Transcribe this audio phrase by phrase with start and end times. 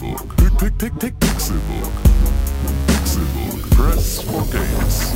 [0.00, 0.36] Pixelbook.
[0.36, 1.92] Pick, pick, pick, pick, Pixelbook.
[2.86, 3.70] Pixelbook.
[3.70, 5.12] Press for games.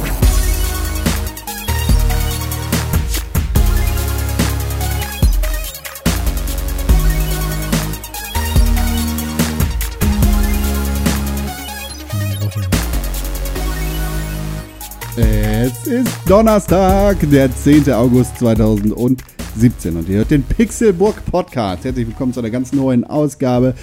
[15.16, 17.90] Es ist Donnerstag, der 10.
[17.92, 21.84] August 2017 und ihr hört den Pixelburg Podcast.
[21.84, 23.74] Herzlich willkommen zu einer ganz neuen Ausgabe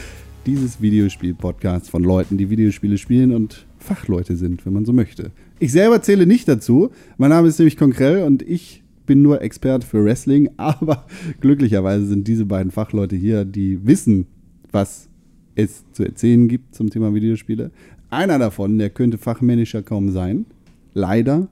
[0.46, 5.32] dieses Videospiel-Podcasts von Leuten, die Videospiele spielen und Fachleute sind, wenn man so möchte.
[5.60, 6.92] Ich selber zähle nicht dazu.
[7.18, 11.06] Mein Name ist nämlich Konkrell und ich bin nur Experte für Wrestling, aber
[11.40, 14.28] glücklicherweise sind diese beiden Fachleute hier, die wissen,
[14.72, 15.10] was
[15.56, 17.72] es zu erzählen gibt zum Thema Videospiele.
[18.10, 20.46] Einer davon, der könnte fachmännischer kaum sein.
[20.94, 21.48] Leider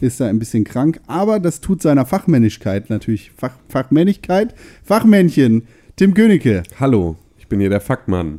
[0.00, 3.30] ist er ein bisschen krank, aber das tut seiner Fachmännlichkeit natürlich.
[3.36, 5.62] Fach, Fachmännlichkeit, Fachmännchen,
[5.96, 6.62] Tim Königke.
[6.80, 7.16] Hallo,
[7.52, 8.38] bin hier der Fackmann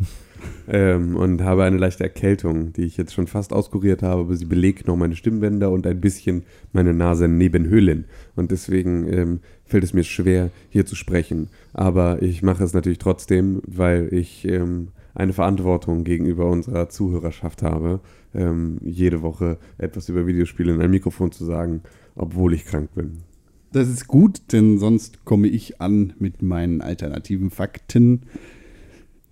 [0.67, 4.45] ähm, und habe eine leichte Erkältung, die ich jetzt schon fast auskuriert habe, aber sie
[4.45, 8.05] belegt noch meine Stimmbänder und ein bisschen meine Nasennebenhöhlen.
[8.35, 11.49] Und deswegen ähm, fällt es mir schwer, hier zu sprechen.
[11.73, 17.99] Aber ich mache es natürlich trotzdem, weil ich ähm, eine Verantwortung gegenüber unserer Zuhörerschaft habe,
[18.33, 21.83] ähm, jede Woche etwas über Videospiele in ein Mikrofon zu sagen,
[22.15, 23.19] obwohl ich krank bin.
[23.73, 28.21] Das ist gut, denn sonst komme ich an mit meinen alternativen Fakten.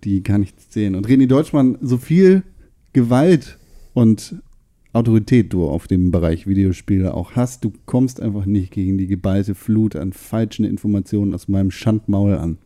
[0.04, 0.94] Die kann ich sehen.
[0.94, 2.42] Und René Deutschmann, so viel
[2.92, 3.58] Gewalt
[3.94, 4.36] und
[4.92, 9.54] Autorität du auf dem Bereich Videospiele auch hast, du kommst einfach nicht gegen die geballte
[9.54, 12.58] Flut an falschen Informationen aus meinem Schandmaul an.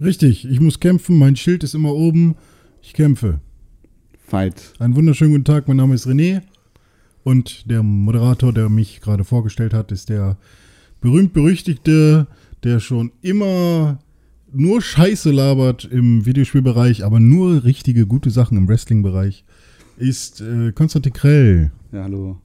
[0.00, 2.36] Richtig, ich muss kämpfen, mein Schild ist immer oben,
[2.82, 3.40] ich kämpfe.
[4.18, 4.74] Fight.
[4.78, 6.42] Einen wunderschönen guten Tag, mein Name ist René
[7.24, 10.36] und der Moderator, der mich gerade vorgestellt hat, ist der
[11.00, 12.28] berühmt-berüchtigte,
[12.62, 13.98] der schon immer
[14.56, 19.44] nur Scheiße labert im Videospielbereich, aber nur richtige, gute Sachen im Wrestling-Bereich,
[19.98, 21.70] ist äh, Konstantin Krell.
[21.92, 22.38] Ja, hallo.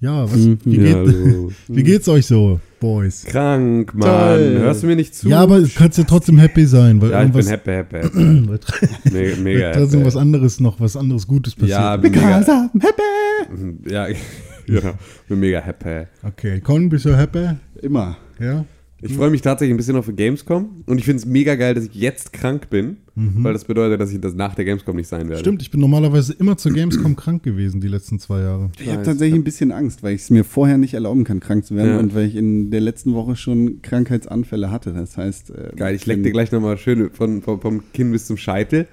[0.00, 1.52] Ja, was, wie, geht, hallo.
[1.68, 3.24] wie geht's euch so, Boys?
[3.26, 4.08] Krank, Mann.
[4.08, 4.58] Toll.
[4.60, 5.28] Hörst du mir nicht zu?
[5.28, 8.18] Ja, aber du kannst ja trotzdem happy sein, weil Ja, ich bin happy, happy, happy.
[9.12, 10.06] Mega, mega trotzdem happy.
[10.06, 11.78] was anderes noch, was anderes Gutes passiert.
[11.78, 13.92] Ja, bin mega, I'm happy.
[13.92, 14.06] ja,
[14.66, 14.94] genau.
[15.28, 16.06] bin mega happy.
[16.22, 17.50] Okay, Con, bist du happy?
[17.82, 18.16] Immer.
[18.38, 18.64] Ja.
[19.02, 21.84] Ich freue mich tatsächlich ein bisschen auf Gamescom und ich finde es mega geil, dass
[21.86, 25.28] ich jetzt krank bin, weil das bedeutet, dass ich das nach der Gamescom nicht sein
[25.28, 25.40] werde.
[25.40, 28.70] Stimmt, ich bin normalerweise immer zur Gamescom krank gewesen die letzten zwei Jahre.
[28.78, 31.64] Ich habe tatsächlich ein bisschen Angst, weil ich es mir vorher nicht erlauben kann, krank
[31.66, 31.98] zu werden Ja.
[31.98, 34.92] und weil ich in der letzten Woche schon Krankheitsanfälle hatte.
[34.92, 38.26] Das heißt, äh, Geil, ich leck dir gleich nochmal schön von, vom, vom Kinn bis
[38.26, 38.86] zum Scheitel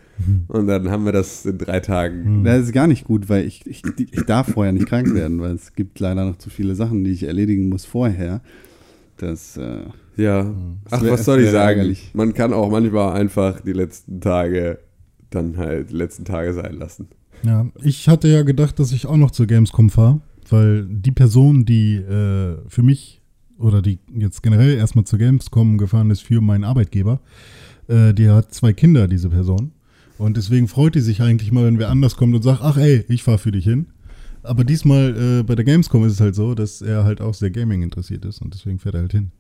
[0.47, 2.44] und dann haben wir das in drei Tagen.
[2.44, 5.53] Das ist gar nicht gut, weil ich, ich, ich darf vorher nicht krank werden, weil
[5.53, 8.41] es gibt leider noch zu viele Sachen, die ich erledigen muss vorher.
[9.17, 9.81] Das, äh,
[10.16, 10.53] Ja.
[10.89, 11.79] Ach, wär- was soll ich sagen?
[11.79, 12.11] ärgerlich.
[12.13, 14.79] Man kann auch manchmal einfach die letzten Tage
[15.29, 17.07] dann halt die letzten Tage sein lassen.
[17.44, 21.66] Ja, ich hatte ja gedacht, dass ich auch noch zur Gamescom fahre, weil die Person,
[21.66, 23.22] die äh, für mich
[23.59, 27.19] oder die jetzt generell erstmal zur Gamescom gefahren ist für meinen Arbeitgeber,
[27.88, 29.72] äh, die hat zwei Kinder, diese Person.
[30.17, 33.03] Und deswegen freut die sich eigentlich mal, wenn wer anders kommt und sagt, ach ey,
[33.07, 33.88] ich fahre für dich hin.
[34.47, 37.51] Aber diesmal äh, bei der Gamescom ist es halt so, dass er halt auch sehr
[37.51, 39.31] Gaming interessiert ist und deswegen fährt er halt hin.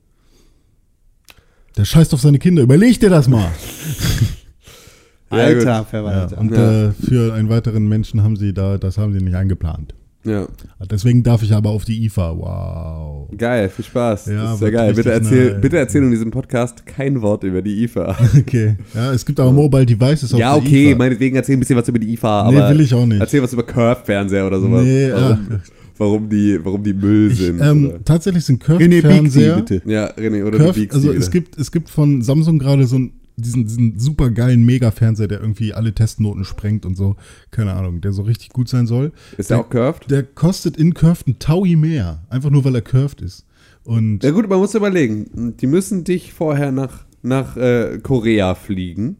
[1.77, 3.51] Der scheißt auf seine Kinder, überleg dir das mal.
[5.29, 5.85] Alter.
[5.85, 6.35] Verwalter.
[6.35, 6.87] Ja, und Ja.
[6.87, 9.93] Äh, für einen weiteren Menschen haben sie da, das haben sie nicht eingeplant.
[10.27, 10.47] Ja.
[10.91, 12.37] Deswegen darf ich aber auf die IFA.
[12.37, 13.29] Wow.
[13.37, 14.25] Geil, viel Spaß.
[14.27, 14.93] Ja, das ist ja geil.
[14.93, 15.61] Bitte erzähl, nice.
[15.61, 18.17] bitte erzähl in diesem Podcast kein Wort über die IFA.
[18.37, 18.75] Okay.
[18.93, 20.97] Ja, es gibt aber Mobile Devices auf ja, okay, IFA.
[20.97, 23.19] meinetwegen erzähl ein bisschen was über die IFA, Nee, aber will ich auch nicht.
[23.19, 24.83] erzähl was über Curve-Fernseher oder sowas.
[24.83, 25.59] Nee, warum, ja.
[25.97, 27.59] warum, die, warum die Müll Ich, sind.
[27.61, 29.55] ähm, tatsächlich sind René Bixi, Curve-Fernseher.
[29.57, 29.81] bitte.
[29.85, 33.11] Ja, René, oder Curve, biegst also es gibt, es gibt von Samsung gerade so einen,
[33.37, 37.15] diesen, diesen super geilen Mega-Fernseher, der irgendwie alle Testnoten sprengt und so.
[37.51, 39.11] Keine Ahnung, der so richtig gut sein soll.
[39.37, 40.09] Ist der auch curved?
[40.09, 42.23] Der kostet in Curved ein Taui mehr.
[42.29, 43.45] Einfach nur, weil er curved ist.
[43.83, 45.55] Und Ja gut, man muss überlegen.
[45.61, 49.17] Die müssen dich vorher nach, nach äh, Korea fliegen.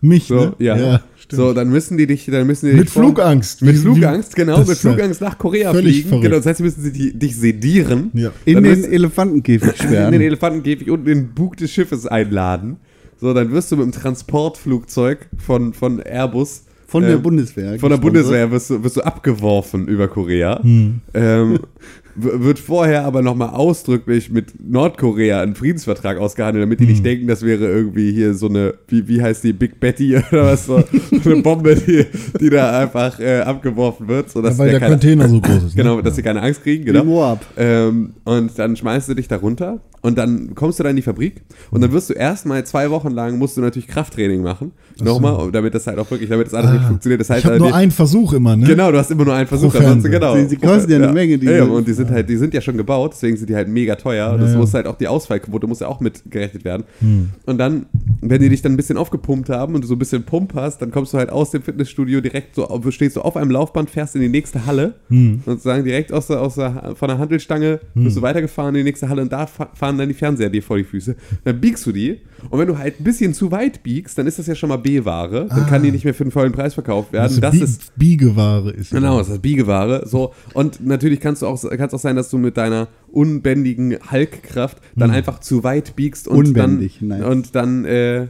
[0.00, 0.54] mich, So, ne?
[0.58, 1.02] ja.
[1.16, 1.36] stimmt.
[1.40, 3.62] so, dann müssen die dich, dann müssen die Mit Flugangst.
[3.62, 6.08] Mit Flugangst, genau, mit ja Flugangst nach Korea völlig fliegen.
[6.08, 6.24] verrückt.
[6.24, 8.10] Genau, das heißt, sie müssen sie die, dich sedieren.
[8.14, 8.32] Ja.
[8.46, 10.14] In Dann den Elefantenkäfig in den sperren.
[10.14, 12.78] Elefantenkäfig und in den Bug des Schiffes einladen.
[13.20, 17.78] So, dann wirst du mit dem Transportflugzeug von, von Airbus Von der ähm, Bundeswehr.
[17.78, 17.98] von der.
[17.98, 20.62] Bundeswehr wirst du, wirst du abgeworfen über Korea.
[20.62, 21.00] Hm.
[21.14, 21.60] Ähm,
[22.16, 26.90] wird vorher aber nochmal ausdrücklich mit Nordkorea einen Friedensvertrag ausgehandelt, damit die Hm.
[26.90, 30.44] nicht denken, das wäre irgendwie hier so eine, wie, wie heißt die, Big Betty oder
[30.46, 30.82] was, so,
[31.22, 32.04] so eine Bombe, die,
[32.40, 34.30] die da einfach äh, abgeworfen wird.
[34.30, 35.76] So, Ja, weil der keine- Container so groß ist.
[35.76, 35.82] ne?
[35.82, 37.04] Genau, dass sie keine Angst kriegen, genau.
[37.04, 37.44] Moab.
[37.56, 41.02] Ähm, und dann schmeißt du dich da runter und dann kommst du da in die
[41.02, 44.72] Fabrik und dann wirst du erstmal zwei Wochen lang musst du natürlich Krafttraining machen.
[45.02, 47.20] Nochmal, damit das halt auch wirklich, damit das alles richtig funktioniert.
[47.20, 48.66] Das Ah, Ich heißt, habe halt, nur einen Versuch immer, ne?
[48.66, 49.72] Genau, du hast immer nur einen Versuch.
[49.72, 50.10] Fernseher.
[50.10, 50.36] genau.
[50.36, 52.60] Sie- sie kosten ja eine Menge, die Ja, und die sind halt, die sind ja
[52.60, 54.32] schon gebaut, deswegen sind die halt mega teuer.
[54.32, 54.58] Ja, das ja.
[54.58, 56.84] muss halt auch die Ausfallquote muss ja auch mitgerechnet werden.
[57.00, 57.30] Hm.
[57.46, 57.86] Und dann,
[58.20, 60.80] wenn die dich dann ein bisschen aufgepumpt haben und du so ein bisschen Pump hast,
[60.82, 63.90] dann kommst du halt aus dem Fitnessstudio direkt so, auf- stehst du auf einem Laufband,
[63.90, 65.40] fährst in die nächste Halle Hm.
[65.44, 69.08] sozusagen direkt aus der, aus der, von der Handelstange bist du weitergefahren in die nächste
[69.08, 71.16] Halle und da fa- fahren dann die Fernseher dir vor die Füße.
[71.44, 72.20] Dann biegst du die
[72.50, 74.76] und wenn du halt ein bisschen zu weit biegst, dann ist das ja schon mal
[74.76, 75.46] B-Ware.
[75.48, 77.40] Dann kann die nicht mehr für den vollen Preis verkauft werden.
[77.40, 77.56] Das Ah.
[77.56, 78.90] Bi ist Biegeware ist.
[78.90, 80.06] Genau, das ist Biegeware.
[80.06, 80.32] So.
[80.52, 84.78] Und natürlich kannst du auch, kann es auch sein, dass du mit deiner unbändigen Hulkkraft
[84.96, 87.26] dann einfach zu weit biegst und Unbändig, dann, nice.
[87.26, 88.26] und dann äh,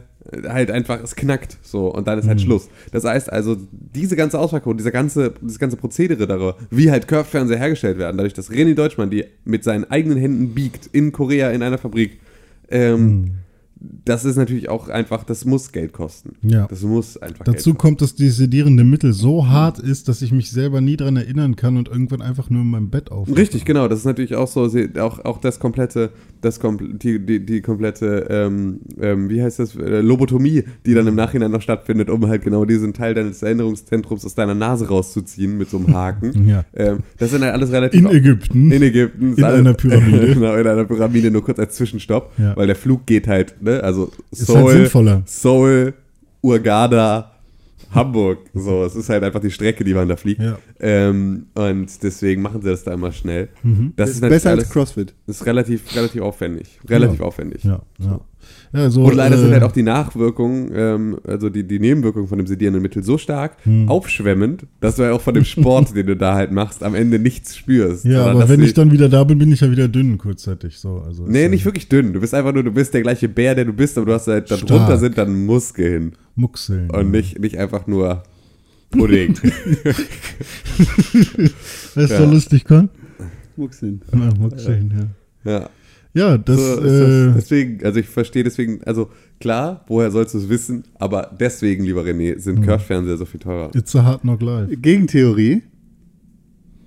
[0.47, 2.69] halt einfach, es knackt so und dann ist halt Schluss.
[2.91, 7.57] Das heißt also, diese ganze Ausfallquote, dieser ganze, dieses ganze Prozedere darüber, wie halt Curve-Fernseher
[7.57, 11.61] hergestellt werden, dadurch, dass René Deutschmann die mit seinen eigenen Händen biegt in Korea in
[11.61, 12.19] einer Fabrik,
[12.69, 13.35] ähm,
[14.05, 16.33] das ist natürlich auch einfach, das muss Geld kosten.
[16.41, 16.67] Ja.
[16.67, 20.51] Das muss einfach Dazu kommt, dass die sedierende Mittel so hart ist, dass ich mich
[20.51, 23.27] selber nie dran erinnern kann und irgendwann einfach nur in meinem Bett auf.
[23.35, 23.87] Richtig, genau.
[23.87, 26.11] Das ist natürlich auch so, auch, auch das komplette,
[26.41, 31.07] das kompl die, die, die komplette, ähm, ähm, wie heißt das, äh, Lobotomie, die dann
[31.07, 35.57] im Nachhinein noch stattfindet, um halt genau diesen Teil deines Erinnerungszentrums aus deiner Nase rauszuziehen
[35.57, 36.33] mit so einem Haken.
[36.45, 36.63] Ja.
[36.75, 37.99] ähm, das sind halt alles relativ.
[37.99, 38.71] In Ägypten.
[38.71, 39.33] In Ägypten.
[39.35, 40.27] In alles- einer Pyramide.
[40.33, 42.55] genau, in einer Pyramide, nur kurz als Zwischenstopp, Ja.
[42.55, 45.21] weil der Flug geht halt, ne, also Ist halt Seoul, sinnvoller.
[45.25, 45.93] Seoul,
[46.41, 47.31] Urgada,
[47.91, 48.39] Hamburg.
[48.53, 50.41] So, es ist halt einfach die Strecke, die man da fliegt.
[50.41, 50.57] Ja.
[50.79, 53.49] Ähm, und deswegen machen sie das da immer schnell.
[53.95, 55.13] Das ist, natürlich Besser als alles, CrossFit.
[55.27, 56.79] das ist relativ, relativ aufwendig.
[56.89, 57.25] Relativ Ja.
[57.25, 57.63] aufwendig.
[57.63, 58.19] Ja, ja.
[58.73, 62.27] Ja also, Und leider sind äh, halt auch die Nachwirkungen, ähm, also die, die Nebenwirkungen
[62.27, 63.87] von dem sedierenden Mittel so stark Hm.
[63.89, 67.19] aufschwemmend, dass du ja auch von dem Sport, den du da halt machst, am Ende
[67.19, 68.05] nichts spürst.
[68.05, 70.77] Ja, aber wenn ich dann wieder da bin, bin ich ja wieder dünn kurzzeitig.
[70.77, 72.13] So, also Nee, ist, nicht wirklich dünn.
[72.13, 74.27] Du bist einfach nur, du bist der gleiche Bär, der du bist, aber du hast
[74.27, 76.89] halt, darunter sind dann Muskeln Muckseln.
[76.89, 78.23] und nicht, nicht einfach nur
[78.91, 79.35] Pudding.
[81.95, 82.07] Weißt du, Ja.
[82.07, 82.89] so lustig, Con?
[83.57, 84.01] Muckseln.
[84.11, 85.09] Ja, Muckseln,
[85.45, 85.51] ja.
[85.51, 85.69] ja.
[86.15, 89.09] Ja, das, So, ist äh, das, deswegen, also ich verstehe deswegen, also
[89.39, 92.63] klar, woher sollst du es wissen, aber deswegen, lieber René, sind Mhm.
[92.65, 93.69] Curve-Fernseher so viel teurer.
[93.75, 94.75] it's a hard knock life.
[94.77, 95.61] Gegentheorie.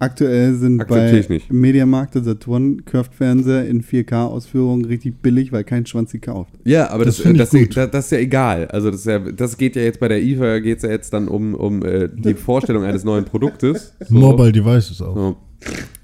[0.01, 1.41] Aktuell sind Akzeptiere bei.
[1.53, 6.53] Mediamarkt und Saturn Curved-Fernseher in 4K-Ausführungen richtig billig, weil kein Schwanz sie kauft.
[6.65, 7.77] Ja, aber Das das, das, ich das, gut.
[7.77, 8.67] das, das ist ja egal.
[8.69, 11.13] Also das, ist ja, das geht ja jetzt bei der IFA, geht es ja jetzt
[11.13, 13.93] dann um, um äh, die Vorstellung eines neuen Produktes.
[14.09, 14.15] So.
[14.15, 15.15] Mobile Devices auch.
[15.17, 15.37] So.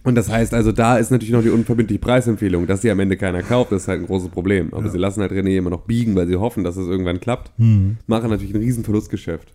[0.05, 3.17] Und das heißt also, da ist natürlich noch die unverbindliche Preisempfehlung, dass sie am Ende
[3.17, 4.73] keiner kauft, das ist halt ein großes Problem.
[4.73, 7.51] Aber sie lassen halt René immer noch biegen, weil sie hoffen, dass es irgendwann klappt.
[7.59, 7.97] Hm.
[8.07, 9.53] Machen natürlich ein riesen Verlustgeschäft.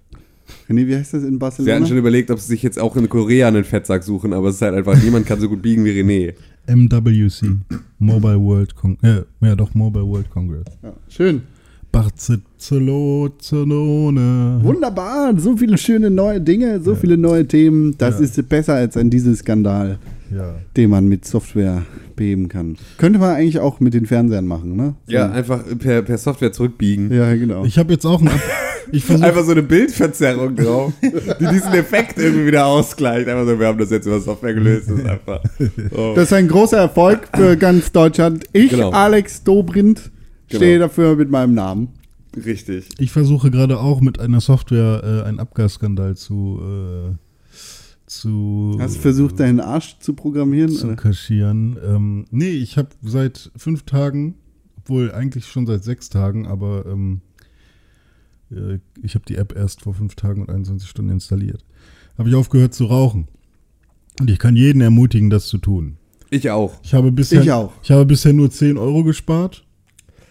[0.68, 1.86] René, wie heißt das in Sie hatten Barcelona?
[1.86, 4.62] schon überlegt, ob sie sich jetzt auch in Korea einen Fettsack suchen, aber es ist
[4.63, 6.34] halt einfach, niemand kann so gut biegen wie René.
[6.68, 7.57] MWC.
[8.00, 9.25] Mobile World Congress.
[9.42, 10.66] Äh, ja, doch, Mobile World Congress.
[10.81, 11.42] Ja, schön.
[11.92, 13.30] Barcelona.
[14.63, 17.95] Wunderbar, so viele schöne neue Dinge, so viele neue Themen.
[17.98, 18.25] Das Ja.
[18.25, 19.98] ist besser als ein Dieselskandal,
[20.34, 20.56] Ja.
[20.78, 21.84] den man mit Software
[22.16, 22.78] beheben kann.
[22.98, 24.96] Könnte man eigentlich auch mit den Fernsehern machen, ne?
[25.08, 25.14] So.
[25.14, 27.12] Ja, einfach per, per Software zurückbiegen.
[27.14, 27.66] Ja, genau.
[27.66, 28.30] Ich habe jetzt auch ein.
[28.92, 33.28] Einfach so eine Bildverzerrung drauf, die diesen Effekt irgendwie wieder ausgleicht.
[33.28, 34.90] Einfach so, wir haben das jetzt über Software gelöst.
[34.90, 35.44] Das ist einfach.
[35.96, 36.14] Oh.
[36.16, 38.46] Das ist ein großer Erfolg für ganz Deutschland.
[38.52, 38.90] Ich, Genau.
[38.90, 40.10] Alex Dobrindt,
[40.52, 41.90] stehe dafür mit meinem Namen.
[42.36, 42.90] Richtig.
[42.98, 46.59] Ich versuche gerade auch mit einer Software äh, einen Abgasskandal zu.
[46.59, 47.29] Äh,
[48.09, 50.69] zu Hast du versucht, deinen Arsch zu programmieren?
[50.71, 50.95] zu oder?
[50.95, 51.78] kaschieren.
[51.85, 54.35] Ähm, nee, ich habe seit fünf Tagen,
[54.78, 57.21] obwohl eigentlich schon seit sechs Tagen, aber ähm,
[58.51, 61.63] äh, ich habe die App erst vor fünf Tagen und 21 Stunden installiert.
[62.18, 63.28] Habe ich aufgehört zu rauchen.
[64.19, 65.95] Und ich kann jeden ermutigen, das zu tun.
[66.30, 66.80] Ich auch.
[66.83, 67.71] Ich habe bisher, Ich auch.
[67.81, 69.66] Ich habe bisher nur 10 Euro gespart,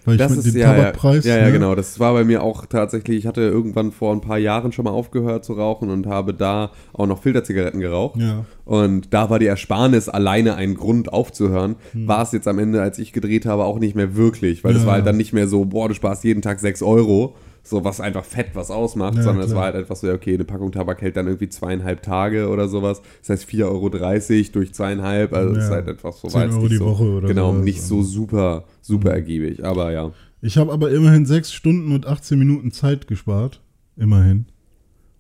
[0.09, 1.25] weil ich Das ist dem ja, ja, Tabakpreis.
[1.25, 1.53] ja, ja, ne?
[1.53, 1.75] genau.
[1.75, 3.19] Das war bei mir auch tatsächlich.
[3.19, 6.71] Ich hatte irgendwann vor ein paar Jahren schon mal aufgehört zu rauchen und habe da
[6.93, 8.19] auch noch Filterzigaretten geraucht.
[8.21, 8.45] Ja.
[8.65, 11.77] Und da war die Ersparnis alleine ein Grund aufzuhören.
[11.93, 12.09] Hm.
[12.09, 14.83] War es jetzt am Ende, als ich gedreht habe, auch nicht mehr wirklich, weil es
[14.83, 14.87] Ja.
[14.89, 17.35] war halt dann nicht mehr so, boah, du sparst jeden Tag 6 Euro,
[17.69, 20.35] so was einfach fett was ausmacht, Ja, sondern es war halt einfach so, ja, okay,
[20.35, 23.03] eine Packung Tabak hält dann irgendwie zweieinhalb Tage oder sowas.
[23.21, 25.77] Das heißt 4,30 Euro durch zweieinhalb, also das ist Ja.
[25.77, 27.65] halt etwas so 10 war jetzt Euro nicht die so, Woche oder Genau, sowas.
[27.65, 30.13] nicht so super, super ergiebig, aber ja.
[30.41, 33.61] Ich habe aber immerhin 6 Stunden und 18 Minuten Zeit gespart.
[33.97, 34.47] Immerhin.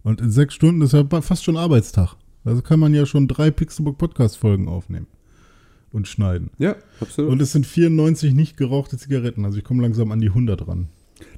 [0.02, 2.14] Und in 6 Stunden ist ja fast schon Arbeitstag.
[2.44, 5.06] Also kann man ja schon drei Pixelbook Podcast Folgen aufnehmen.
[5.90, 6.50] und schneiden.
[6.58, 7.30] Ja, absolut.
[7.32, 9.44] Und es sind 94 nicht gerauchte Zigaretten.
[9.46, 10.88] Also ich komme langsam an die 100 ran.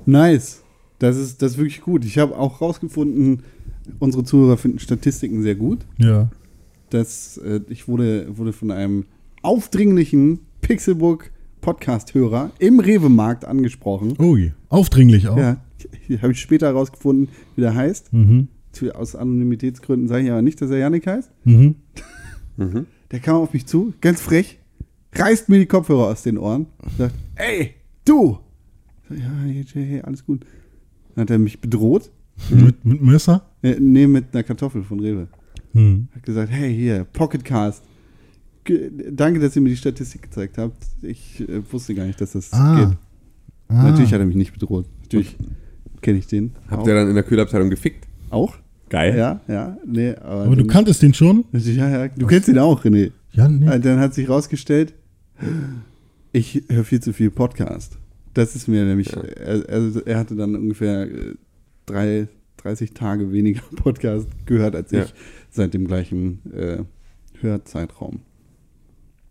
[0.06, 0.62] Nice.
[1.00, 2.04] Das ist, das ist wirklich gut.
[2.04, 3.42] Ich habe auch rausgefunden,
[3.98, 5.80] unsere Zuhörer finden Statistiken sehr gut.
[5.98, 6.30] Ja.
[6.90, 9.06] dass äh, ich wurde, wurde von einem
[9.42, 11.30] aufdringlichen Pixelbook
[11.60, 14.14] Podcast-Hörer im Rewe-Markt angesprochen.
[14.18, 15.36] Ui, aufdringlich auch.
[15.36, 15.56] Ja,
[16.22, 18.12] habe ich später herausgefunden, wie der heißt.
[18.12, 18.48] Mhm.
[18.94, 21.30] Aus Anonymitätsgründen sage ich aber nicht, dass er Yannick heißt.
[21.44, 21.76] Mhm.
[22.56, 22.86] mhm.
[23.10, 24.58] Der kam auf mich zu, ganz frech,
[25.14, 26.66] reißt mir die Kopfhörer aus den Ohren,
[26.96, 28.38] sagt, ey, du!
[29.08, 30.46] Ja, hey, hey, alles gut.
[31.14, 32.10] Dann hat er mich bedroht.
[32.50, 33.42] Mit, mit Messer?
[33.62, 35.28] Nee, mit einer Kartoffel von Rewe.
[35.72, 36.08] Hm.
[36.14, 37.82] Hat gesagt, hey, hier, Pocketcast.
[39.10, 40.76] Danke, dass ihr mir die Statistik gezeigt habt.
[41.02, 42.84] Ich äh, wusste gar nicht, dass das Ah.
[42.84, 42.96] geht.
[43.68, 43.82] ah.
[43.90, 44.86] Natürlich hat er mich nicht bedroht.
[45.02, 45.36] Natürlich
[46.00, 46.52] kenne ich den.
[46.70, 46.86] Habt auch.
[46.86, 48.06] ihr dann in der Kühlabteilung gefickt?
[48.30, 48.54] auch?
[48.88, 49.16] Geil.
[49.16, 49.76] Ja, ja.
[49.86, 51.44] Nee, aber Aber du kanntest den schon?
[51.52, 53.12] Ja, ja, du kennst ihn auch, René.
[53.32, 53.66] Ja, nee.
[53.78, 54.94] Dann hat sich rausgestellt,
[56.32, 57.98] ich höre viel zu viel Podcast.
[58.34, 59.22] Das ist mir nämlich, Ja.
[59.22, 61.34] er, also er hatte dann ungefähr äh,
[61.86, 65.04] drei, 30 Tage weniger Podcast gehört als Ja.
[65.04, 65.14] ich
[65.50, 66.84] seit dem gleichen äh,
[67.40, 68.20] Hörzeitraum.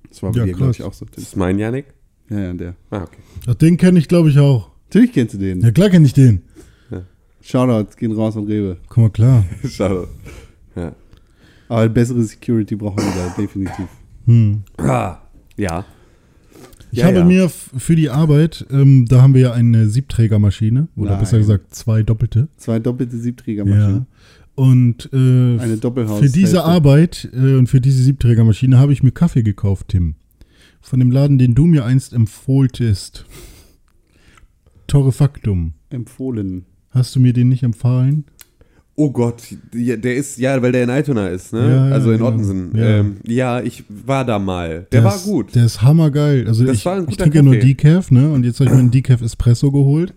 [0.10, 1.06] Das war bei Ja, dir, glaube ich, auch so.
[1.06, 1.86] Das ist mein Janik?
[2.30, 2.76] Ja, ja, der.
[2.90, 3.20] Ah, okay.
[3.48, 4.72] Ach, den kenne ich, glaube ich, auch.
[4.88, 5.62] Natürlich kennst du den.
[5.62, 6.42] Ja, klar kenne ich den.
[7.42, 8.78] Shoutouts gehen raus an Rewe.
[8.90, 9.46] Komm mal klar.
[9.66, 10.08] Schade.
[10.76, 10.94] Ja.
[11.70, 13.88] Aber bessere Security brauchen wir da definitiv.
[14.26, 14.64] Hm.
[14.78, 15.20] Ah,
[15.56, 15.86] ja.
[16.92, 17.26] Ich Ja, habe ja.
[17.26, 21.20] mir für die Arbeit, ähm, da haben wir ja eine Siebträgermaschine, oder Nein.
[21.20, 22.48] besser gesagt zwei doppelte.
[22.58, 23.22] Zwei doppelte Ja.
[23.22, 24.08] Siebträgermaschinen.
[24.56, 25.16] Und äh,
[25.60, 26.20] Eine Doppelhaus.
[26.20, 30.16] für diese Arbeit äh, und für diese Siebträgermaschine habe ich mir Kaffee gekauft, Tim.
[30.82, 33.26] Von dem Laden, den du mir einst empfohltest.
[34.88, 35.74] Torrefactum.
[35.90, 36.66] Empfohlen.
[36.90, 38.26] Hast du mir den nicht empfahlen?
[39.02, 39.42] Oh Gott,
[39.74, 41.62] ja, der ist, ja, weil der in Altona ist, ne?
[41.62, 42.30] Ja, ja, also in genau.
[42.30, 42.72] Ottensen.
[42.76, 42.82] Ja.
[42.84, 42.98] Ja.
[42.98, 44.88] Ähm, ja, ich war da mal.
[44.92, 45.56] Der, war ist, gut.
[45.56, 46.46] Der ist hammergeil.
[46.48, 47.56] Also Das ich, war ein ich guter trinke ja nur.
[47.56, 48.30] Decaf, ne?
[48.30, 50.14] Und jetzt habe ich mir einen Decaf Espresso geholt.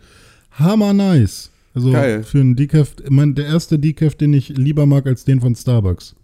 [0.51, 1.51] Hammer nice.
[1.75, 2.25] Also Geil.
[2.25, 5.55] für einen Decaf, ich mein, der erste Decaf, den ich lieber mag als den von
[5.55, 6.17] Starbucks.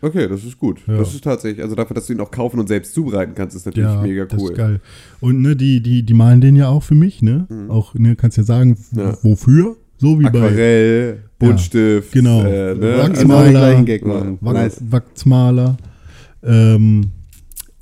[0.00, 0.78] Okay, das ist gut.
[0.86, 0.96] Ja.
[0.96, 3.66] Das ist tatsächlich, also dafür, dass du ihn auch kaufen und selbst zubereiten kannst, ist
[3.66, 4.52] natürlich mega das cool.
[4.52, 4.80] ist geil.
[5.20, 7.46] Und ne, die, die, die malen den ja auch für mich, ne?
[7.68, 9.16] Auch, ne, kannst ja sagen, Ja.
[9.22, 9.76] wofür?
[9.98, 12.12] So wie bei Aquarell, Buntstift.
[12.12, 12.42] genau.
[12.44, 12.98] Äh, ne?
[12.98, 13.68] Wachs- Immer den Maler.
[13.68, 14.08] gleichen Gag Ja.
[14.08, 14.38] machen.
[14.40, 14.80] Wa- Nice.
[14.90, 15.76] Wachsmaler.
[16.42, 17.10] Ähm,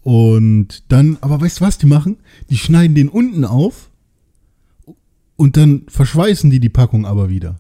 [0.03, 2.17] und dann, aber weißt du was die machen?
[2.51, 3.91] Die schneiden den unten auf
[5.37, 7.57] und dann verschweißen die die Packung aber wieder.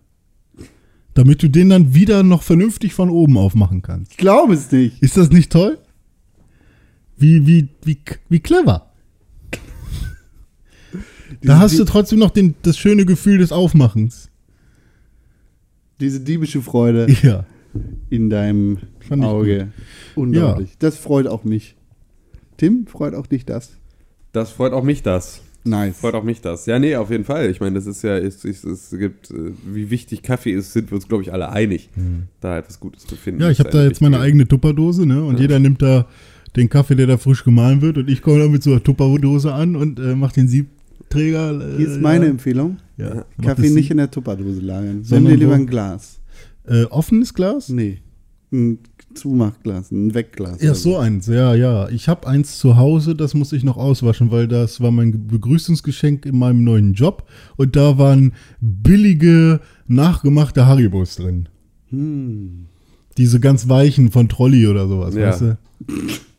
[1.14, 4.10] Damit du den dann wieder noch vernünftig von oben aufmachen kannst.
[4.12, 5.00] Ich glaube es nicht.
[5.00, 5.78] Ist das nicht toll?
[7.16, 7.98] Wie, wie, wie,
[8.28, 8.90] wie clever.
[11.42, 14.30] Da hast du trotzdem noch den, das schöne Gefühl des Aufmachens.
[16.04, 17.44] Diese diebische Freude Ja.
[18.10, 18.78] in deinem
[19.20, 19.68] Auge.
[20.14, 20.76] Unglaublich.
[20.78, 21.76] Das freut auch mich.
[22.56, 23.72] Tim, freut auch dich das?
[24.32, 25.40] Das freut auch mich das.
[25.64, 25.96] Nice.
[25.96, 26.66] Freut auch mich das.
[26.66, 27.50] Ja, nee, auf jeden Fall.
[27.50, 30.90] Ich meine, das ist ja, es, es, es gibt, äh, wie wichtig Kaffee ist, sind
[30.90, 31.88] wir uns, glaube ich, alle einig,
[32.40, 33.40] da etwas Gutes zu finden.
[33.40, 35.24] Ja, ich habe da jetzt meine eigene Tupperdose, ne?
[35.24, 35.40] Und Ja.
[35.42, 36.06] jeder nimmt da
[36.54, 39.54] den Kaffee, der da frisch gemahlen wird, und ich komme da mit so einer Tupperdose
[39.54, 40.48] an und äh, mache den
[41.14, 41.60] Siebträger.
[41.60, 42.76] Äh, Hier ist meine ja, Empfehlung.
[42.96, 44.96] ja, mach Kaffee nicht in der Tupperdose lagern.
[44.96, 46.20] Nimm Sondern dir lieber ein Glas.
[46.66, 47.68] Äh, offenes Glas?
[47.68, 47.98] Nee.
[48.52, 48.78] Ein
[49.14, 50.60] Zumachglas, ein Wegglas.
[50.60, 51.88] Ja, oder so eins, ja, ja.
[51.88, 56.26] Ich habe eins zu Hause, das muss ich noch auswaschen, weil das war mein Begrüßungsgeschenk
[56.26, 61.48] in meinem neuen Job und da waren billige, nachgemachte Haribos drin.
[61.90, 62.66] Hm.
[63.16, 65.28] Diese ganz weichen von Trolli oder sowas, Ja.
[65.28, 65.58] weißt du?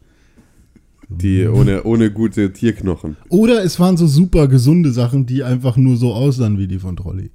[1.10, 3.16] Die ohne, ohne gute Tierknochen.
[3.30, 6.96] Oder es waren so super gesunde Sachen, die einfach nur so aussahen wie die von
[6.96, 7.32] Trolli.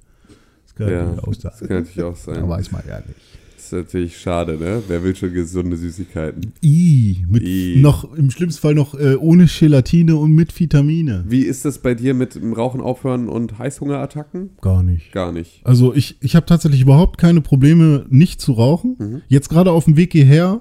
[0.65, 1.67] Das kann Ja, natürlich auch das sein.
[1.67, 2.35] kann natürlich auch sein.
[2.35, 3.19] Da weiß man ja nicht.
[3.55, 4.81] Das ist natürlich schade, ne?
[4.87, 6.51] Wer will schon gesunde Süßigkeiten?
[6.61, 7.77] I, mit I.
[7.79, 11.23] noch im schlimmsten Fall noch äh, ohne Gelatine und mit Vitamine.
[11.27, 14.49] Wie ist das bei dir mit dem Rauchen aufhören und Heißhungerattacken?
[14.61, 15.11] Gar nicht.
[15.13, 15.61] Gar nicht.
[15.63, 18.95] Also ich, ich habe tatsächlich überhaupt keine Probleme, nicht zu rauchen.
[18.99, 19.21] Mhm.
[19.29, 20.59] Jetzt gerade auf dem Weg hierher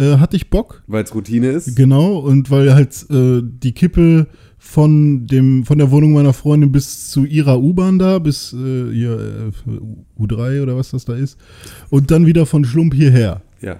[0.00, 1.76] äh, hatte ich Bock, Weil es Routine ist?
[1.76, 4.26] genau, und weil halt äh, die Kippe
[4.58, 9.50] von dem von der Wohnung meiner Freundin bis zu ihrer U-Bahn da, bis äh, hier
[9.68, 11.38] äh, U3 oder was das da ist,
[11.90, 13.42] und dann wieder von Schlump hierher.
[13.60, 13.76] Ja.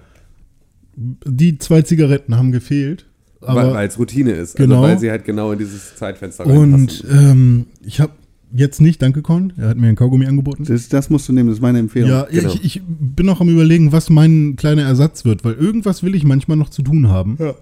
[0.97, 3.07] Die zwei Zigaretten haben gefehlt.
[3.43, 4.57] Aber Weil es Routine ist.
[4.57, 4.77] Genau.
[4.83, 7.11] Also weil sie halt genau in dieses Zeitfenster und reinpassen.
[7.11, 8.13] ähm, ich habe
[8.53, 10.65] jetzt nicht, danke Con, er hat mir ein Kaugummi angeboten.
[10.65, 12.11] Das, das musst du nehmen, das ist meine Empfehlung.
[12.11, 12.53] Ja, genau.
[12.55, 16.25] ich, ich bin noch am überlegen, was mein kleiner Ersatz wird, weil irgendwas will ich
[16.25, 17.37] manchmal noch zu tun haben.
[17.39, 17.55] Ja.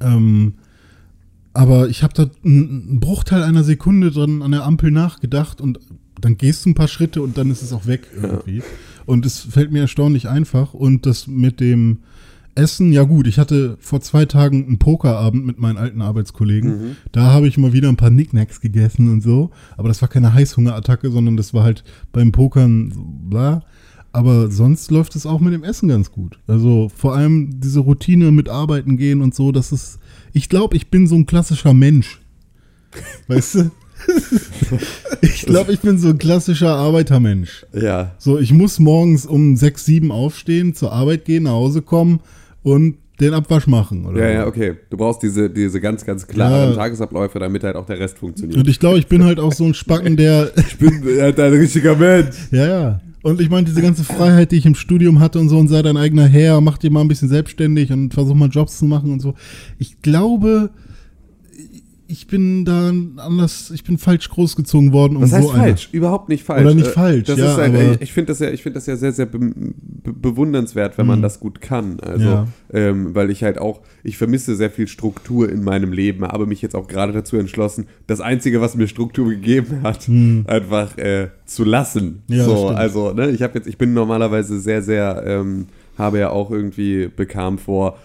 [0.00, 0.54] Ähm,
[1.52, 5.80] aber ich habe da einen einen Bruchteil einer Sekunde dran an der Ampel nachgedacht und
[6.20, 8.62] dann gehst du ein paar Schritte und dann ist es auch weg irgendwie.
[9.06, 10.74] Und es fällt mir erstaunlich einfach.
[10.74, 11.98] Und das mit dem
[12.56, 16.96] Essen, ja gut, ich hatte vor zwei Tagen einen Pokerabend mit meinen alten Arbeitskollegen.
[17.12, 19.50] Da habe ich mal wieder ein paar Nicknacks gegessen und so.
[19.76, 23.62] Aber das war keine Heißhungerattacke, sondern das war halt beim Pokern so bla.
[24.12, 26.38] Aber sonst läuft es auch mit dem Essen ganz gut.
[26.46, 29.98] Also vor allem diese Routine mit Arbeiten gehen und so, das ist.
[30.32, 32.20] Ich glaube, ich bin so ein klassischer Mensch.
[33.28, 33.70] Weißt du?
[35.20, 37.66] ich glaube, ich bin so ein klassischer Arbeitermensch.
[37.74, 38.14] Ja.
[38.18, 42.20] So, ich muss morgens um 6, 7 aufstehen, zur Arbeit gehen, nach Hause kommen
[42.66, 44.04] und den Abwasch machen.
[44.06, 44.74] Oder Ja, ja, okay.
[44.90, 46.76] Du brauchst diese, diese ganz, ganz klaren Ja.
[46.76, 48.58] Tagesabläufe, damit halt auch der Rest funktioniert.
[48.58, 50.50] Und ich glaube, ich bin halt auch so ein Spacken, der.
[50.56, 52.34] Ich bin halt ein richtiger Mensch.
[52.50, 53.00] ja, ja.
[53.22, 55.82] Und ich meine, diese ganze Freiheit, die ich im Studium hatte und so, und sei
[55.82, 59.12] dein eigener Herr, mach dir mal ein bisschen selbstständig und versuch mal Jobs zu machen
[59.12, 59.34] und so.
[59.78, 60.70] Ich glaube,
[62.08, 65.20] ich bin da anders, ich bin falsch großgezogen worden.
[65.20, 66.64] Das heißt so einer- falsch, überhaupt nicht falsch.
[66.64, 68.86] Oder nicht Äh, falsch, das ja, ist aber- ich finde das ja, ich finde das
[68.86, 71.98] ja sehr, sehr be be bewundernswert, wenn man das gut kann.
[72.00, 72.46] Also, Ja.
[72.72, 76.62] ähm, weil ich halt auch, ich vermisse sehr viel Struktur in meinem Leben, habe mich
[76.62, 80.08] jetzt auch gerade dazu entschlossen, das Einzige, was mir Struktur gegeben hat,
[80.46, 82.22] einfach äh, zu lassen.
[82.28, 85.66] Ja, so, also, ne, ich habe jetzt, ich bin normalerweise sehr, sehr, ähm,
[85.98, 87.96] habe ja auch irgendwie bekam vor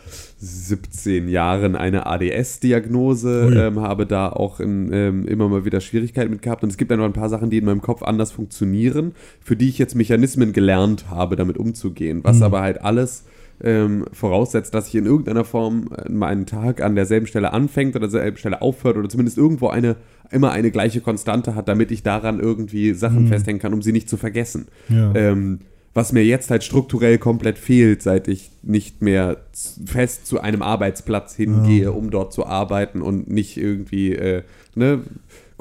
[0.44, 3.56] 17 Jahren eine ADS-Diagnose, Ui.
[3.56, 6.64] ähm, habe da auch in, ähm, immer mal wieder Schwierigkeiten mit gehabt.
[6.64, 9.70] Und es gibt einfach ein paar Sachen, die in meinem Kopf anders funktionieren, für die
[9.70, 12.22] ich jetzt Mechanismen gelernt habe, damit umzugehen.
[12.24, 13.24] Was aber halt alles
[13.64, 18.08] ähm, voraussetzt, dass ich in irgendeiner Form äh, meinen Tag an derselben Stelle anfängt oder
[18.08, 19.96] derselben Stelle aufhört oder zumindest irgendwo eine
[20.32, 24.10] immer eine gleiche Konstante hat, damit ich daran irgendwie Sachen festhängen kann, um sie nicht
[24.10, 24.68] zu vergessen.
[24.88, 25.14] Ja.
[25.14, 25.60] Ähm,
[25.94, 29.38] was mir jetzt halt strukturell komplett fehlt, seit ich nicht mehr
[29.86, 34.44] fest zu einem Arbeitsplatz hingehe, um dort zu arbeiten und nicht irgendwie äh,
[34.76, 35.02] ne,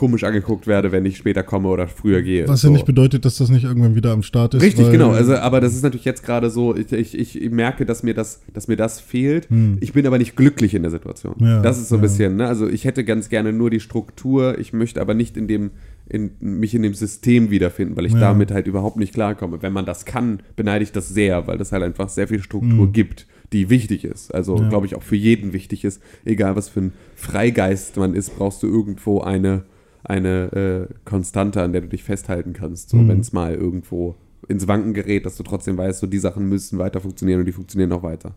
[0.01, 2.49] komisch angeguckt werde, wenn ich später komme oder früher gehe.
[2.49, 2.73] Was ja So.
[2.73, 4.63] nicht bedeutet, dass das nicht irgendwann wieder am Start ist.
[4.63, 5.11] Richtig, genau.
[5.11, 8.41] Also, aber das ist natürlich jetzt gerade so, ich, ich, ich merke, dass mir das,
[8.55, 9.47] dass mir das fehlt.
[9.81, 11.35] Ich bin aber nicht glücklich in der Situation.
[11.39, 11.47] Hm.
[11.47, 12.03] Ja, das ist so ein ja.
[12.03, 12.47] bisschen, ne?
[12.49, 15.71] Also ich hätte ganz gerne nur die Struktur, ich möchte aber nicht in dem,
[16.09, 18.21] in, mich in dem System wiederfinden, weil ich Ja.
[18.21, 19.61] damit halt überhaupt nicht klarkomme.
[19.61, 22.91] Wenn man das kann, beneide ich das sehr, weil das halt einfach sehr viel Struktur
[22.91, 24.35] gibt, die wichtig ist.
[24.35, 24.63] Also, Hm.
[24.65, 24.69] Ja.
[24.71, 26.01] glaube ich, auch für jeden wichtig ist.
[26.25, 29.63] Egal, was für ein Freigeist man ist, brauchst du irgendwo eine,
[30.05, 32.91] eine äh, Konstante, an der du dich festhalten kannst.
[32.91, 33.09] So, Mhm.
[33.09, 34.17] wenn es mal irgendwo
[34.49, 37.53] ins Wanken gerät, dass du trotzdem weißt, so die Sachen müssen weiter funktionieren und die
[37.53, 38.35] funktionieren auch weiter.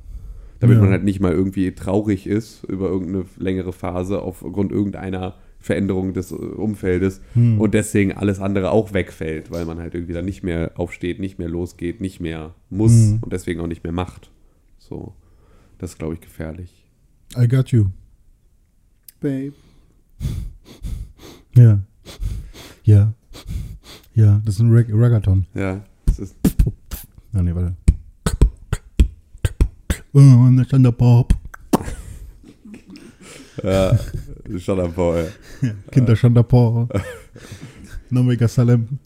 [0.60, 0.82] Damit Ja.
[0.84, 6.32] man halt nicht mal irgendwie traurig ist über irgendeine längere Phase aufgrund irgendeiner Veränderung des
[6.32, 7.60] äh, Umfeldes Hm.
[7.60, 11.40] und deswegen alles andere auch wegfällt, weil man halt irgendwie dann nicht mehr aufsteht, nicht
[11.40, 13.20] mehr losgeht, nicht mehr muss Hm.
[13.22, 14.30] und deswegen auch nicht mehr macht.
[14.78, 15.14] So,
[15.80, 16.86] das ist, glaube ich, gefährlich.
[17.38, 17.86] I got you.
[19.22, 19.54] Babe.
[21.56, 21.80] Ja.
[22.84, 23.14] Ja.
[24.16, 25.46] Ja, das ist ein Reg Reggaeton.
[25.56, 26.36] Ja, das ist,
[27.34, 27.76] Ah, nee, warte.
[30.14, 31.34] Oh, und dann stand der Pop.
[33.64, 33.98] ja,
[34.68, 35.30] am Vorher.
[35.92, 36.94] Kinder stand der Pop.
[38.12, 39.00] Nomega Salem.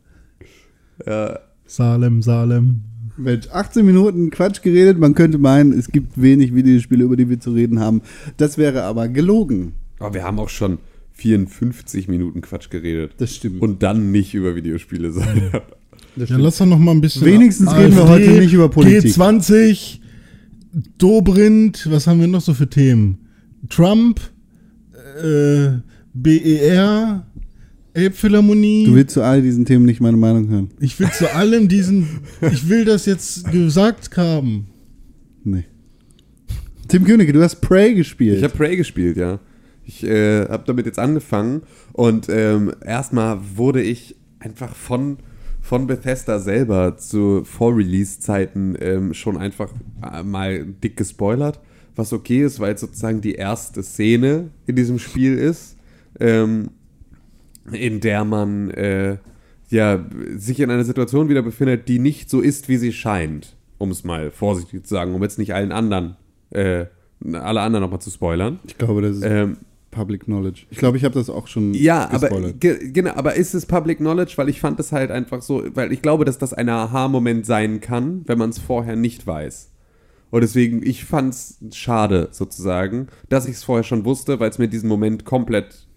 [1.06, 2.84] Ja, Salem, Salem.
[3.16, 5.00] Mensch, 18 Minuten Quatsch geredet.
[5.00, 8.02] Man könnte meinen, es gibt wenig Videospiele, über die wir zu reden haben.
[8.36, 9.74] Das wäre aber gelogen.
[10.00, 10.78] aber wir haben auch schon
[11.18, 13.14] 54 Minuten Quatsch geredet.
[13.18, 13.62] Das stimmt.
[13.62, 15.50] Und dann nicht über Videospiele sein.
[16.16, 16.42] Ja, stimmt.
[16.42, 17.26] lass doch noch mal ein bisschen.
[17.26, 19.12] Wenigstens reden wir heute nicht über Politik.
[19.14, 20.00] G20,
[20.98, 23.18] Dobrindt, was haben wir noch so für Themen?
[23.70, 24.20] Trump,
[25.24, 25.70] äh,
[26.14, 27.26] BER,
[27.94, 28.86] Elbphilharmonie.
[28.86, 30.70] Du willst zu all diesen Themen nicht meine Meinung hören.
[30.80, 32.08] ich will zu allem diesen,
[32.52, 34.68] ich will das jetzt gesagt haben.
[35.44, 35.66] Nee.
[36.88, 38.38] Tim Königke, du hast Prey gespielt.
[38.38, 39.40] Ich habe Prey gespielt, ja.
[39.88, 41.62] Ich äh, habe damit jetzt angefangen
[41.94, 45.18] und ähm, erstmal wurde ich einfach von,
[45.62, 49.72] von Bethesda selber zu Vor-Release-Zeiten ähm, schon einfach
[50.04, 51.62] äh, mal dick gespoilert,
[51.96, 55.78] was okay ist, weil es sozusagen die erste Szene in diesem Spiel ist,
[56.20, 56.72] ähm,
[57.72, 59.18] in der man äh,
[59.70, 63.92] ja, sich in einer Situation wieder befindet, die nicht so ist, wie sie scheint, um
[63.92, 66.18] es mal vorsichtig zu sagen, um jetzt nicht allen anderen,
[66.50, 66.86] äh,
[67.32, 68.60] alle anderen nochmal zu spoilern.
[68.68, 69.58] ich glaube, das ist Ähm,
[69.98, 70.68] Public Knowledge.
[70.70, 72.62] Ich glaube, ich habe das auch schon ja, aber, gespoilert.
[72.62, 74.34] ge genau, aber ist es Public Knowledge?
[74.36, 77.82] Weil ich fand es halt einfach so, weil ich glaube, dass das ein Aha-Moment sein
[77.82, 79.72] kann, wenn man es vorher nicht weiß.
[80.30, 84.60] Und deswegen, ich fand es schade sozusagen, dass ich es vorher schon wusste, weil es
[84.60, 85.88] mir diesen Moment komplett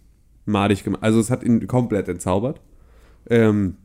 [0.47, 2.61] madig gemacht Also es hat ihn komplett entzaubert.
[3.29, 3.77] Ähm,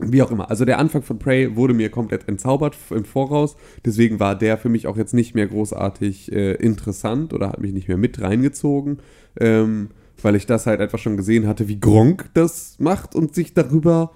[0.00, 0.50] wie auch immer.
[0.50, 3.56] Also der Anfang von Prey wurde mir komplett entzaubert im Voraus.
[3.84, 7.72] Deswegen war der für mich auch jetzt nicht mehr großartig äh, interessant oder hat mich
[7.72, 8.98] nicht mehr mit reingezogen.
[9.38, 9.90] Ähm,
[10.22, 14.12] weil ich das halt einfach schon gesehen hatte, wie Gronk das macht und sich darüber,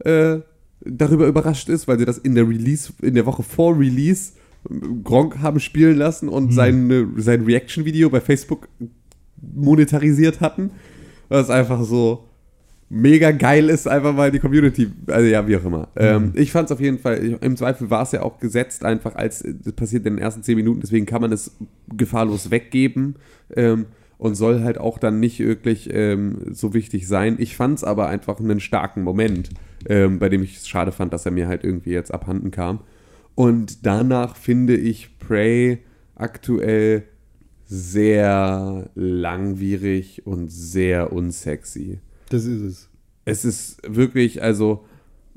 [0.00, 0.40] äh,
[0.84, 4.32] darüber überrascht ist, weil sie das in der Release, in der Woche vor Release
[5.02, 6.52] Gronk haben spielen lassen und Mhm.
[6.52, 8.68] sein, sein Reaction-Video bei Facebook
[9.40, 10.70] monetarisiert hatten.
[11.28, 12.24] Was einfach so
[12.94, 15.88] mega geil ist, einfach mal die Community, also ja, wie auch immer.
[15.96, 19.14] Ähm, ich fand es auf jeden Fall, im Zweifel war es ja auch gesetzt, einfach
[19.14, 21.56] als, das passiert in den ersten zehn Minuten, deswegen kann man es
[21.96, 23.16] gefahrlos weggeben
[23.56, 23.86] ähm,
[24.18, 27.36] und soll halt auch dann nicht wirklich ähm, so wichtig sein.
[27.38, 29.48] Ich fand es aber einfach einen starken Moment,
[29.88, 32.80] ähm, bei dem ich es schade fand, dass er mir halt irgendwie jetzt abhanden kam.
[33.34, 35.78] Und danach finde ich Prey
[36.14, 37.04] aktuell
[37.64, 42.00] sehr langwierig und sehr unsexy.
[42.32, 42.88] Das ist es.
[43.24, 44.84] Es ist wirklich, also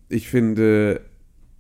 [0.07, 1.01] ich finde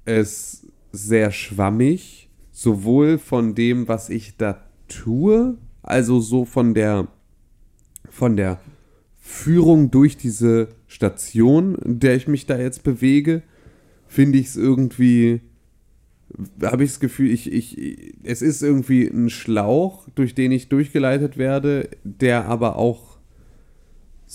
[0.05, 7.09] es sehr schwammig, sowohl von dem, was ich da tue, also so von der
[8.09, 8.61] von der
[9.19, 13.41] Führung durch diese Station, in der ich mich da jetzt bewege,
[14.07, 15.41] finde ich es irgendwie,
[16.61, 21.37] habe ich das Gefühl, ich, ich, es ist irgendwie ein Schlauch, durch den ich durchgeleitet
[21.37, 23.14] werde, der aber auch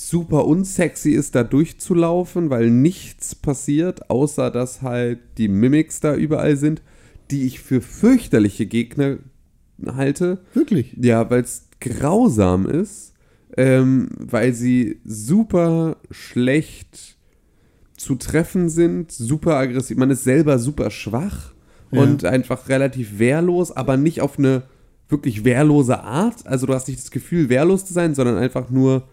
[0.09, 6.57] super unsexy ist, da durchzulaufen, weil nichts passiert, außer dass halt die Mimics da überall
[6.57, 6.83] sind,
[7.31, 9.19] die ich für fürchterliche Gegner
[9.87, 10.39] halte.
[10.55, 10.97] Wirklich.
[11.01, 13.13] Ja, weil es grausam ist,
[13.57, 17.17] ähm, weil sie super schlecht
[17.97, 19.99] zu treffen sind, super aggressiv.
[19.99, 21.53] Man ist selber super schwach
[21.93, 22.01] Ja.
[22.03, 24.63] und einfach relativ wehrlos, aber nicht auf eine
[25.11, 26.47] wirklich wehrlose Art.
[26.47, 29.09] Also du hast nicht das Gefühl, wehrlos zu sein, sondern einfach nur,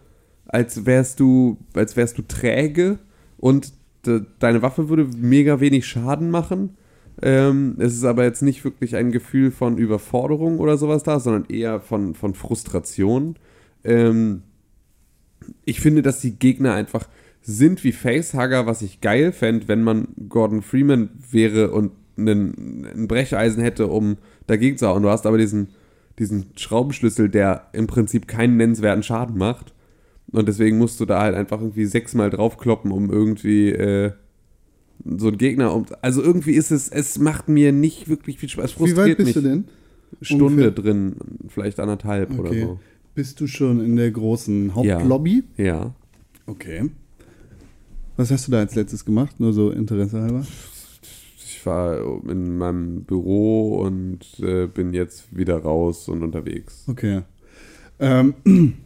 [0.47, 2.99] als wärst du, als wärst du träge
[3.37, 3.73] und
[4.05, 6.77] de, deine Waffe würde mega wenig Schaden machen.
[7.21, 11.45] Ähm, es ist aber jetzt nicht wirklich ein Gefühl von Überforderung oder sowas da, sondern
[11.49, 13.35] eher von, von Frustration.
[13.83, 14.43] Ähm,
[15.65, 17.07] ich finde, dass die Gegner einfach
[17.41, 23.07] sind wie Facehugger, was ich geil fände, wenn man Gordon Freeman wäre und einen, ein
[23.07, 25.03] Brecheisen hätte, um dagegen zu hauen.
[25.03, 25.69] Du hast aber diesen,
[26.19, 29.73] diesen Schraubenschlüssel, der im Prinzip keinen nennenswerten Schaden macht.
[30.31, 34.11] Und deswegen musst du da halt einfach irgendwie sechsmal draufkloppen, um irgendwie äh,
[35.05, 35.85] so einen Gegner um.
[36.01, 38.79] Also irgendwie ist es, es macht mir nicht wirklich viel Spaß.
[38.79, 39.33] Wie weit bist mich.
[39.35, 39.65] du denn?
[40.21, 40.71] Stunde Ungefähr?
[40.71, 41.15] drin,
[41.49, 42.61] vielleicht anderthalb oder Okay.
[42.61, 42.79] so.
[43.15, 45.43] Bist du schon in der großen Hauptlobby?
[45.57, 45.93] Ja.
[46.45, 46.89] Okay.
[48.15, 49.39] Was hast du da als letztes gemacht?
[49.39, 50.45] Nur so Interesse halber?
[51.37, 56.83] Ich war in meinem Büro und äh, bin jetzt wieder raus und unterwegs.
[56.87, 57.21] Okay.
[57.99, 58.33] Ähm,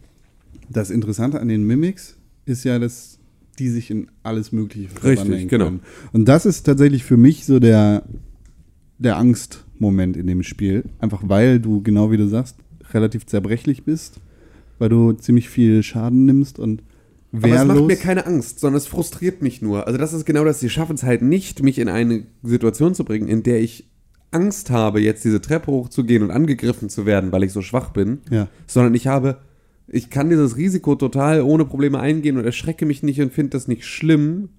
[0.72, 3.20] das Interessante an den Mimics ist ja, dass
[3.60, 5.66] die sich in alles Mögliche verwandeln genau.
[5.66, 5.80] können.
[6.14, 8.04] Und das ist tatsächlich für mich so der,
[8.98, 10.84] der Angstmoment in dem Spiel.
[11.00, 12.56] Einfach weil du, genau wie du sagst,
[12.94, 14.20] relativ zerbrechlich bist,
[14.80, 16.82] weil du ziemlich viel Schaden nimmst und
[17.32, 17.78] Aber es wehrlos.
[17.78, 19.86] macht mir keine Angst, sondern es frustriert mich nur.
[19.86, 23.04] Also das ist genau das, sie schaffen es halt nicht, mich in eine Situation zu
[23.04, 23.90] bringen, in der ich
[24.32, 28.20] Angst habe, jetzt diese Treppe hochzugehen und angegriffen zu werden, weil ich so schwach bin,
[28.30, 28.48] ja.
[28.66, 29.38] sondern ich habe,
[29.94, 33.68] ich kann dieses Risiko total ohne Probleme eingehen und erschrecke mich nicht und finde das
[33.68, 34.50] nicht schlimm.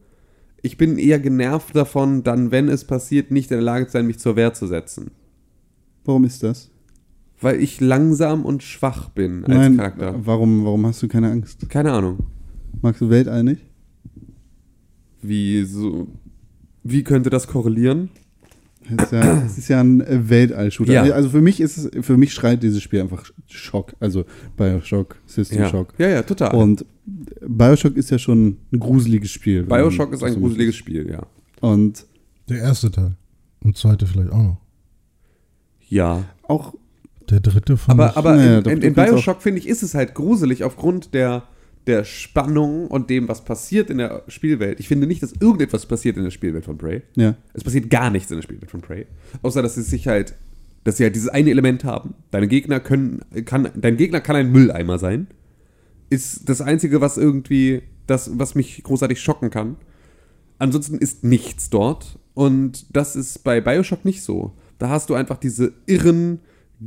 [0.61, 4.07] Ich bin eher genervt davon, dann, wenn es passiert, nicht in der Lage zu sein,
[4.07, 5.11] mich zur Wehr zu setzen.
[6.05, 6.71] Warum ist das?
[7.40, 10.14] Weil ich langsam und schwach bin als Nein, Charakter.
[10.25, 11.68] warum, warum hast du keine Angst?
[11.68, 12.18] Keine Ahnung.
[12.83, 13.62] Magst du Weltall nicht?
[15.23, 16.09] Wie so.
[16.85, 18.11] Wie könnte das korrelieren?
[18.85, 20.92] Es ist ja, es ist ja ein äh, Weltall-Shooter.
[20.92, 21.03] Ja.
[21.14, 23.95] Also für mich ist es, für mich schreit dieses Spiel einfach Schock.
[24.01, 24.25] Also
[24.57, 25.68] Bioshock, System Ja.
[25.68, 25.95] Shock.
[25.99, 26.55] ja, ja, total.
[26.55, 26.85] Und
[27.47, 29.62] Bioshock ist ja schon ein gruseliges Spiel.
[29.64, 31.23] Bioshock ist ein so gruseliges Spiel, ja.
[31.61, 32.05] Und
[32.49, 33.12] Der erste Teil.
[33.62, 34.57] Und zweite vielleicht auch noch.
[35.88, 36.25] Ja.
[36.49, 36.75] auch,
[37.31, 40.64] Der dritte fand Aber, aber in, in, in Bioshock, finde ich, ist es halt gruselig
[40.64, 41.45] aufgrund der,
[41.87, 44.79] der Spannung und dem, was passiert in der Spielwelt.
[44.79, 47.03] Ich finde nicht, dass irgendetwas passiert in der Spielwelt von Prey.
[47.16, 47.37] ja.
[47.55, 49.07] Es passiert gar nichts in der Spielwelt von Prey.
[49.42, 50.35] Außer, dass sie sich halt,
[50.85, 52.14] dass sie halt dieses eine Element haben.
[52.31, 55.27] Deine Gegner können, kann, dein Gegner kann ein Mülleimer sein.
[56.09, 59.77] Ist das Einzige, was irgendwie, das, was mich großartig schocken kann.
[60.59, 62.18] Ansonsten ist nichts dort.
[62.35, 64.53] Und das ist bei Bioshock nicht so.
[64.79, 66.40] Da hast du einfach diese irren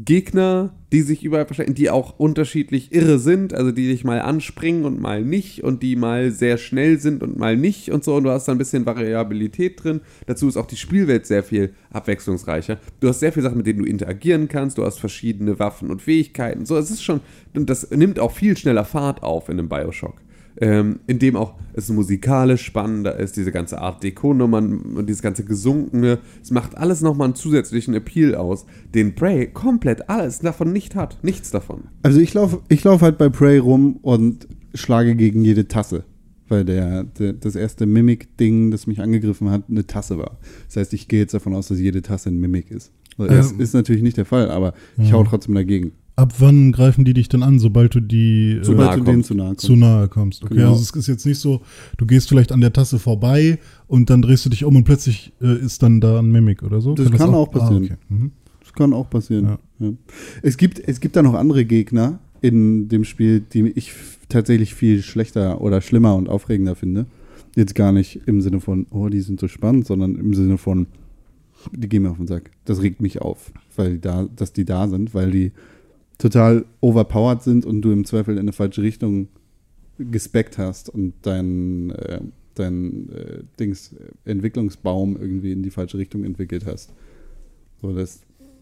[0.04, 4.84] Gegner, die sich überall verstecken, die auch unterschiedlich irre sind, also die dich mal anspringen
[4.84, 8.16] und mal nicht und die mal sehr schnell sind und mal nicht und so.
[8.16, 10.02] Und du hast da ein bisschen Variabilität drin.
[10.26, 12.78] Dazu ist auch die Spielwelt sehr viel abwechslungsreicher.
[13.00, 14.78] Du hast sehr viele Sachen, mit denen du interagieren kannst.
[14.78, 16.66] Du hast verschiedene Waffen und Fähigkeiten.
[16.66, 17.22] So, es ist schon,
[17.56, 20.25] und das nimmt auch viel schneller Fahrt auf in einem Bioshock
[20.62, 25.44] ähm, in dem auch es musikalisch spannender ist, diese ganze Art Deko-Nummern und dieses ganze
[25.44, 26.20] Gesunkene.
[26.42, 31.18] Es macht alles nochmal einen zusätzlichen Appeal aus, den Prey komplett alles davon nicht hat.
[31.22, 31.86] Nichts davon.
[32.04, 36.06] Also ich laufe ich lauf halt bei Prey rum und schlage gegen jede Tasse.
[36.48, 40.38] Weil der, der, das erste Mimic-Ding, das mich angegriffen hat, eine Tasse war.
[40.68, 42.92] Das heißt, ich gehe jetzt davon aus, dass jede Tasse ein Mimic ist.
[43.18, 45.16] Das Ähm, ist natürlich nicht der Fall, aber ich ja.
[45.16, 45.94] hau trotzdem dagegen.
[46.18, 49.04] Ab wann greifen die dich denn an, sobald du die Zu äh, nahe Sobald du
[49.04, 49.28] denen kommst.
[49.28, 49.66] zu nahe kommst.
[49.66, 50.44] zu nahe kommst?
[50.46, 50.70] Okay, Genau.
[50.72, 51.62] also es ist jetzt nicht so,
[51.98, 55.34] du gehst vielleicht an der Tasse vorbei und dann drehst du dich um und plötzlich
[55.42, 56.94] äh, ist dann da ein Mimik oder so.
[56.94, 57.84] Das kann auch passieren.
[57.84, 57.98] Ah, okay.
[58.10, 58.32] mhm.
[58.62, 59.46] Das kann auch passieren.
[59.46, 59.60] Ja.
[59.88, 59.94] Ja.
[60.42, 63.92] Es, gibt, es gibt da noch andere Gegner in dem Spiel, die ich
[64.30, 67.08] tatsächlich viel schlechter oder schlimmer und aufregender finde.
[67.58, 70.88] Jetzt gar nicht im Sinne von, oh, die sind so spannend, sondern im Sinne von,
[71.74, 72.52] die gehen mir auf den Sack.
[72.66, 75.52] Das regt mich auf, weil die da, dass die da sind, weil die
[76.18, 79.28] total overpowered sind und du im Zweifel in eine falsche Richtung
[79.98, 82.22] gespeckt hast und dein, äh,
[82.56, 86.92] dein äh, Dings, äh, Entwicklungsbaum irgendwie in die falsche Richtung entwickelt hast.
[87.82, 88.22] So, das,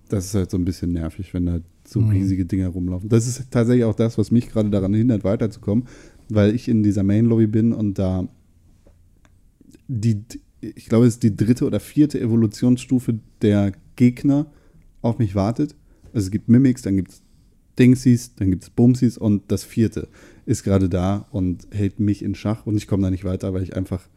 [0.10, 2.10] das ist halt so ein bisschen nervig, wenn da so Mhm.
[2.12, 3.10] riesige Dinger rumlaufen.
[3.10, 5.86] Das ist tatsächlich auch das, was mich gerade daran hindert, weiterzukommen,
[6.30, 8.28] weil ich in dieser Main-Lobby bin und da
[9.88, 10.22] die,
[10.62, 14.46] ich glaube, es ist die dritte oder vierte Evolutionsstufe der Gegner
[15.02, 15.76] auf mich wartet.
[16.14, 17.23] Also es gibt Mimics, dann gibt es
[17.80, 20.08] Dingsies, dann gibt es Bumsies und das vierte
[20.46, 23.64] ist gerade da und hält mich in Schach und ich komme da nicht weiter, weil
[23.64, 24.08] ich einfach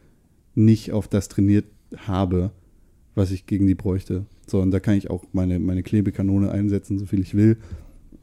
[0.55, 1.65] nicht auf das trainiert
[1.95, 2.51] habe,
[3.15, 4.25] was ich gegen die bräuchte.
[4.45, 7.57] So, und da kann ich auch meine, meine Klebekanone einsetzen, so viel ich will.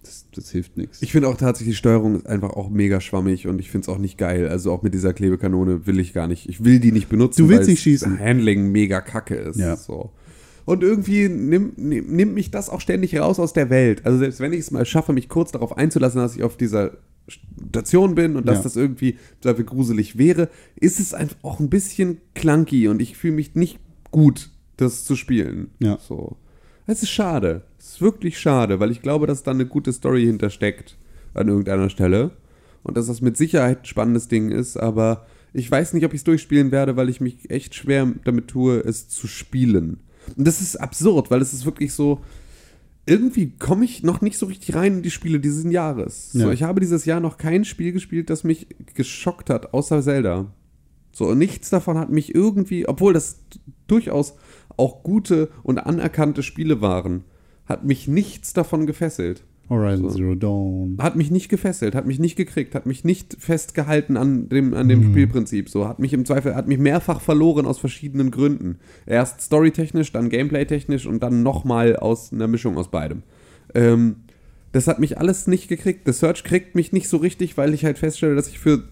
[0.02, 1.00] Das, das hilft nichts.
[1.00, 3.88] Ich finde auch tatsächlich, die Steuerung ist einfach auch mega schwammig und ich finde es
[3.88, 4.48] auch nicht geil.
[4.48, 6.48] Also auch mit dieser Klebekanone will ich gar nicht.
[6.48, 7.40] Ich will die nicht benutzen.
[7.40, 8.18] Du willst weil nicht das schießen.
[8.18, 9.58] Handling mega kacke ist.
[9.58, 9.76] Ja.
[9.76, 10.12] So.
[10.64, 14.04] Und irgendwie nimmt, nimmt mich das auch ständig raus aus der Welt.
[14.06, 16.92] Also selbst wenn ich es mal schaffe, mich kurz darauf einzulassen, dass ich auf dieser
[17.28, 18.62] Station bin und dass Ja.
[18.64, 23.34] das irgendwie dafür gruselig wäre, ist es einfach auch ein bisschen clunky und ich fühle
[23.34, 23.78] mich nicht
[24.10, 25.70] gut, das zu spielen.
[25.80, 25.98] Ja.
[26.00, 26.36] So.
[26.86, 27.62] Es ist schade.
[27.78, 30.96] Es ist wirklich schade, weil ich glaube, dass da eine gute Story hintersteckt
[31.34, 32.32] an irgendeiner Stelle.
[32.82, 36.18] Und dass das mit Sicherheit ein spannendes Ding ist, aber ich weiß nicht, ob ich
[36.20, 40.00] es durchspielen werde, weil ich mich echt schwer damit tue, es zu spielen.
[40.36, 42.20] Und das ist absurd, weil es ist wirklich so.
[43.06, 46.32] Irgendwie komme ich noch nicht so richtig rein in die Spiele dieses Jahres.
[46.32, 46.52] So, Ja.
[46.52, 50.46] ich habe dieses Jahr noch kein Spiel gespielt, das mich geschockt hat, außer Zelda.
[51.12, 53.40] So, und nichts davon hat mich irgendwie, obwohl das
[53.86, 54.34] durchaus
[54.78, 57.24] auch gute und anerkannte Spiele waren,
[57.66, 59.44] hat mich nichts davon gefesselt.
[59.70, 60.16] Horizon So.
[60.16, 60.96] Zero Dawn.
[61.00, 64.88] Hat mich nicht gefesselt, hat mich nicht gekriegt, hat mich nicht festgehalten an dem, an
[64.88, 65.10] dem Mhm.
[65.12, 65.68] Spielprinzip.
[65.70, 68.76] So, hat mich im Zweifel, hat mich mehrfach verloren aus verschiedenen Gründen.
[69.06, 73.22] Erst storytechnisch, dann gameplaytechnisch und dann nochmal aus einer Mischung aus beidem.
[73.74, 74.16] Ähm,
[74.72, 76.00] das hat mich alles nicht gekriegt.
[76.04, 78.82] The Search kriegt mich nicht so richtig, weil ich halt feststelle, dass ich für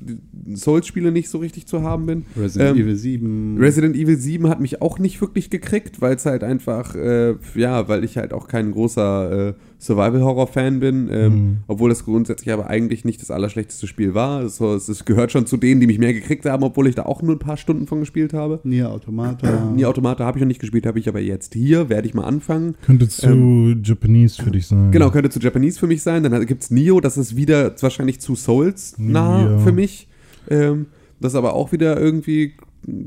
[0.54, 2.24] Souls-Spiele nicht so richtig zu haben bin.
[2.36, 3.56] Resident Ähm, Evil 7.
[3.58, 7.88] Resident Evil 7 hat mich auch nicht wirklich gekriegt, weil es halt einfach, äh, ja,
[7.88, 11.56] weil ich halt auch kein großer äh, Survival-Horror-Fan bin, ähm, Mhm.
[11.66, 14.48] obwohl das grundsätzlich aber eigentlich nicht das allerschlechteste Spiel war.
[14.48, 17.22] So, es, gehört schon zu denen, die mich mehr gekriegt haben, obwohl ich da auch
[17.22, 18.60] nur ein paar Stunden von gespielt habe.
[18.64, 19.70] Nier Automata.
[19.74, 22.24] Nier Automata habe ich noch nicht gespielt, habe ich aber jetzt hier, werde ich mal
[22.24, 22.74] anfangen.
[22.86, 24.90] Könnte zu Japanese für dich sein.
[24.92, 26.22] Genau, könnte zu Japanese für mich sein.
[26.22, 29.58] Dann gibt es Nio, das ist wieder wahrscheinlich zu Souls nah Ja.
[29.58, 30.08] für mich.
[30.48, 30.86] Ähm,
[31.20, 32.52] das aber auch wieder irgendwie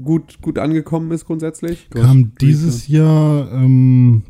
[0.03, 1.89] gut, gut angekommen ist grundsätzlich.
[1.89, 4.23] Kam dieses Jahr ähm,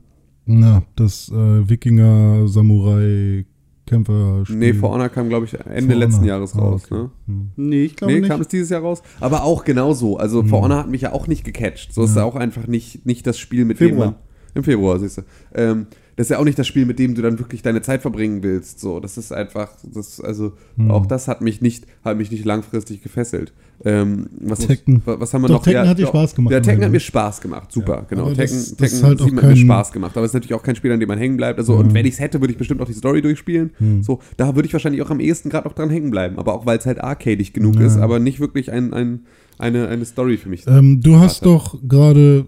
[0.45, 4.55] na, das äh, Wikinger-Samurai-Kämpfer-Spiel.
[4.57, 6.27] Nee, For Honor kam, glaube ich, Ende For letzten Honor.
[6.27, 6.83] Jahres Ah, raus.
[6.85, 6.95] okay.
[6.95, 7.09] Ne?
[7.27, 7.49] Hm.
[7.55, 8.29] Nee, ich glaube Nee, nicht.
[8.29, 9.01] kam es dieses Jahr raus.
[9.19, 10.17] Aber auch genauso.
[10.17, 10.63] Also For Hm.
[10.65, 11.93] Honor hat mich ja auch nicht gecatcht.
[11.93, 12.21] So ist Ja.
[12.21, 14.07] ja auch einfach nicht, nicht das Spiel, mit Februar.
[14.07, 14.19] dem man.
[14.55, 15.21] Im Februar, siehst du.
[15.53, 18.01] Ähm, das ist ja auch nicht das Spiel, mit dem du dann wirklich deine Zeit
[18.01, 18.79] verbringen willst.
[18.79, 20.91] So, das ist einfach, das, also Hm.
[20.91, 23.53] auch das hat mich nicht, hat mich nicht langfristig gefesselt.
[23.83, 25.01] Ähm, was, Tekken.
[25.03, 25.63] was, was haben wir Doch, noch?
[25.63, 26.99] Tekken hat dir Spaß gemacht, Ja, Tekken hat mir.
[27.01, 27.71] Spaß gemacht.
[27.71, 28.25] Super, Ja, genau.
[28.27, 30.15] Tekken, das- das Tekken halt auch 7 hat mir Spaß gemacht.
[30.15, 31.59] Aber es ist natürlich auch kein Spiel, an dem man hängen bleibt.
[31.59, 31.93] Also, und Ja.
[31.95, 33.71] wenn ich es hätte, würde ich bestimmt auch die Story durchspielen.
[33.77, 34.01] Hm.
[34.03, 36.39] So, da würde ich wahrscheinlich auch am ehesten gerade noch dran hängen bleiben.
[36.39, 37.87] Aber auch weil es halt arcadig genug Ja.
[37.87, 39.25] ist, aber nicht wirklich ein, ein,
[39.57, 40.65] eine, eine Story für mich.
[40.67, 41.45] Ähm, du hast Warte.
[41.45, 42.45] doch gerade,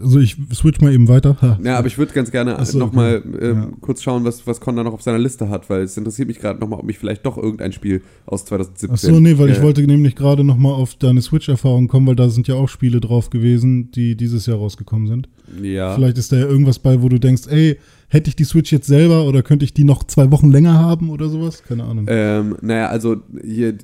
[0.00, 1.36] also ich switch mal eben weiter.
[1.40, 1.58] Ha.
[1.62, 3.44] Ja, aber ich würde ganz gerne Ach so, nochmal okay.
[3.46, 3.68] ähm, Ja.
[3.80, 6.38] kurz schauen, was, was Con da noch auf seiner Liste hat, weil es interessiert mich
[6.40, 8.90] gerade nochmal, ob ich vielleicht doch irgendein Spiel aus 2017.
[8.92, 12.06] Ach so, nee, weil ich äh, wollte nämlich gerade noch mal auf deine Switch-Erfahrung kommen,
[12.06, 15.28] weil da sind ja auch Spiele drauf gewesen, die dieses Jahr rausgekommen sind.
[15.62, 15.94] Ja.
[15.94, 17.76] Vielleicht ist da ja irgendwas bei, wo du denkst, ey,
[18.10, 21.08] hätte ich die Switch jetzt selber oder könnte ich die noch zwei Wochen länger haben
[21.10, 21.62] oder sowas?
[21.62, 22.06] Keine Ahnung.
[22.08, 23.74] Ähm, naja, also hier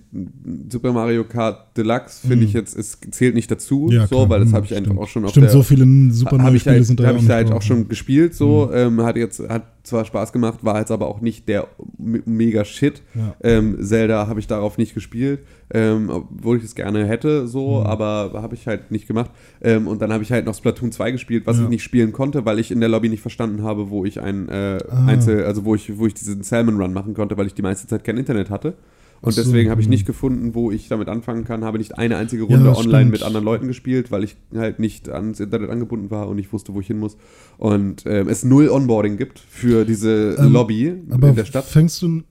[0.70, 2.42] Super Mario Kart Deluxe finde Mhm.
[2.42, 5.00] ich jetzt, es zählt nicht dazu, Ja, so, weil das Mhm, habe ich einfach stimmt.
[5.00, 7.06] auch schon auf Stimmt, der, so viele Super habe Mario ich Spiele halt, sind da
[7.06, 10.32] hab ja ich auch halt auch schon gespielt, so, ähm, hat jetzt, hat zwar Spaß
[10.32, 11.68] gemacht, war jetzt aber auch nicht der
[11.98, 13.02] mega Shit.
[13.14, 13.34] Ja.
[13.42, 15.40] Ähm, Zelda habe ich darauf nicht gespielt,
[15.72, 17.86] ähm, obwohl ich es gerne hätte, so, Mhm.
[17.86, 19.30] aber habe ich halt nicht gemacht.
[19.62, 21.64] Ähm, und dann habe ich halt noch Splatoon 2 gespielt, was Ja.
[21.64, 24.48] ich nicht spielen konnte, weil ich in der Lobby nicht verstanden habe, wo ich ein
[24.48, 25.06] äh, Ah.
[25.06, 27.86] Einzel, also wo ich, wo ich diesen Salmon Run machen konnte, weil ich die meiste
[27.86, 28.74] Zeit kein Internet hatte.
[29.22, 31.64] Und deswegen habe ich nicht gefunden, wo ich damit anfangen kann.
[31.64, 35.08] Habe nicht eine einzige Runde das online mit anderen Leuten gespielt, weil ich halt nicht
[35.08, 37.16] ans Internet angebunden war und nicht wusste, wo ich hin muss.
[37.58, 41.64] Und ähm, es null Onboarding gibt für diese Ähm, Lobby Aber in der Stadt.
[41.64, 42.22] fängst du,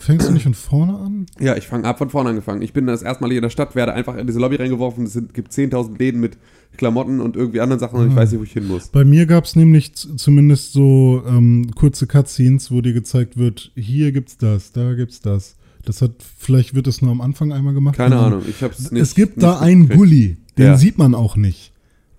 [0.00, 1.26] fängst du nicht von vorne an?
[1.40, 2.62] Ja, ich fange ab von vorne angefangen.
[2.62, 5.04] Ich bin das erste Mal hier in der Stadt, werde einfach in diese Lobby reingeworfen.
[5.04, 6.38] Es sind, gibt 10.000 Läden mit
[6.76, 8.16] Klamotten und irgendwie anderen Sachen und ich Ah.
[8.16, 8.88] weiß nicht, wo ich hin muss.
[8.88, 14.12] Bei mir gab es nämlich zumindest so ähm, kurze Cutscenes, wo dir gezeigt wird, hier
[14.12, 15.56] gibt's das, da gibt's das.
[15.84, 17.96] Das hat, vielleicht wird es nur am Anfang einmal gemacht.
[17.96, 19.98] Keine dann- Ahnung, ich habe es nicht es gibt nicht da einen mitgekriegt.
[19.98, 20.76] Bully, den Ja.
[20.76, 21.72] sieht man auch nicht.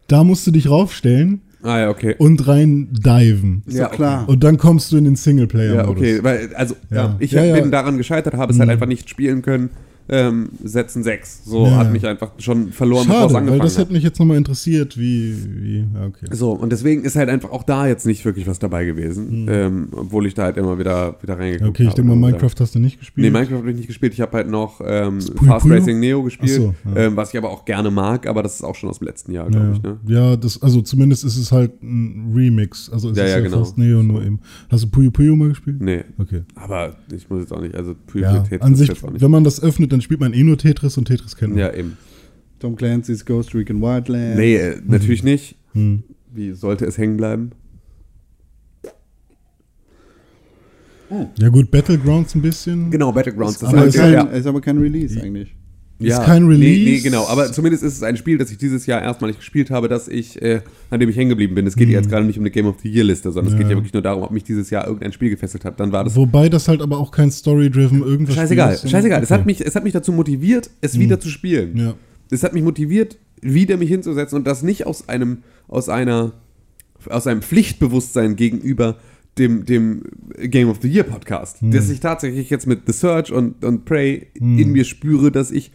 [0.08, 2.16] Da musst du dich raufstellen Ah ja, okay.
[2.18, 3.64] und rein diven.
[3.66, 4.28] Ist Ja, klar.
[4.28, 5.76] Und dann kommst du in den Singleplayer.
[5.76, 6.98] Ja, okay, weil, also, ja.
[6.98, 7.16] Ja.
[7.20, 7.54] ich Ja, hab- ja.
[7.62, 9.70] bin daran gescheitert, habe es halt einfach nicht spielen können.
[10.10, 11.46] Ähm, setzen 6.
[11.46, 11.78] So Ja.
[11.78, 13.86] hat mich einfach schon verloren, bevor es Schade, weil angefangen das hat.
[13.86, 16.26] hätte mich jetzt nochmal interessiert, wie, wie, okay.
[16.32, 18.96] So, und deswegen ist halt einfach auch da jetzt nicht wirklich was dabei Hm.
[18.96, 21.96] gewesen, ähm, obwohl ich da halt immer wieder, wieder reingeguckt Okay, ich habe.
[22.02, 22.28] denke mal, wieder.
[22.38, 23.24] Minecraft hast du nicht gespielt.
[23.26, 24.14] Nee, Minecraft habe ich nicht gespielt.
[24.14, 25.70] Ich habe halt noch ähm, Fast?
[25.70, 26.96] Racing Neo gespielt, so, ja.
[27.08, 29.32] ähm, was ich aber auch gerne mag, aber das ist auch schon aus dem letzten
[29.32, 29.82] Jahr, glaube ja, ich.
[29.84, 29.98] Ne?
[30.08, 32.90] ja, das, also zumindest ist es halt ein Remix.
[32.92, 33.60] Also es Ja, ist ja, ja, genau.
[33.60, 34.42] fast Neo nur eben.
[34.70, 35.82] Hast du Puyo Puyo mal gespielt?
[35.82, 36.42] Nee, Okay.
[36.56, 39.64] aber ich muss jetzt auch nicht, also Puyo Ja, Puyo an sich, wenn man das
[39.64, 41.60] öffnet, dann spielt man eh nur Tetris und Tetris kennt man.
[41.60, 41.98] Ja, eben.
[42.60, 44.38] Tom Clancy's Ghost Recon Wildlands.
[44.38, 45.56] Nee, äh, natürlich nicht.
[45.74, 46.04] Hm.
[46.34, 47.52] Wie sollte es hängen bleiben?
[51.38, 52.90] Ja gut, Battlegrounds ein bisschen.
[52.90, 53.60] Genau, Battlegrounds.
[53.60, 54.38] Das Aber ist, es einzige- kein, ja.
[54.40, 55.56] ist aber kein Release eigentlich.
[56.00, 56.84] Ist kein Nee, Release.
[56.92, 57.28] nee, genau.
[57.28, 60.42] Aber zumindest ist es ein Spiel, das ich dieses Jahr erstmalig gespielt habe, das ich,
[60.42, 61.66] äh, an dem ich hängen geblieben bin.
[61.66, 63.54] Es geht ja jetzt gerade nicht um eine Game of the Year Liste, sondern es
[63.54, 63.62] Mhm.
[63.62, 63.68] Ja.
[63.68, 65.80] geht ja wirklich nur darum, ob mich dieses Jahr irgendein Spiel gefesselt hat.
[65.80, 68.74] Dann war das Wobei das halt aber auch kein Story-driven irgendwas scheißegal.
[68.74, 69.24] Ist, Scheißegal.
[69.24, 69.40] Es, okay.
[69.40, 71.78] hat mich, es hat mich dazu motiviert, es wieder zu spielen.
[71.78, 71.94] Ja.
[72.32, 75.38] Es hat mich motiviert, wieder mich hinzusetzen und das nicht aus einem,
[75.70, 76.34] aus einer,
[77.10, 78.98] aus einem Pflichtbewusstsein gegenüber
[79.38, 80.04] dem, dem
[80.42, 81.58] Game of the Year Podcast.
[81.62, 85.72] Dass ich tatsächlich jetzt mit The Search und, und Prey in mir spüre, dass ich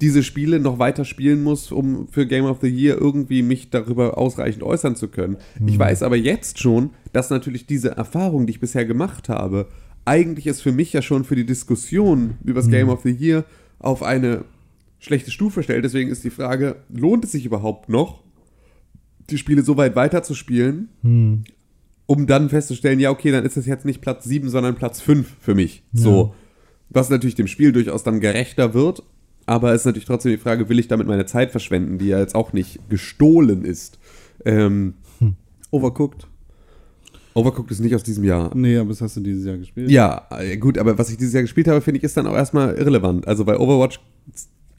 [0.00, 4.18] diese Spiele noch weiter spielen muss, um für Game of the Year irgendwie mich darüber
[4.18, 5.36] ausreichend äußern zu können.
[5.66, 9.68] Ich weiß aber jetzt schon, dass natürlich diese Erfahrung, die ich bisher gemacht habe,
[10.04, 13.44] eigentlich es für mich ja schon für die Diskussion über das Game of the Year
[13.78, 14.44] auf eine
[14.98, 15.84] schlechte Stufe stellt.
[15.84, 18.22] Deswegen ist die Frage, lohnt es sich überhaupt noch,
[19.30, 21.44] die Spiele so weit weiter zu spielen, Hm.
[22.06, 25.36] um dann festzustellen, ja, okay, dann ist es jetzt nicht Platz 7, sondern Platz 5
[25.40, 25.82] für mich.
[25.92, 26.34] So.
[26.90, 29.02] Was natürlich dem Spiel durchaus dann gerechter wird,
[29.46, 32.18] aber es ist natürlich trotzdem die Frage, will ich damit meine Zeit verschwenden, die ja
[32.18, 33.98] jetzt auch nicht gestohlen ist.
[34.44, 34.94] Ähm,
[35.70, 36.26] Overcooked?
[37.34, 38.54] Overcooked ist nicht aus diesem Jahr.
[38.54, 39.90] Nee, aber das hast du dieses Jahr gespielt.
[39.90, 42.34] Ja, äh, gut, aber was ich dieses Jahr gespielt habe, finde ich, ist dann auch
[42.34, 43.26] erstmal irrelevant.
[43.26, 44.00] Also bei Overwatch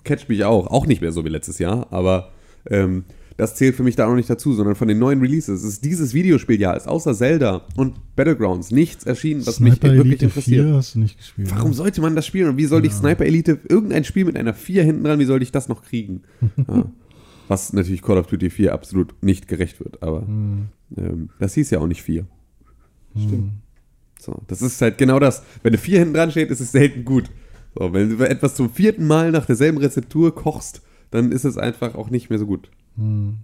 [0.04, 0.68] catcht mich auch.
[0.68, 2.32] Auch nicht mehr so wie letztes Jahr, aber
[2.70, 3.04] ähm,
[3.38, 6.14] das zählt für mich da auch nicht dazu, sondern von den neuen Releases ist dieses
[6.14, 10.66] Videospieljahr, ist außer Zelda und Battlegrounds nichts erschienen, was mich Sniper wirklich Elite interessiert.
[10.66, 11.52] 4 hast du nicht gespielt.
[11.52, 12.50] Warum sollte man das spielen?
[12.50, 15.42] Und wie soll ich Sniper Elite, irgendein Spiel mit einer 4 hinten dran, wie soll
[15.44, 16.22] ich das noch kriegen?
[16.68, 16.86] Ja.
[17.48, 20.68] Was natürlich Call of Duty 4 absolut nicht gerecht wird, aber Hm.
[20.98, 22.26] ähm, das hieß ja auch nicht 4.
[23.16, 23.52] Stimmt.
[24.20, 25.44] So, das ist halt genau das.
[25.62, 27.30] Wenn eine 4 hinten dran steht, ist es selten gut.
[27.78, 31.94] So, wenn du etwas zum vierten Mal nach derselben Rezeptur kochst, dann ist es einfach
[31.96, 32.70] auch nicht mehr so gut.
[32.98, 33.38] Hm.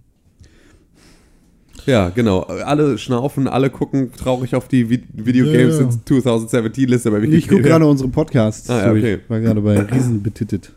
[1.86, 2.42] Ja, genau.
[2.42, 5.80] Alle schnaufen, alle gucken traurig auf die Vi Video Ja, Games ja.
[5.90, 7.62] since 2017 Liste bei Ich gucke Wikipedia.
[7.62, 8.70] gerade unsere Podcasts.
[8.70, 9.02] Ah, ja, durch.
[9.02, 9.18] okay.
[9.28, 10.72] War gerade bei Riesen betitelt.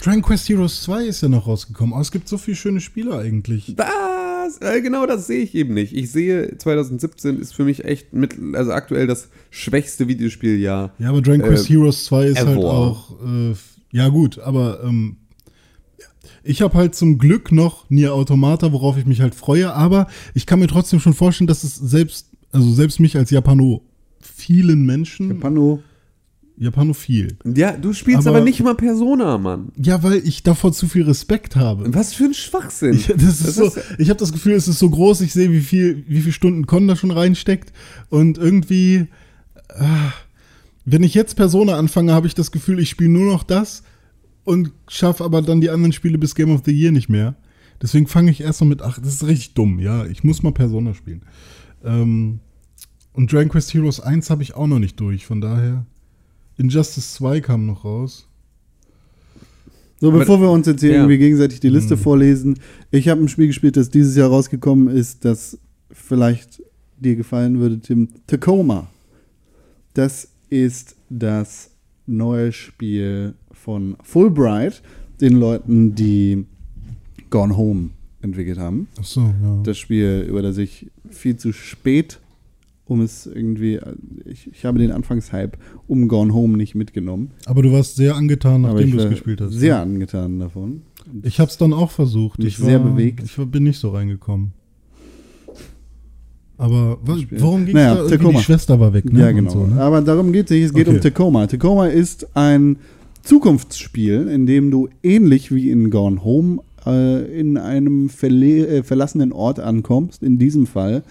[0.00, 3.18] Dragon Quest Heroes 2 ist ja noch rausgekommen, aber es gibt so viele schöne Spiele
[3.18, 3.74] eigentlich.
[3.76, 4.58] Was?
[4.60, 5.92] Äh, genau das sehe ich eben nicht.
[5.96, 10.92] Ich sehe, 2017 ist für mich echt mit, also aktuell das schwächste Videospieljahr.
[10.98, 12.64] Ja, aber Dragon Äh, Quest Heroes 2 ist halt ever.
[12.72, 13.54] auch, äh,
[13.90, 15.16] ja gut, aber ähm,
[16.46, 20.46] ich habe halt zum Glück noch Nier Automata, worauf ich mich halt freue, aber ich
[20.46, 23.82] kann mir trotzdem schon vorstellen, dass es selbst, also selbst mich als Japano
[24.20, 25.82] vielen Menschen, Pano.
[26.58, 29.72] Japanophil, Ja, du spielst aber, Aber- nicht mal Persona, Mann.
[29.76, 31.92] ja, weil ich davor zu viel Respekt habe.
[31.94, 32.94] Was für ein Schwachsinn.
[32.94, 35.60] Ich, das ist so, ich habe das Gefühl, es ist so groß, ich sehe, wie
[35.60, 37.74] viel, wie viel Stunden Con da schon reinsteckt.
[38.08, 39.08] Und irgendwie,
[39.68, 40.12] ah,
[40.86, 43.82] wenn ich jetzt Persona anfange, habe ich das Gefühl, ich spiele nur noch das
[44.46, 47.34] und schaffe aber dann die anderen Spiele bis Game of the Year nicht mehr.
[47.82, 50.52] Deswegen fange ich erst mal mit, ach, das ist richtig dumm, ja, ich muss mal
[50.52, 51.22] Persona spielen.
[51.84, 52.40] Ähm,
[53.12, 55.84] und Dragon Quest Heroes 1 habe ich auch noch nicht durch, von daher.
[56.56, 58.28] Injustice 2 kam noch raus.
[60.00, 60.96] So, Aber- bevor wir uns jetzt hier ja.
[60.96, 62.58] irgendwie gegenseitig die Liste vorlesen,
[62.90, 65.58] ich habe ein Spiel gespielt, das dieses Jahr rausgekommen ist, das
[65.90, 66.62] vielleicht
[66.98, 68.08] dir gefallen würde, Tim.
[68.26, 68.88] Tacoma.
[69.94, 71.70] Das ist das
[72.06, 73.34] neue Spiel
[73.66, 74.80] von Fulbright,
[75.20, 76.44] den Leuten, die
[77.30, 77.90] Gone Home
[78.22, 78.86] entwickelt haben.
[79.00, 79.60] Ach so, ja.
[79.64, 82.20] Das Spiel, über das ich viel zu spät
[82.88, 83.80] um es irgendwie,
[84.24, 87.32] ich, ich habe den Anfangshype um Gone Home nicht mitgenommen.
[87.44, 89.54] Aber du warst sehr angetan, nachdem du es gespielt hast.
[89.54, 90.82] Sehr angetan davon.
[91.24, 92.38] Ich habe es dann auch versucht.
[92.38, 93.24] Mich ich war, sehr bewegt.
[93.24, 94.52] Ich bin nicht so reingekommen.
[96.58, 97.40] Aber wa Spiel.
[97.40, 98.16] warum ging Naja, da.
[98.16, 99.20] Die Schwester war weg, ne?
[99.20, 99.50] Ja, genau.
[99.50, 99.80] So, ne?
[99.80, 100.62] Aber darum geht es nicht.
[100.66, 100.96] Es geht Okay.
[100.96, 101.46] um Tacoma.
[101.48, 102.76] Tacoma ist ein
[103.26, 109.32] Zukunftsspiel, in dem du ähnlich wie in Gone Home äh, in einem verle äh, verlassenen
[109.32, 110.22] Ort ankommst.
[110.22, 111.02] In diesem Fall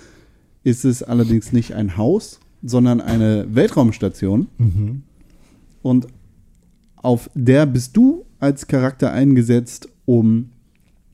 [0.64, 4.48] ist es allerdings nicht ein Haus, sondern eine Weltraumstation.
[4.58, 5.04] Mhm.
[5.82, 6.08] Und
[6.96, 10.52] auf der bist du als Charakter eingesetzt, um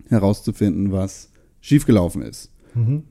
[0.08, 1.30] herauszufinden, was
[1.62, 2.52] schiefgelaufen ist.
[2.76, 3.04] Mhm.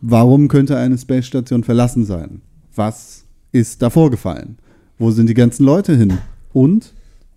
[0.00, 2.40] Warum könnte eine Space Station verlassen sein?
[2.74, 4.58] Was ist da vorgefallen?
[4.98, 6.18] Wo sind die ganzen Leute hin?
[6.52, 6.94] Und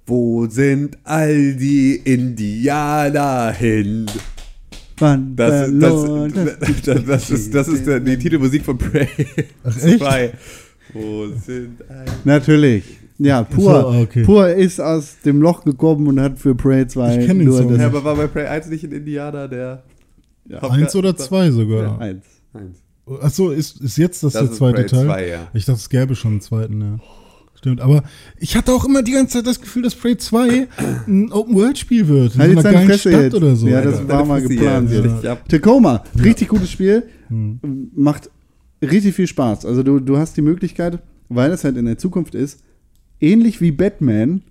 [0.09, 4.07] Wo sind all die Indianer hin?
[4.97, 9.07] wann Das, das, das, das, ist, das ist die Titelmusik von Prey.
[9.63, 9.99] Ach, echt?
[9.99, 10.33] 2.
[10.93, 12.83] Wo sind all Natürlich.
[13.19, 14.23] Ja, Pur, So, ah, okay.
[14.23, 17.57] Pur ist aus dem Loch gekommen und hat für Prey 2 Ich kenn den nur
[17.59, 17.69] Song.
[17.69, 19.83] das Ja, aber war bei Prey 1 nicht ein Indianer, der.
[20.47, 20.59] Ja.
[20.63, 21.83] Eins oder zwei sogar.
[21.83, 22.25] Ja, eins.
[22.53, 22.79] Eins.
[23.21, 25.05] Achso, ist, ist jetzt das, Das der ist zweite Prey Teil?
[25.05, 25.47] 2, ja.
[25.53, 26.99] Ich dachte, es gäbe schon einen zweiten, ja.
[27.59, 28.03] Stimmt, aber
[28.37, 30.67] ich hatte auch immer die ganze Zeit das Gefühl, dass Prey 2
[31.07, 32.35] ein Open-World-Spiel wird.
[32.35, 33.35] In Halt so jetzt einer geilen Fresse Stadt jetzt.
[33.35, 33.67] oder so.
[33.67, 34.89] Ja, das war mal geplant.
[35.25, 37.03] hab- Tacoma, richtig gutes Spiel.
[37.27, 37.59] Hm.
[37.95, 38.29] Macht
[38.81, 39.65] richtig viel Spaß.
[39.65, 42.61] Also du, du hast die Möglichkeit, weil es halt in der Zukunft ist,
[43.19, 44.41] ähnlich wie Batman,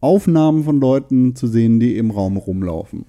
[0.00, 3.04] Aufnahmen von Leuten zu sehen, die im Raum rumlaufen.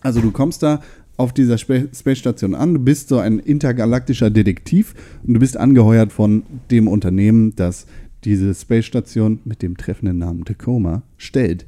[0.00, 0.80] Also du kommst da
[1.18, 4.94] auf dieser Spa Space Station an, du bist so ein intergalaktischer Detektiv
[5.26, 7.86] und du bist angeheuert von dem Unternehmen, das
[8.24, 11.66] diese Space Station mit dem treffenden Namen Tacoma stellt.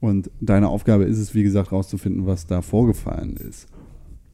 [0.00, 3.68] Und deine Aufgabe ist es, wie gesagt, rauszufinden, was da vorgefallen ist.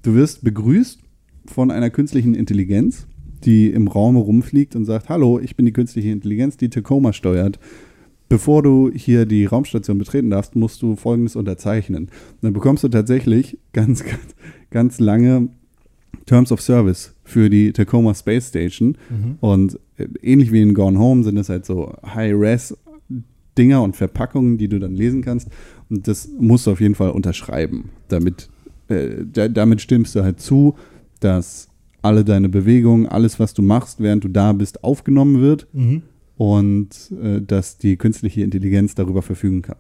[0.03, 1.01] Du wirst begrüßt
[1.47, 3.07] von einer künstlichen Intelligenz,
[3.45, 7.59] die im Raum rumfliegt und sagt, hallo, ich bin die künstliche Intelligenz, die Tacoma steuert.
[8.29, 12.05] Bevor du hier die Raumstation betreten darfst, musst du Folgendes unterzeichnen.
[12.05, 14.35] Und dann bekommst du tatsächlich ganz, ganz,
[14.71, 15.49] ganz lange
[16.27, 18.97] Terms of Service für die Tacoma Space Station.
[19.41, 21.95] Und äh, ähnlich wie in Gone Home sind es halt so
[22.59, 25.49] High-Res-Dinger und Verpackungen, die du dann lesen kannst.
[25.91, 28.49] Und das musst du auf jeden Fall unterschreiben, damit,
[28.89, 30.75] äh, da, damit stimmst du halt zu,
[31.21, 31.69] dass
[32.03, 36.03] alle deine Bewegungen, alles, was du machst, während du da bist, aufgenommen wird Mhm.
[36.37, 36.89] und
[37.23, 39.77] äh, dass die künstliche Intelligenz darüber verfügen kann.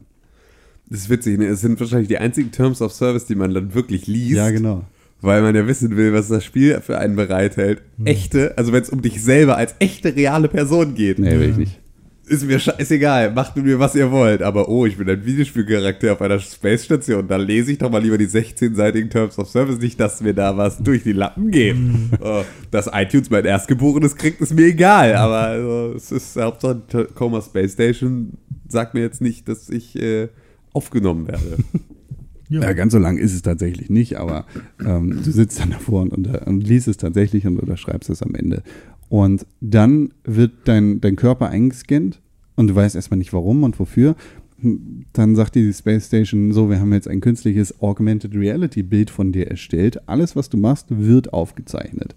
[0.91, 1.47] Das ist witzig, ne?
[1.47, 4.33] Es sind wahrscheinlich die einzigen Terms of Service, die man dann wirklich liest.
[4.37, 4.85] Ja, genau.
[5.21, 7.83] Weil man ja wissen will, was das Spiel für einen bereithält.
[8.05, 11.57] Echte, also wenn es um dich selber als echte, reale Person geht, Nee, will ich
[11.57, 11.81] nicht.
[12.29, 14.43] ist mir scheißegal, macht mit mir, was ihr wollt.
[14.43, 18.01] Aber oh, ich bin ein Videospielcharakter auf einer Space Station, da lese ich doch mal
[18.03, 21.75] lieber die 16-seitigen Terms of Service, nicht, dass mir da was durch die Lappen geht.
[22.21, 25.17] Oh, dass iTunes mein Erstgeborenes kriegt, ist mir egal.
[25.17, 28.35] Aber also, es ist Hauptsache Tacoma Space Station
[28.69, 30.29] sagt mir jetzt nicht, dass ich äh,
[30.73, 31.57] aufgenommen werde.
[32.49, 32.63] Ja.
[32.63, 34.47] Ja, ganz so lang ist es tatsächlich nicht, aber
[34.85, 38.35] ähm, du sitzt dann davor und, unter, und liest es tatsächlich und unterschreibst es am
[38.35, 38.63] Ende.
[39.09, 42.21] Und dann wird dein, dein Körper eingescannt
[42.57, 44.17] und du weißt erstmal nicht warum und wofür.
[45.13, 49.31] Dann sagt die Space Station, so, wir haben jetzt ein künstliches Augmented Reality Bild von
[49.31, 50.09] dir erstellt.
[50.09, 52.17] Alles, was du machst, wird aufgezeichnet.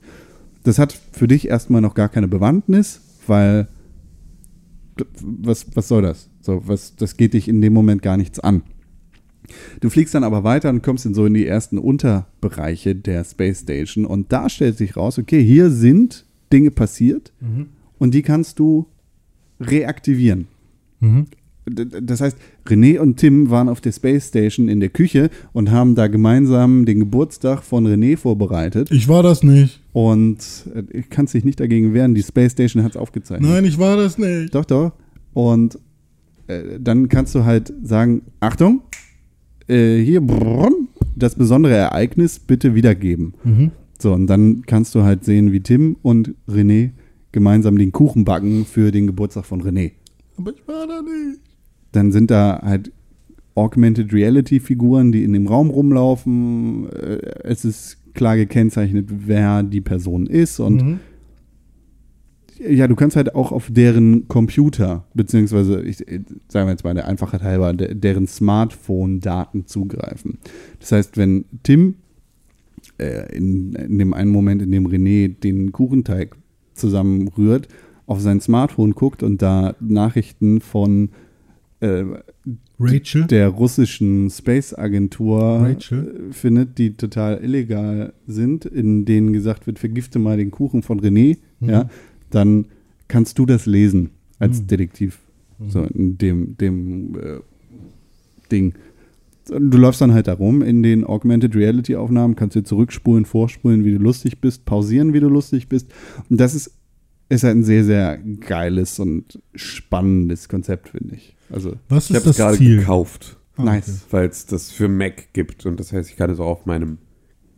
[0.63, 3.67] Das hat für dich erstmal noch gar keine Bewandtnis, weil
[5.21, 6.29] was, was soll das?
[6.41, 8.63] So, was, das geht dich in dem Moment gar nichts an.
[9.79, 13.61] Du fliegst dann aber weiter und kommst in so in die ersten Unterbereiche der Space
[13.61, 17.31] Station und da stellt sich raus, okay, hier sind Dinge passiert
[17.97, 18.87] und die kannst du
[19.59, 20.47] reaktivieren.
[20.99, 21.27] Mhm.
[21.65, 22.37] Das heißt,
[22.67, 26.85] René und Tim waren auf der Space Station in der Küche und haben da gemeinsam
[26.85, 28.89] den Geburtstag von René vorbereitet.
[28.91, 29.79] Ich war das nicht.
[29.93, 30.39] Und
[30.73, 33.47] äh, ich kann dich nicht dagegen wehren, die Space Station hat es aufgezeichnet.
[33.47, 34.55] Nein, ich war das nicht.
[34.55, 34.93] Doch, doch.
[35.33, 35.77] Und
[36.47, 38.81] äh, dann kannst du halt sagen, Achtung,
[39.71, 40.69] äh, hier brrrr,
[41.15, 43.33] das besondere Ereignis bitte wiedergeben.
[43.43, 43.71] Mhm.
[43.99, 46.91] So, und dann kannst du halt sehen, wie Tim und René
[47.31, 49.91] gemeinsam den Kuchen backen für den Geburtstag von René.
[50.37, 51.39] Aber ich war da nicht.
[51.91, 52.91] Dann sind da halt
[53.55, 56.87] Augmented Reality Figuren, die in dem Raum rumlaufen.
[56.89, 60.99] Äh, Es ist klar gekennzeichnet, wer die Person ist und Mhm.
[62.69, 66.93] Ja, du kannst halt auch auf deren Computer, beziehungsweise, ich, äh, sagen wir jetzt mal
[66.93, 70.37] der Einfachheit halber, de, deren Smartphone-Daten zugreifen.
[70.79, 71.95] Das heißt, wenn Tim
[72.97, 76.35] äh, in, in dem einen Moment, in dem René den Kuchenteig
[76.73, 77.67] zusammenrührt,
[78.05, 81.09] auf sein Smartphone guckt und da Nachrichten von
[81.79, 82.03] äh,
[82.79, 83.25] Rachel?
[83.25, 90.37] der russischen Space-Agentur äh, findet, die total illegal sind, in denen gesagt wird, vergifte mal
[90.37, 91.89] den Kuchen von René, ja,
[92.35, 92.65] dann
[93.07, 94.67] kannst du das lesen als Mhm.
[94.67, 95.19] Detektiv.
[95.67, 97.39] So in dem, dem äh,
[98.51, 98.73] Ding.
[99.47, 103.83] Du läufst dann halt da rum in den Augmented Reality Aufnahmen, kannst dir zurückspulen, vorspulen,
[103.85, 105.87] wie du lustig bist, pausieren, wie du lustig bist.
[106.29, 106.71] Und das ist,
[107.29, 111.35] ist halt ein sehr, sehr geiles und spannendes Konzept, finde ich.
[111.51, 114.05] Also, Was Ich ist habe es gerade gekauft, Ah, nice.
[114.11, 116.97] weil es das für Mac gibt und das heißt, ich kann es auch auf meinem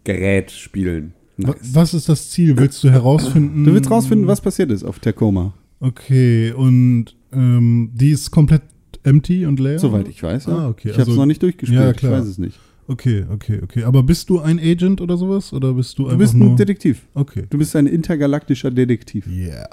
[0.03, 1.13] Gerät spielen.
[1.37, 2.57] Wa- Was ist das Ziel?
[2.57, 3.63] Willst du herausfinden?
[3.63, 5.53] Du willst rausfinden, was passiert ist auf Tacoma.
[5.79, 8.61] Okay, und ähm, die ist komplett
[9.03, 9.79] empty und leer?
[9.79, 10.45] Soweit ich weiß.
[10.45, 10.57] Ja.
[10.57, 11.81] Ah, okay, Ich habe es also- noch nicht durchgespielt.
[11.81, 12.59] Ja, Ich weiß es nicht.
[12.87, 13.83] Okay, okay, okay.
[13.83, 15.53] Aber bist du ein Agent oder sowas?
[15.53, 17.01] Oder bist du, Du einfach bist ein Detektiv.
[17.13, 17.43] Okay.
[17.49, 19.25] Du bist ein intergalaktischer Detektiv.
[19.27, 19.69] Yeah.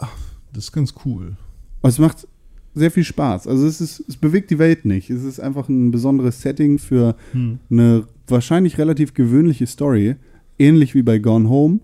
[0.53, 1.37] Das ist ganz cool.
[1.83, 2.27] Es macht
[2.75, 3.49] sehr viel Spaß.
[3.49, 5.11] Also es ist, es bewegt die Welt nicht.
[5.11, 7.59] Es ist einfach ein besonderes Setting für Hm.
[7.69, 10.15] eine wahrscheinlich relativ gewöhnliche Story.
[10.61, 11.81] Ähnlich wie bei Gone Home,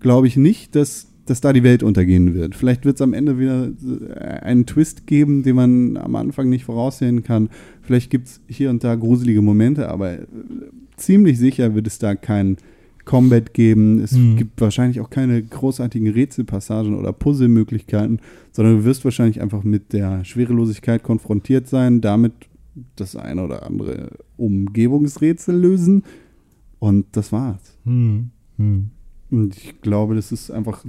[0.00, 2.54] glaube ich nicht, dass, dass da die Welt untergehen wird.
[2.54, 3.70] Vielleicht wird es am Ende wieder
[4.14, 7.48] äh, einen Twist geben, den man am Anfang nicht voraussehen kann.
[7.82, 10.26] Vielleicht gibt es hier und da gruselige Momente, aber äh,
[10.96, 12.58] ziemlich sicher wird es da kein
[13.04, 14.00] Combat geben.
[14.00, 14.36] Es Mhm.
[14.36, 18.20] gibt wahrscheinlich auch keine großartigen Rätselpassagen oder Puzzlemöglichkeiten,
[18.52, 22.32] sondern du wirst wahrscheinlich einfach mit der Schwerelosigkeit konfrontiert sein, damit
[22.96, 26.04] das eine oder andere Umgebungsrätsel lösen.
[26.78, 27.78] Und das war's.
[27.84, 28.30] Hm.
[28.56, 28.90] Hm.
[29.30, 30.84] Und ich glaube, das ist einfach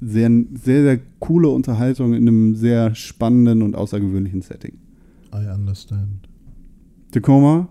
[0.00, 4.74] sehr, sehr, sehr coole Unterhaltung in einem sehr spannenden und außergewöhnlichen Setting.
[5.34, 6.28] I understand.
[7.12, 7.68] Tacoma,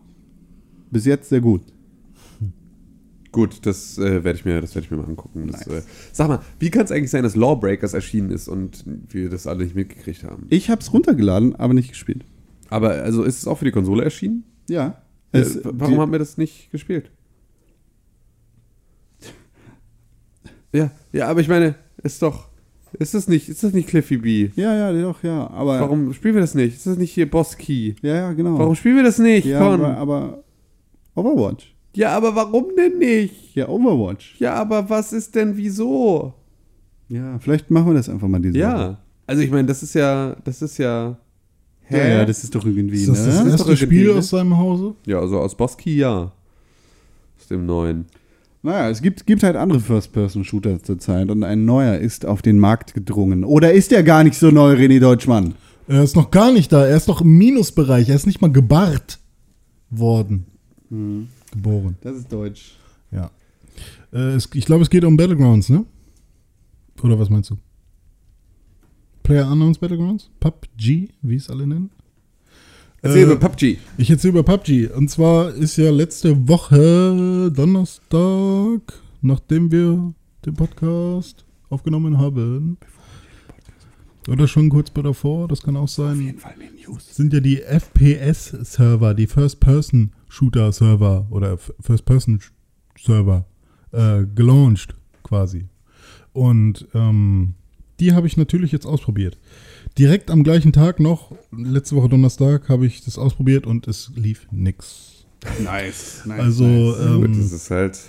[0.91, 1.61] bis jetzt sehr gut.
[3.31, 5.47] Gut, das äh, werde ich, mir- das werd ich mir mal angucken.
[5.47, 5.83] Das, Nice.
[5.83, 9.45] äh, sag mal, wie kann es eigentlich sein, dass Lawbreakers erschienen ist und wir das
[9.47, 10.47] alle nicht mitgekriegt haben?
[10.49, 12.25] Ich habe es runtergeladen, aber nicht gespielt.
[12.69, 14.43] Aber also ist es auch für die Konsole erschienen?
[14.69, 15.01] Ja.
[15.33, 17.11] Äh, Es, warum die, haben wir das nicht gespielt?
[20.74, 22.47] Ja, ja, aber ich meine, ist doch,
[22.99, 24.49] ist das nicht, ist das nicht Cliffy B?
[24.55, 25.49] ja, ja, doch, ja.
[25.49, 26.76] Aber Warum spielen wir das nicht?
[26.76, 27.93] Ist das nicht hier Boss Key?
[28.01, 28.57] Ja, ja, genau.
[28.57, 29.45] Warum spielen wir das nicht?
[29.45, 29.82] ja, Con?
[29.82, 30.43] aber, aber
[31.15, 31.74] Overwatch.
[31.95, 33.55] Ja, aber warum denn nicht?
[33.55, 34.36] Ja, Overwatch.
[34.39, 36.34] Ja, aber was ist denn wieso?
[37.09, 38.61] Ja, vielleicht machen wir das einfach mal diese Woche.
[38.61, 41.18] Ja, also ich meine, das ist ja, das ist ja.
[41.89, 43.26] Ja, ja, das ist doch irgendwie, Ist das ne?
[43.26, 44.20] das ist doch erste Spiel ne?
[44.20, 44.93] aus seinem Hause?
[45.05, 46.34] Ja, also aus Boss Key ja.
[47.39, 48.05] Aus dem neuen.
[48.68, 52.93] Naja, es gibt, gibt halt andere First-Person-Shooter zurzeit und ein neuer ist auf den Markt
[52.93, 53.45] gedrungen.
[53.45, 55.53] Oder ist der gar nicht so neu, René Deutschmann?
[55.88, 56.86] Er ist noch gar nicht da.
[56.86, 58.09] Er ist noch im Minusbereich.
[58.09, 59.20] Er ist nicht mal gebarrt
[59.89, 60.47] worden.
[60.89, 61.95] Geboren.
[62.01, 62.76] Das ist deutsch.
[63.09, 63.32] Ja.
[64.11, 65.86] Äh, es, ich glaube, es geht um Battlegrounds, ne?
[67.01, 67.55] Oder was meinst du?
[69.24, 70.30] Player Unknowns Battlegrounds?
[70.41, 71.89] PUBG, wie es alle nennen?
[73.01, 73.77] Erzähl Äh, über PUBG.
[73.97, 74.87] Ich erzähle über PUBG.
[74.91, 78.81] Und zwar ist ja letzte Woche Donnerstag,
[79.21, 80.13] nachdem wir
[80.45, 82.77] den Podcast aufgenommen haben.
[84.27, 86.35] Oder schon kurz davor, das kann auch sein.
[86.37, 87.15] Fall mehr News.
[87.15, 93.45] Sind ja die FPS-Server, die First-Person-Shooter-Server oder First-Person-Server
[93.91, 95.67] äh, gelauncht quasi.
[96.33, 97.53] Und ähm,
[97.99, 99.37] die habe ich natürlich jetzt ausprobiert.
[99.97, 104.47] Direkt am gleichen Tag noch, letzte Woche Donnerstag, habe ich das ausprobiert und es lief
[104.51, 105.25] nix.
[105.63, 106.21] Nice.
[106.25, 106.97] nice Also, nice.
[107.05, 107.99] ähm, Gut, das ist halt.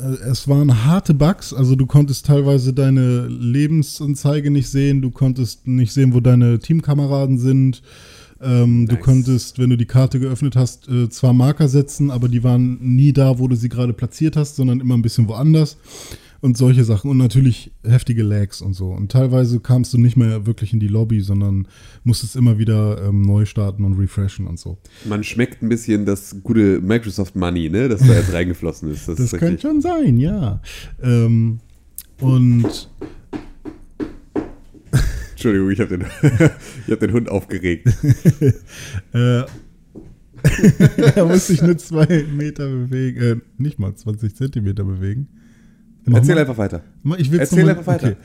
[0.00, 5.66] Äh, Es waren harte Bugs, also du konntest teilweise deine Lebensanzeige nicht sehen, du konntest
[5.66, 7.82] nicht sehen, wo deine Teamkameraden sind.
[8.40, 9.04] Ähm, Du Nice.
[9.04, 13.12] konntest, wenn du die Karte geöffnet hast, äh, zwar Marker setzen, aber die waren nie
[13.12, 15.76] da, wo du sie gerade platziert hast, sondern immer ein bisschen woanders.
[16.40, 17.10] Und solche Sachen.
[17.10, 18.90] Und natürlich heftige Lags und so.
[18.90, 21.66] Und teilweise kamst du nicht mehr wirklich in die Lobby, sondern
[22.04, 24.78] musstest immer wieder ähm, neu starten und refreshen und so.
[25.04, 27.88] Man schmeckt ein bisschen das gute Microsoft Money, ne?
[27.88, 29.08] Das da jetzt reingeflossen ist.
[29.08, 30.60] Das, Das ist könnte schon sein, ja.
[31.02, 31.60] Ähm,
[32.20, 32.88] und
[35.36, 36.06] Entschuldigung, ich habe den,
[36.86, 37.88] ich hab den Hund aufgeregt.
[39.12, 39.44] Äh,
[41.14, 45.28] er muss sich nur zwei Meter bewegen, äh, nicht mal 20 Zentimeter bewegen.
[46.06, 46.40] Mach Erzähl mal.
[46.42, 46.82] einfach weiter.
[47.18, 48.08] Ich will's erzähl einfach weiter.
[48.08, 48.16] Okay.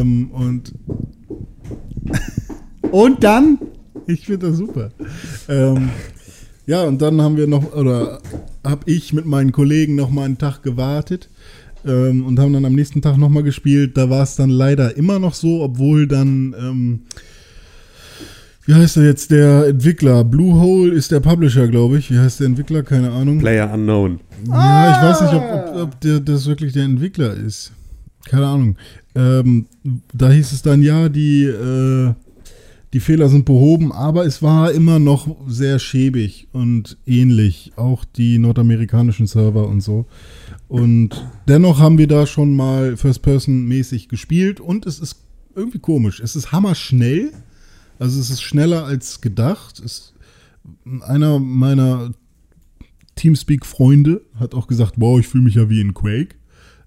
[0.00, 0.72] Ähm, und
[2.90, 3.58] Und dann?
[4.06, 4.90] ich finde das super.
[5.48, 5.90] Ähm,
[6.66, 8.20] ja, und dann haben wir noch, oder
[8.64, 11.28] habe ich mit meinen Kollegen noch mal einen Tag gewartet
[11.84, 13.96] ähm, und haben dann am nächsten Tag noch mal gespielt.
[13.96, 17.00] Da war es dann leider immer noch so, obwohl dann, ähm,
[18.66, 20.24] wie heißt er jetzt, der Entwickler?
[20.24, 22.10] Bluehole ist der Publisher, glaube ich.
[22.10, 22.82] Wie heißt der Entwickler?
[22.82, 23.38] Keine Ahnung.
[23.38, 24.20] Player Unknown.
[24.48, 27.72] Ja, ich weiß nicht, ob, ob, ob der, das wirklich der Entwickler ist.
[28.28, 28.76] Keine Ahnung.
[29.14, 29.66] Ähm,
[30.12, 32.12] da hieß es dann, ja, die, äh,
[32.92, 37.72] die Fehler sind behoben, aber es war immer noch sehr schäbig und ähnlich.
[37.76, 40.06] Auch die nordamerikanischen Server und so.
[40.66, 45.16] Und dennoch haben wir da schon mal First-Person-mäßig gespielt und es ist
[45.54, 46.20] irgendwie komisch.
[46.20, 47.32] Es ist hammerschnell.
[47.98, 49.80] Also es ist schneller als gedacht.
[49.84, 50.12] Es,
[51.02, 52.12] einer meiner
[53.14, 56.36] Teamspeak-Freunde hat auch gesagt, wow, ich fühle mich ja wie in Quake.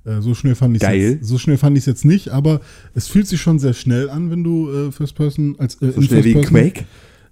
[0.05, 2.62] Äh, so schnell fand ich jetzt, so schnell fand ich es jetzt nicht, aber
[2.93, 6.01] es fühlt sich schon sehr schnell an, wenn du äh, First Person als äh, So
[6.01, 6.86] schnell wie Quake?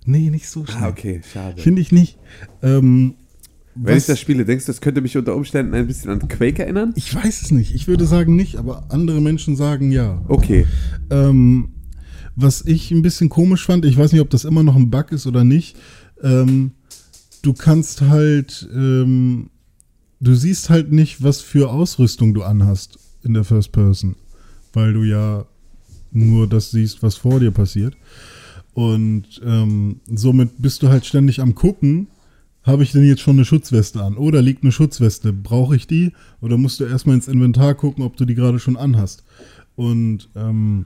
[0.06, 0.84] Nee, nicht so schnell.
[0.84, 1.62] Ah, okay, schade.
[1.62, 2.18] Finde ich nicht.
[2.64, 3.16] Ähm,
[3.76, 6.28] Wenn was- ich das spiele, denkst du, das könnte mich unter Umständen ein bisschen an
[6.28, 6.94] Quake erinnern?
[6.96, 7.76] ich weiß es nicht.
[7.76, 10.24] Ich würde sagen nicht, aber andere Menschen sagen ja.
[10.28, 10.66] Okay.
[11.10, 11.70] Ähm,
[12.38, 15.12] was ich ein bisschen komisch fand, ich weiß nicht, ob das immer noch ein Bug
[15.12, 15.76] ist oder nicht.
[16.22, 16.72] Ähm,
[17.42, 19.50] du kannst halt, ähm,
[20.20, 24.16] du siehst halt nicht, was für Ausrüstung du anhast in der First Person,
[24.74, 25.46] weil du ja
[26.12, 27.98] nur das siehst, was vor dir passiert.
[28.74, 32.08] Und ähm, somit bist du halt ständig am gucken,
[32.62, 34.16] habe ich denn jetzt schon eine Schutzweste an?
[34.16, 35.34] Oder liegt eine Schutzweste?
[35.34, 36.12] Brauche ich die?
[36.42, 39.24] Oder musst du erstmal ins Inventar gucken, ob du die gerade schon anhast?
[39.76, 40.86] Und ähm,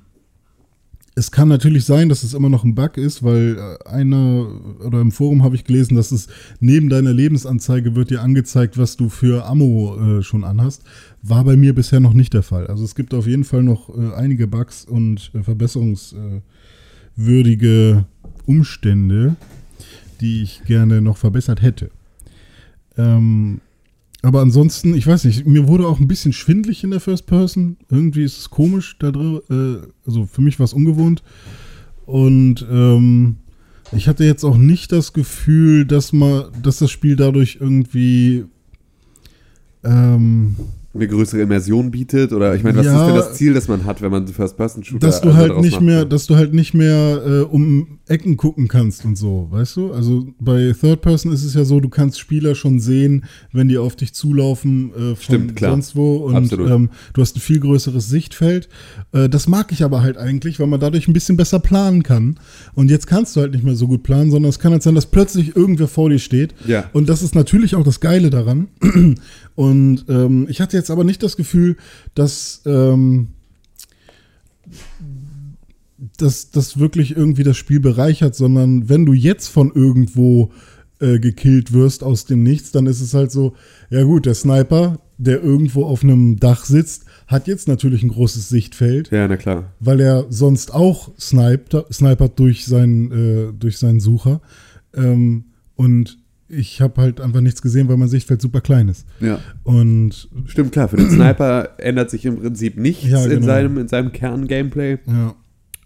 [1.15, 4.47] es kann natürlich sein, dass es immer noch ein Bug ist, weil äh, einer
[4.85, 6.27] oder im Forum habe ich gelesen, dass es
[6.59, 10.83] neben deiner Lebensanzeige wird dir angezeigt, was du für Ammo äh, schon anhast.
[11.21, 12.67] War bei mir bisher noch nicht der Fall.
[12.67, 18.05] Also es gibt auf jeden Fall noch äh, einige Bugs und äh, verbesserungswürdige
[18.45, 19.35] Umstände,
[20.21, 21.91] die ich gerne noch verbessert hätte.
[22.97, 23.59] Ähm,
[24.21, 27.77] aber ansonsten, ich weiß nicht, mir wurde auch ein bisschen schwindlig in der First Person.
[27.89, 29.41] Irgendwie ist es komisch da drin.
[29.49, 31.23] Äh, also für mich war es ungewohnt.
[32.05, 33.37] Und ähm,
[33.91, 38.45] ich hatte jetzt auch nicht das Gefühl, dass man, dass das Spiel dadurch irgendwie
[39.83, 40.55] ähm,
[40.93, 42.33] Eine größere Immersion bietet?
[42.33, 43.01] Oder ich meine, was Ja.
[43.01, 45.63] ist denn das Ziel, das man hat, wenn man First-Person-Shooter dass du also halt daraus
[45.63, 49.47] nicht macht, mehr, dass du halt nicht mehr äh, um Ecken gucken kannst und so,
[49.51, 49.93] weißt du?
[49.93, 53.23] Also bei Third Person ist es ja so, du kannst Spieler schon sehen,
[53.53, 55.71] wenn die auf dich zulaufen äh, von Stimmt, klar.
[55.71, 58.67] sonst wo und ähm, du hast ein viel größeres Sichtfeld.
[59.13, 62.37] Äh, das mag ich aber halt eigentlich, weil man dadurch ein bisschen besser planen kann.
[62.73, 64.95] Und jetzt kannst du halt nicht mehr so gut planen, sondern es kann halt sein,
[64.95, 66.53] dass plötzlich irgendwer vor dir steht.
[66.67, 66.89] Ja.
[66.91, 68.67] Und das ist natürlich auch das Geile daran.
[69.55, 71.77] Und ähm, ich hatte jetzt aber nicht das Gefühl,
[72.15, 73.29] dass ähm,
[76.17, 80.51] dass das wirklich irgendwie das Spiel bereichert, sondern wenn du jetzt von irgendwo
[80.99, 83.53] äh, gekillt wirst aus dem Nichts, dann ist es halt so,
[83.89, 88.49] ja gut, der Sniper, der irgendwo auf einem Dach sitzt, hat jetzt natürlich ein großes
[88.49, 89.71] Sichtfeld, Ja, na klar.
[89.79, 94.41] weil er sonst auch sniped, snipert durch seinen, äh, durch seinen Sucher.
[94.95, 95.45] Ähm,
[95.75, 96.17] und
[96.51, 99.05] ich habe halt einfach nichts gesehen, weil mein Sichtfeld super klein ist.
[99.19, 99.39] Ja.
[99.63, 100.87] Und Stimmt, klar.
[100.87, 103.45] Für den Sniper ändert sich im Prinzip nichts Ja, in genau.
[103.45, 104.97] seinem, in seinem Kern-Gameplay.
[105.07, 105.35] ja,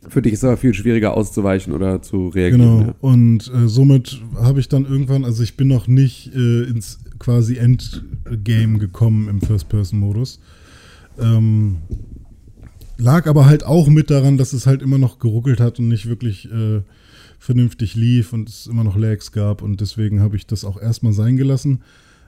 [0.07, 2.61] Für dich ist es aber viel schwieriger auszuweichen oder zu reagieren.
[2.61, 2.81] Genau.
[2.87, 2.95] Ja.
[3.01, 7.57] Und äh, somit habe ich dann irgendwann, also ich bin noch nicht äh, ins quasi
[7.57, 10.39] Endgame gekommen im First-Person-Modus.
[11.19, 11.77] Ähm,
[12.97, 16.07] lag aber halt auch mit daran, dass es halt immer noch geruckelt hat und nicht
[16.07, 16.81] wirklich äh,
[17.39, 21.13] vernünftig lief und es immer noch Lags gab und deswegen habe ich das auch erstmal
[21.13, 21.81] sein gelassen.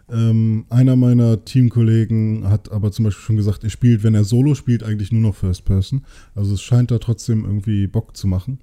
[0.10, 4.55] Ähm, einer meiner Teamkollegen hat aber zum Beispiel schon gesagt, er spielt, wenn er Solo
[4.55, 6.05] spielt, eigentlich nur noch First Person.
[6.34, 8.60] Also es scheint da trotzdem irgendwie Bock zu machen.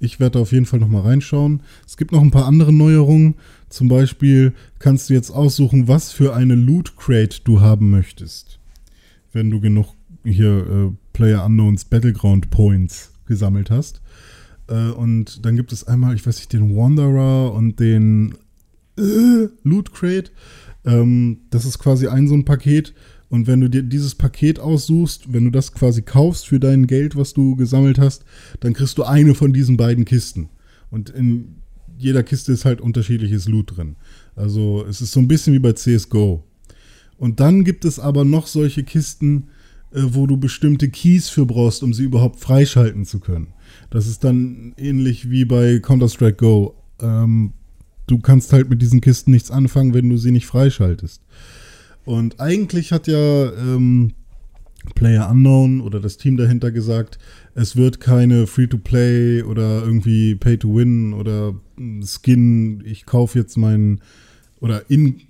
[0.00, 1.62] Ich werde da auf jeden Fall noch mal reinschauen.
[1.86, 3.36] Es gibt noch ein paar andere Neuerungen.
[3.68, 8.58] Zum Beispiel kannst du jetzt aussuchen, was für eine Loot Crate du haben möchtest.
[9.32, 9.94] Wenn du genug
[10.24, 14.00] hier äh, Player Unknowns Battleground Points gesammelt hast.
[14.68, 18.34] Äh, und dann gibt es einmal, ich weiß nicht, den Wanderer und den
[18.98, 20.30] äh, Loot Crate.
[20.84, 22.94] Ähm, das ist quasi ein so ein Paket.
[23.28, 27.16] Und wenn du dir dieses Paket aussuchst, wenn du das quasi kaufst für dein Geld,
[27.16, 28.24] was du gesammelt hast,
[28.60, 30.50] dann kriegst du eine von diesen beiden Kisten.
[30.90, 31.56] Und in
[31.98, 33.96] jeder Kiste ist halt unterschiedliches Loot drin.
[34.36, 36.44] Also es ist so ein bisschen wie bei CSGO.
[37.16, 39.48] Und dann gibt es aber noch solche Kisten,
[39.94, 43.48] wo du bestimmte Keys für brauchst, um sie überhaupt freischalten zu können.
[43.90, 46.74] Das ist dann ähnlich wie bei Counter-Strike Go.
[47.00, 47.52] Ähm,
[48.06, 51.22] du kannst halt mit diesen Kisten nichts anfangen, wenn du sie nicht freischaltest.
[52.04, 54.12] Und eigentlich hat ja ähm,
[54.94, 57.18] Player Unknown oder das Team dahinter gesagt,
[57.54, 64.00] es wird keine Free-to-Play oder irgendwie Pay-to-Win oder mm, Skin, ich kaufe jetzt meinen
[64.60, 65.22] oder in,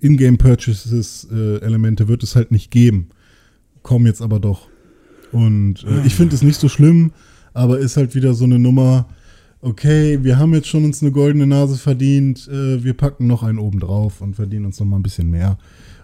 [0.00, 3.08] In-Game-Purchases-Elemente wird es halt nicht geben.
[3.82, 4.68] Kommen jetzt aber doch.
[5.32, 7.12] Und äh, ich finde es nicht so schlimm,
[7.54, 9.06] aber ist halt wieder so eine Nummer,
[9.60, 13.58] okay, wir haben jetzt schon uns eine goldene Nase verdient, äh, wir packen noch einen
[13.58, 15.58] oben drauf und verdienen uns noch mal ein bisschen mehr.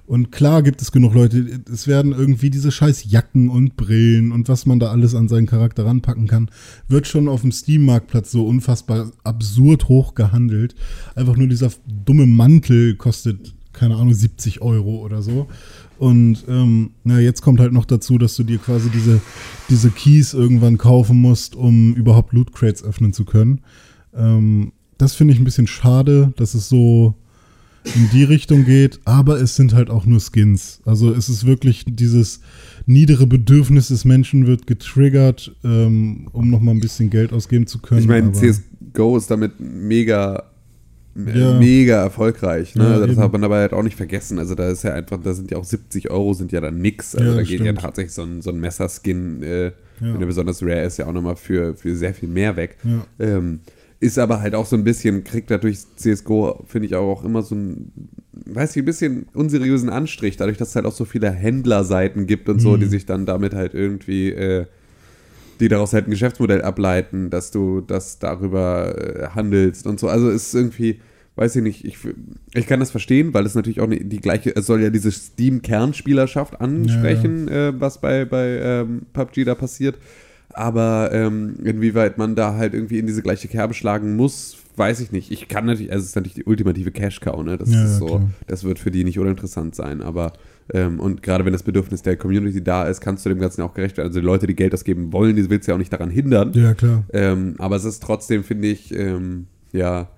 [0.06, 4.50] Und klar gibt es genug Leute, es werden irgendwie diese scheiß Jacken und Brillen und
[4.50, 6.50] was man da alles an seinen Charakter ranpacken kann,
[6.88, 10.74] wird schon auf dem Steam-Marktplatz so unfassbar absurd hoch gehandelt.
[11.14, 11.70] Einfach nur dieser
[12.04, 15.48] dumme Mantel kostet, keine Ahnung, 70 Euro oder so.
[15.98, 19.20] Und ähm, na, jetzt kommt halt noch dazu, dass du dir quasi diese,
[19.70, 23.60] diese Keys irgendwann kaufen musst, um überhaupt Loot Crates öffnen zu können.
[24.14, 27.14] Ähm, das finde ich ein bisschen schade, dass es so
[27.94, 30.80] in die Richtung geht, aber es sind halt auch nur Skins.
[30.84, 32.40] Also es ist wirklich dieses
[32.86, 38.00] niedere Bedürfnis des Menschen wird getriggert, ähm, um nochmal ein bisschen Geld ausgeben zu können.
[38.00, 40.44] Ich meine, CSGO ist damit mega,
[41.16, 41.54] Ja.
[41.58, 42.74] mega erfolgreich.
[42.74, 42.82] Ne?
[42.84, 43.22] Ja, also das eben.
[43.22, 44.38] hat man dabei halt auch nicht vergessen.
[44.38, 47.14] Also da ist ja einfach, da sind ja auch 70 Euro sind ja dann nix.
[47.14, 47.80] Also Ja, da geht ja stimmt.
[47.80, 49.72] tatsächlich so ein, so ein Messerskin, äh, Ja.
[50.00, 52.76] wenn er besonders rare ist, ja auch nochmal für, für sehr viel mehr weg.
[52.82, 53.06] Ja.
[53.20, 53.60] Ähm,
[54.00, 57.54] ist aber halt auch so ein bisschen, kriegt dadurch CSGO, finde ich auch immer so
[57.54, 57.92] ein,
[58.46, 62.48] weiß ich, ein bisschen unseriösen Anstrich, dadurch, dass es halt auch so viele Händlerseiten gibt
[62.48, 64.66] und so, die sich dann damit halt irgendwie, äh,
[65.60, 70.08] die daraus halt ein Geschäftsmodell ableiten, dass du das darüber äh, handelst und so.
[70.08, 71.00] Also es ist irgendwie,
[71.36, 71.98] weiß ich nicht, ich,
[72.54, 75.10] ich kann das verstehen, weil es natürlich auch ne- die gleiche, es soll ja diese
[75.10, 79.96] Steam-Kernspielerschaft ansprechen, Äh, was bei, bei ähm, PUBG da passiert.
[80.52, 85.10] Aber ähm, inwieweit man da halt irgendwie in diese gleiche Kerbe schlagen muss, weiß ich
[85.10, 85.32] nicht.
[85.32, 87.58] Ich kann natürlich, also es ist natürlich die ultimative Cash-Cow, ne?
[87.58, 88.30] Das Ja, ist ja, so, klar.
[88.46, 90.32] das wird für die nicht uninteressant sein, aber
[90.72, 93.74] ähm, und gerade wenn das Bedürfnis der Community da ist, kannst du dem Ganzen auch
[93.74, 94.08] gerecht werden.
[94.08, 96.52] Also die Leute, die Geld ausgeben wollen, die willst du ja auch nicht daran hindern.
[96.54, 97.04] Ja, klar.
[97.12, 100.08] Ähm, aber es ist trotzdem, finde ich, ähm, ja,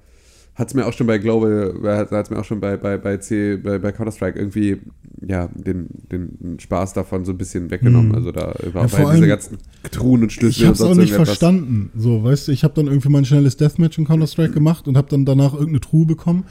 [0.56, 3.18] hat es mir auch schon bei Global, hat es mir auch schon bei, bei, bei,
[3.18, 4.78] C, bei, bei Counter-Strike irgendwie,
[5.20, 8.08] ja, den, den Spaß davon so ein bisschen weggenommen.
[8.08, 8.14] Mhm.
[8.14, 9.58] Also da überhaupt vor bei diese ganzen
[9.90, 11.90] Truhen und Schlüssel Ich habe es und auch nicht verstanden.
[11.94, 15.08] So, weißt du, ich habe dann irgendwie mein schnelles Deathmatch in Counter-Strike gemacht und habe
[15.10, 16.44] dann danach irgendeine Truhe bekommen,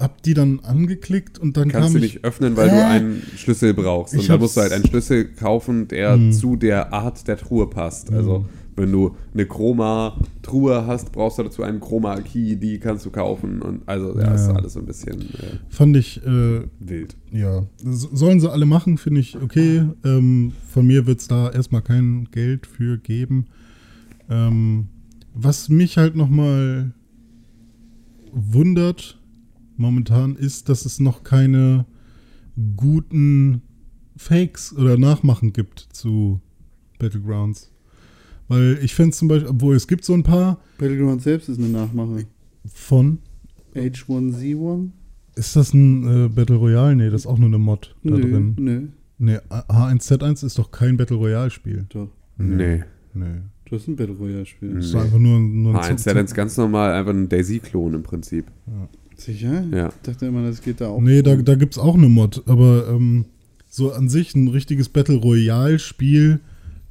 [0.00, 2.82] hab die dann angeklickt und dann Kannst kam du ich, nicht öffnen, weil du Äh?
[2.84, 4.14] einen Schlüssel brauchst.
[4.14, 6.32] Und da musst du halt einen Schlüssel kaufen, der Mhm.
[6.32, 8.12] zu der Art der Truhe passt.
[8.12, 8.46] Also
[8.76, 13.60] wenn du eine Chroma-Truhe hast, brauchst du dazu einen Chroma-Key, die kannst du kaufen.
[13.60, 17.16] Und also ja, Ja, ist alles so ein bisschen äh, fand ich, äh, wild.
[17.32, 19.82] ja, so- sollen sie alle machen, finde ich okay.
[20.04, 23.46] Ähm, von mir wird es da erstmal kein Geld für geben.
[24.30, 24.86] Ähm,
[25.34, 26.92] was mich halt nochmal
[28.32, 29.17] wundert
[29.78, 31.86] momentan ist, dass es noch keine
[32.76, 33.62] guten
[34.16, 36.40] Fakes oder Nachmachen gibt zu
[36.98, 37.70] Battlegrounds.
[38.48, 41.68] Weil ich finde zum Beispiel, obwohl es gibt so ein paar Battleground selbst ist eine
[41.68, 42.24] Nachmache.
[42.66, 43.18] von,
[43.74, 44.90] H1Z1?
[45.36, 46.96] ist das ein äh, Battle Royale?
[46.96, 48.56] Nee, das ist auch nur eine Mod da Nö, drin.
[48.58, 48.88] nö,
[49.20, 51.86] Nee, H1Z1 ist doch kein Battle Royale Spiel.
[51.90, 52.08] doch.
[52.38, 52.82] Nee.
[53.14, 53.24] Nee.
[53.70, 54.74] Das ist ein Battle Royale Spiel.
[54.74, 55.00] Das ist Nee.
[55.00, 58.46] einfach nur, nur ein H1 ist ganz normal, einfach ein Daisy-Klon im Prinzip.
[59.18, 59.64] Sicher?
[59.72, 59.88] Ja.
[59.88, 61.00] Ich dachte immer, das geht da auch.
[61.00, 63.24] Nee, da, da gibt es auch eine Mod, aber ähm,
[63.68, 66.40] so an sich ein richtiges Battle Royale-Spiel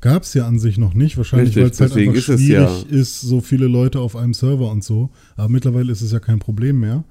[0.01, 1.17] gab es ja an sich noch nicht.
[1.17, 4.33] Wahrscheinlich, weil es halt einfach ist es schwierig ja- ist, so viele Leute auf einem
[4.33, 5.09] Server und so.
[5.35, 7.03] Aber mittlerweile ist es ja kein Problem mehr.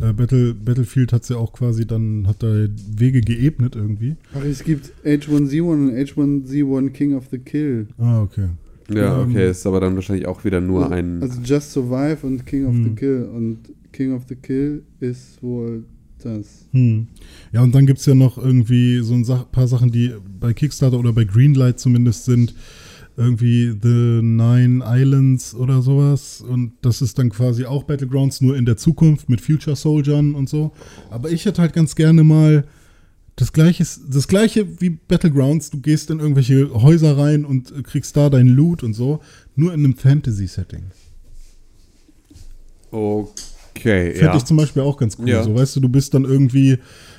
[0.00, 4.16] Äh, Battle, Battlefield hat es ja auch quasi dann, hat da Wege geebnet irgendwie.
[4.38, 7.88] Ach, es gibt H1Z1 und H1Z1 King of the Kill.
[7.98, 8.48] Ah, okay.
[8.92, 11.22] Ja, Ähm, okay, ist aber dann wahrscheinlich auch wieder nur ein.
[11.22, 12.94] Also Just Survive und King of the Hm.
[12.96, 13.28] Kill.
[13.34, 13.58] Und
[13.92, 15.84] King of the Kill ist wohl
[16.22, 16.66] das.
[16.72, 17.08] Hm.
[17.52, 20.98] Ja, und dann gibt es ja noch irgendwie so ein paar Sachen, die bei Kickstarter
[20.98, 22.54] oder bei Greenlight zumindest sind.
[23.16, 26.40] Irgendwie The Nine Islands oder sowas.
[26.40, 30.48] Und das ist dann quasi auch Battlegrounds, nur in der Zukunft mit Future Soldiern und
[30.48, 30.72] so.
[31.10, 32.64] Aber ich hätte halt ganz gerne mal
[33.36, 35.70] das gleiche, das gleiche wie Battlegrounds.
[35.70, 39.20] Du gehst in irgendwelche Häuser rein und kriegst da deinen Loot und so.
[39.54, 40.84] Nur in einem Fantasy-Setting.
[42.92, 43.30] Okay,
[43.82, 44.36] Fände ja.
[44.36, 45.28] ich zum Beispiel auch ganz cool.
[45.28, 45.42] Ja.
[45.42, 46.78] So, weißt du, du bist dann irgendwie,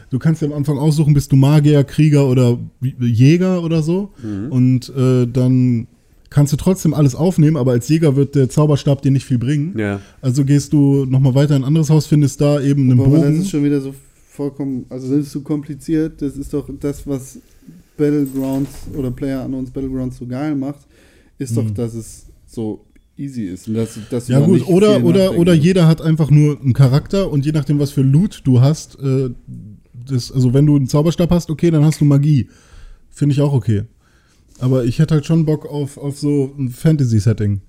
[0.10, 2.58] du kannst ja am Anfang aussuchen, bist du Magier, Krieger oder
[3.00, 4.10] Jäger oder so.
[4.24, 4.52] Mhm.
[4.52, 5.88] Und äh, dann
[6.30, 9.78] kannst du trotzdem alles aufnehmen, aber als Jäger wird der Zauberstab dir nicht viel bringen.
[9.78, 10.00] Ja.
[10.22, 13.26] Also gehst du nochmal weiter in ein anderes Haus, findest da eben einen Aber das
[13.26, 13.42] Bogen.
[13.42, 13.94] ist schon wieder so
[14.30, 16.22] vollkommen, also das ist zu kompliziert.
[16.22, 17.38] Das ist doch das, was
[17.98, 20.80] Battlegrounds oder Player an uns Battlegrounds so geil macht,
[21.38, 21.74] ist doch, Hm.
[21.76, 22.80] dass es so
[23.18, 23.68] easy ist.
[23.68, 27.46] Und dass, dass Ja gut, oder, oder, oder jeder hat einfach nur einen Charakter und
[27.46, 29.30] je nachdem, was für Loot du hast, äh,
[30.10, 32.50] das, also wenn du einen Zauberstab hast, okay, dann hast du Magie.
[33.10, 33.84] Finde ich auch okay.
[34.60, 37.62] Aber ich hätte halt schon Bock auf, auf so ein Fantasy-Setting.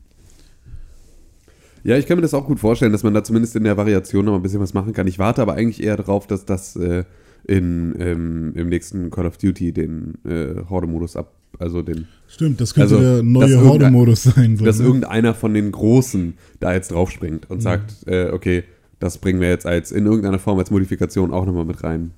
[1.84, 4.24] Ja, ich kann mir das auch gut vorstellen, dass man da zumindest in der Variation
[4.24, 5.07] noch ein bisschen was machen kann.
[5.09, 7.05] Ich warte aber eigentlich eher darauf, dass das äh,
[7.45, 12.74] in, ähm, im nächsten Call of Duty den äh, Horde-Modus ab, also den, Stimmt, das
[12.74, 14.57] könnte Also, der neue Horde-Modus sein.
[14.57, 14.86] So, dass ne?
[14.86, 17.55] irgendeiner von den Großen da jetzt draufspringt Mhm.
[17.55, 18.64] und sagt, äh, okay,
[18.98, 22.12] das bringen wir jetzt als in irgendeiner Form als Modifikation auch nochmal mit rein.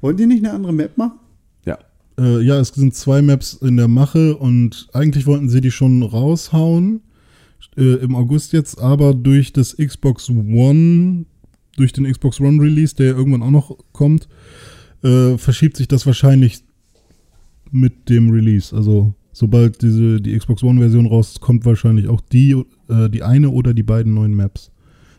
[0.00, 1.20] Wollt ihr nicht eine andere Map machen?
[1.64, 1.78] Ja.
[2.18, 6.02] Äh, ja, es sind zwei Maps in der Mache und eigentlich wollten sie die schon
[6.02, 7.00] raushauen
[7.76, 11.26] äh, im August jetzt, aber durch das Xbox One,
[11.76, 14.28] durch den Xbox One Release, der ja irgendwann auch noch kommt,
[15.04, 16.64] äh, verschiebt sich das wahrscheinlich
[17.76, 18.74] mit dem Release.
[18.74, 22.52] Also sobald diese die Xbox One-Version rauskommt, wahrscheinlich auch die,
[22.88, 24.70] äh, die eine oder die beiden neuen Maps.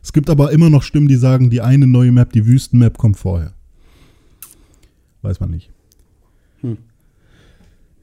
[0.01, 3.17] Es gibt aber immer noch Stimmen, die sagen, die eine neue Map, die Wüsten-Map, kommt
[3.17, 3.53] vorher.
[5.21, 5.69] Weiß man nicht.
[6.61, 6.77] Hm.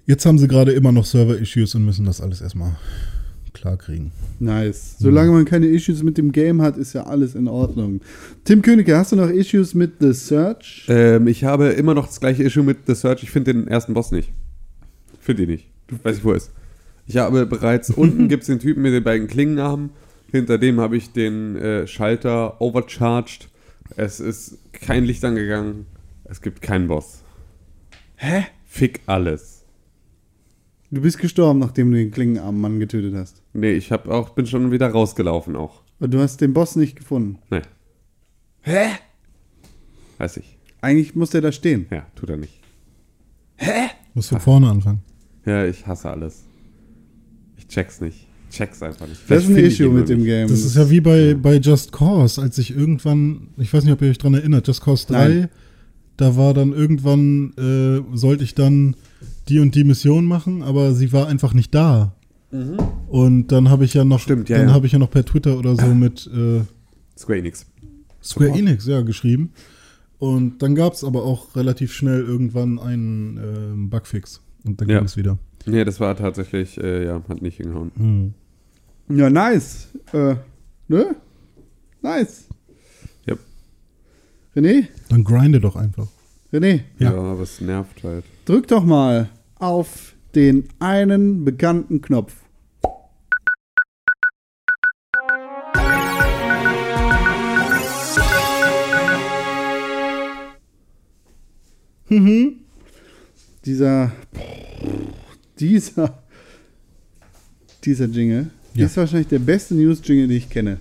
[0.07, 2.76] Jetzt haben sie gerade immer noch Server-Issues und müssen das alles erstmal
[3.55, 4.12] klar kriegen.
[4.38, 4.96] Nice.
[4.98, 8.00] Solange man keine Issues mit dem Game hat, ist ja alles in Ordnung.
[8.44, 10.84] Tim Königke, hast du noch Issues mit The Search?
[10.88, 13.22] Ähm, ich habe immer noch das gleiche Issue mit The Search.
[13.22, 14.32] Ich finde den ersten Boss nicht.
[15.25, 15.70] Finde ihn nicht.
[16.03, 16.53] Weiß ich, wo er ist.
[17.07, 19.91] Ich habe bereits, unten gibt es den Typen mit den beiden Klingenarmen.
[20.31, 23.49] Hinter dem habe ich den äh, Schalter overcharged.
[23.97, 25.87] Es ist kein Licht angegangen.
[26.25, 27.22] Es gibt keinen Boss.
[28.16, 28.45] Hä?
[28.66, 29.64] Fick alles.
[30.91, 33.43] Du bist gestorben, nachdem du den klingenarmen Mann getötet hast.
[33.55, 35.83] Nee, ich hab auch, bin schon wieder rausgelaufen auch.
[36.01, 37.39] Aber du hast den Boss nicht gefunden.
[37.51, 37.62] Nee,
[38.61, 38.89] Hä?
[40.18, 40.59] weiß ich.
[40.83, 41.87] Eigentlich muss der da stehen.
[41.91, 42.61] Ja, tut er nicht.
[44.12, 45.03] Muss von vorne anfangen.
[45.47, 46.45] Ja, ich hasse alles.
[47.57, 48.26] Ich check's nicht.
[48.51, 49.20] Check's einfach nicht.
[49.28, 50.24] Das ist ein Issue mit dem.
[50.24, 50.49] Game.
[50.49, 54.03] Das ist ja wie bei, bei Just Cause, als ich irgendwann, ich weiß nicht, ob
[54.03, 55.49] ihr euch dran erinnert, Just Cause 3, Nein.
[56.16, 58.97] da war dann irgendwann, äh, sollte ich dann
[59.49, 62.14] die und die Mission machen, aber sie war einfach nicht da.
[63.09, 64.74] Und dann habe ich ja noch, Stimmt, ja, dann ja.
[64.74, 66.61] habe ich ja noch per Twitter oder so mit äh,
[67.18, 67.66] Square Enix.
[68.22, 69.51] Square Enix ja geschrieben.
[70.18, 74.40] Und dann gab es aber auch relativ schnell irgendwann einen ähm, Bugfix.
[74.65, 74.99] Und dann Ja.
[74.99, 75.39] ging es wieder.
[75.67, 77.91] Nee, das war tatsächlich, äh, ja, hat nicht hingehauen.
[77.97, 78.35] Hm.
[79.17, 79.89] Ja, nice.
[80.12, 80.37] Äh,
[80.89, 81.17] ne?
[82.03, 82.49] Nice.
[83.29, 83.39] Yep.
[84.57, 84.89] René?
[85.09, 86.09] Dann grinde doch einfach.
[86.53, 87.12] René, Ja.
[87.12, 87.19] Ja.
[87.19, 88.25] aber es nervt halt.
[88.45, 92.35] drück doch mal auf den einen bekannten Knopf.
[102.09, 102.64] Mhm.
[103.65, 104.12] Dieser,
[105.59, 106.23] dieser,
[107.85, 108.87] dieser Jingle Ja.
[108.87, 110.79] ist wahrscheinlich der beste News-Jingle, den ich kenne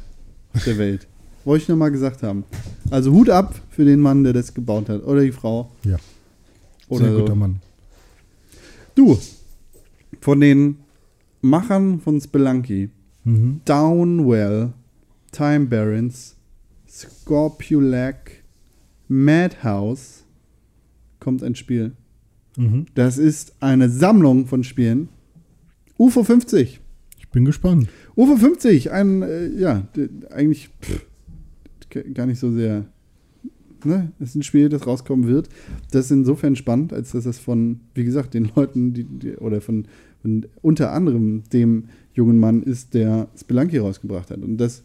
[0.54, 1.08] auf der Welt.
[1.46, 2.44] Wollte ich nochmal gesagt haben.
[2.90, 5.04] Also Hut ab für den Mann, der das gebaut hat.
[5.04, 5.72] Oder die Frau.
[5.84, 5.98] Ja.
[6.88, 7.20] Oder Sehr so.
[7.22, 7.62] guter Mann.
[8.96, 9.18] Du,
[10.22, 10.78] von den
[11.42, 12.90] Machern von Spelunky,
[13.26, 13.62] Mhm.
[13.64, 14.74] Downwell,
[15.32, 16.36] Time Barons,
[16.90, 18.44] Scorpulac,
[19.08, 20.26] Madhouse
[21.22, 21.94] kommt ein Spiel.
[22.58, 22.86] Mhm.
[22.95, 25.10] Das ist eine Sammlung von Spielen.
[25.97, 26.80] UFO 50.
[27.18, 27.88] Ich bin gespannt.
[28.16, 29.88] UFO 50, ein, äh, ja,
[30.32, 31.06] eigentlich pff,
[32.14, 32.86] gar nicht so sehr.
[33.86, 34.12] Ne?
[34.20, 35.49] Es ist ein Spiel, das rauskommen wird.
[35.91, 39.60] Das ist insofern spannend, als dass es von, wie gesagt, den Leuten, die, die, oder
[39.62, 39.86] von,
[40.22, 44.41] von unter anderem dem jungen Mann ist, der Spelunky rausgebracht hat.
[44.41, 44.84] Und das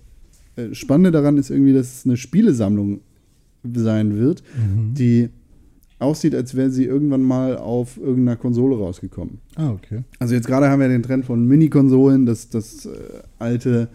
[0.56, 3.00] äh, Spannende daran ist irgendwie, dass es eine Spielesammlung
[3.72, 4.94] sein wird, Mhm.
[4.94, 5.28] die
[5.98, 9.38] aussieht, als wäre sie irgendwann mal auf irgendeiner Konsole rausgekommen.
[9.56, 10.04] Ah, okay.
[10.18, 12.90] Also jetzt gerade haben wir den Trend von Mini-Konsolen, dass, dass äh,
[13.38, 13.88] alte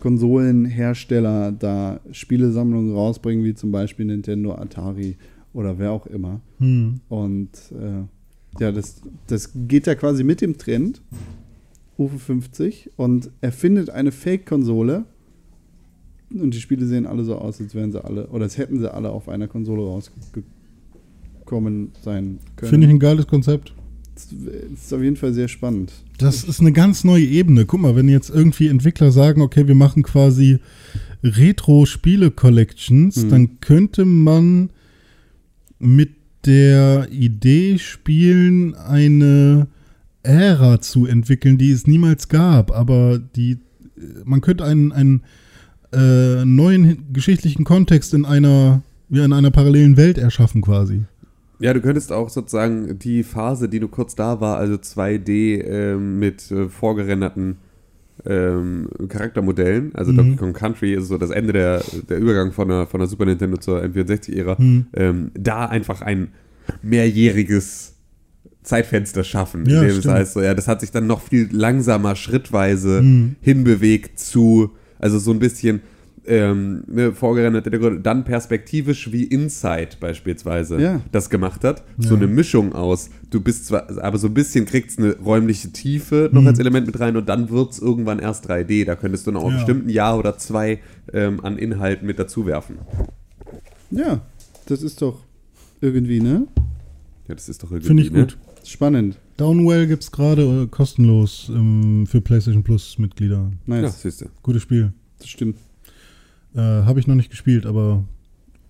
[0.00, 5.16] Konsolenhersteller da Spielesammlungen rausbringen, wie zum Beispiel Nintendo, Atari
[5.52, 6.40] oder wer auch immer.
[6.58, 7.00] Hm.
[7.08, 11.02] Und äh, ja, das, das geht ja quasi mit dem Trend,
[11.96, 15.04] UFO 50, und erfindet eine Fake-Konsole.
[16.30, 18.92] Und die Spiele sehen alle so aus, als wären sie alle, oder als hätten sie
[18.92, 20.57] alle auf einer Konsole rausgekommen
[22.04, 22.70] sein können.
[22.70, 23.72] Finde ich ein geiles Konzept.
[24.14, 24.28] Das
[24.72, 25.92] ist auf jeden Fall sehr spannend.
[26.18, 27.64] Das ist eine ganz neue Ebene.
[27.66, 30.58] Guck mal, wenn jetzt irgendwie Entwickler sagen, okay, wir machen quasi
[31.22, 33.28] Retro-Spiele-Collections, Mhm.
[33.30, 34.70] dann könnte man
[35.78, 36.10] mit
[36.44, 39.68] der Idee spielen, eine
[40.22, 43.58] Ära zu entwickeln, die es niemals gab, aber die
[44.24, 45.22] man könnte einen, einen
[45.92, 51.00] äh, neuen hi- geschichtlichen Kontext in einer ja, in einer parallelen Welt erschaffen quasi.
[51.60, 56.18] Ja, du könntest auch sozusagen die Phase, die nur kurz da war, also 2D ähm,
[56.20, 57.56] mit äh, vorgerenderten
[58.26, 60.16] ähm, Charaktermodellen, also Mhm.
[60.16, 63.24] Donkey Kong Country ist so das Ende der, der Übergang von der, von der Super
[63.26, 64.86] Nintendo zur N64-Ära, Hm.
[64.94, 66.28] ähm, da einfach ein
[66.82, 67.94] mehrjähriges
[68.62, 69.64] Zeitfenster schaffen.
[69.68, 72.98] Ja, in dem es heißt, so, ja, das hat sich dann noch viel langsamer, schrittweise
[73.00, 73.36] Hm.
[73.40, 75.80] hinbewegt zu, also so ein bisschen
[76.28, 81.00] ähm, ne, vorgerenderte, Hintergründe, dann perspektivisch wie Inside beispielsweise Ja.
[81.10, 81.82] das gemacht hat.
[81.98, 82.20] So Ja.
[82.20, 86.42] eine Mischung aus, du bist zwar, aber so ein bisschen kriegst eine räumliche Tiefe noch
[86.42, 86.46] Mhm.
[86.48, 88.84] als Element mit rein und dann wird es irgendwann erst 3D.
[88.84, 89.56] Da könntest du noch Ja.
[89.56, 90.78] bestimmt ein Jahr oder zwei
[91.12, 92.76] ähm, an Inhalten mit dazu werfen.
[93.90, 94.20] Ja,
[94.66, 95.20] das ist doch
[95.80, 96.46] irgendwie, ne?
[97.28, 97.86] Ja, das ist doch irgendwie.
[97.88, 98.20] Finde ich ne?
[98.20, 98.38] gut.
[98.64, 99.18] Spannend.
[99.38, 103.50] Downwell gibt es gerade äh, kostenlos ähm, für PlayStation Plus Mitglieder.
[103.66, 104.02] Ja, Nice.
[104.02, 104.26] siehst du.
[104.42, 104.92] Gutes Spiel.
[105.18, 105.56] Das stimmt.
[106.54, 108.04] Äh, habe ich noch nicht gespielt, aber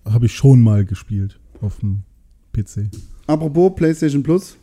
[0.05, 2.01] habe ich schon mal gespielt auf dem
[2.53, 2.89] PC.
[3.27, 4.57] Apropos PlayStation Plus,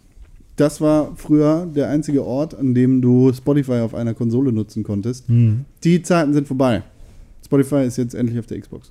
[0.57, 5.29] das war früher der einzige Ort, an dem du Spotify auf einer Konsole nutzen konntest.
[5.29, 5.65] Mhm.
[5.85, 6.83] Die Zeiten sind vorbei.
[7.45, 8.91] Spotify ist jetzt endlich auf der Xbox.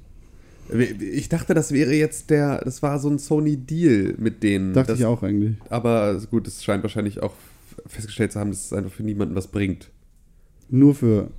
[1.00, 4.74] Ich dachte, das wäre jetzt der, das war so ein Sony-Deal mit denen.
[4.74, 5.58] Dachte das, ich auch eigentlich.
[5.70, 7.34] Aber gut, es scheint wahrscheinlich auch
[7.86, 9.90] festgestellt zu haben, dass es einfach für niemanden was bringt.
[10.70, 11.30] Nur für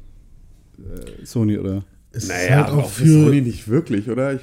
[0.79, 1.85] äh, Sony oder?
[2.17, 3.07] Es ist Naja, halt aber auch auch für.
[3.07, 4.35] Sony nicht wirklich, oder?
[4.35, 4.41] Ich,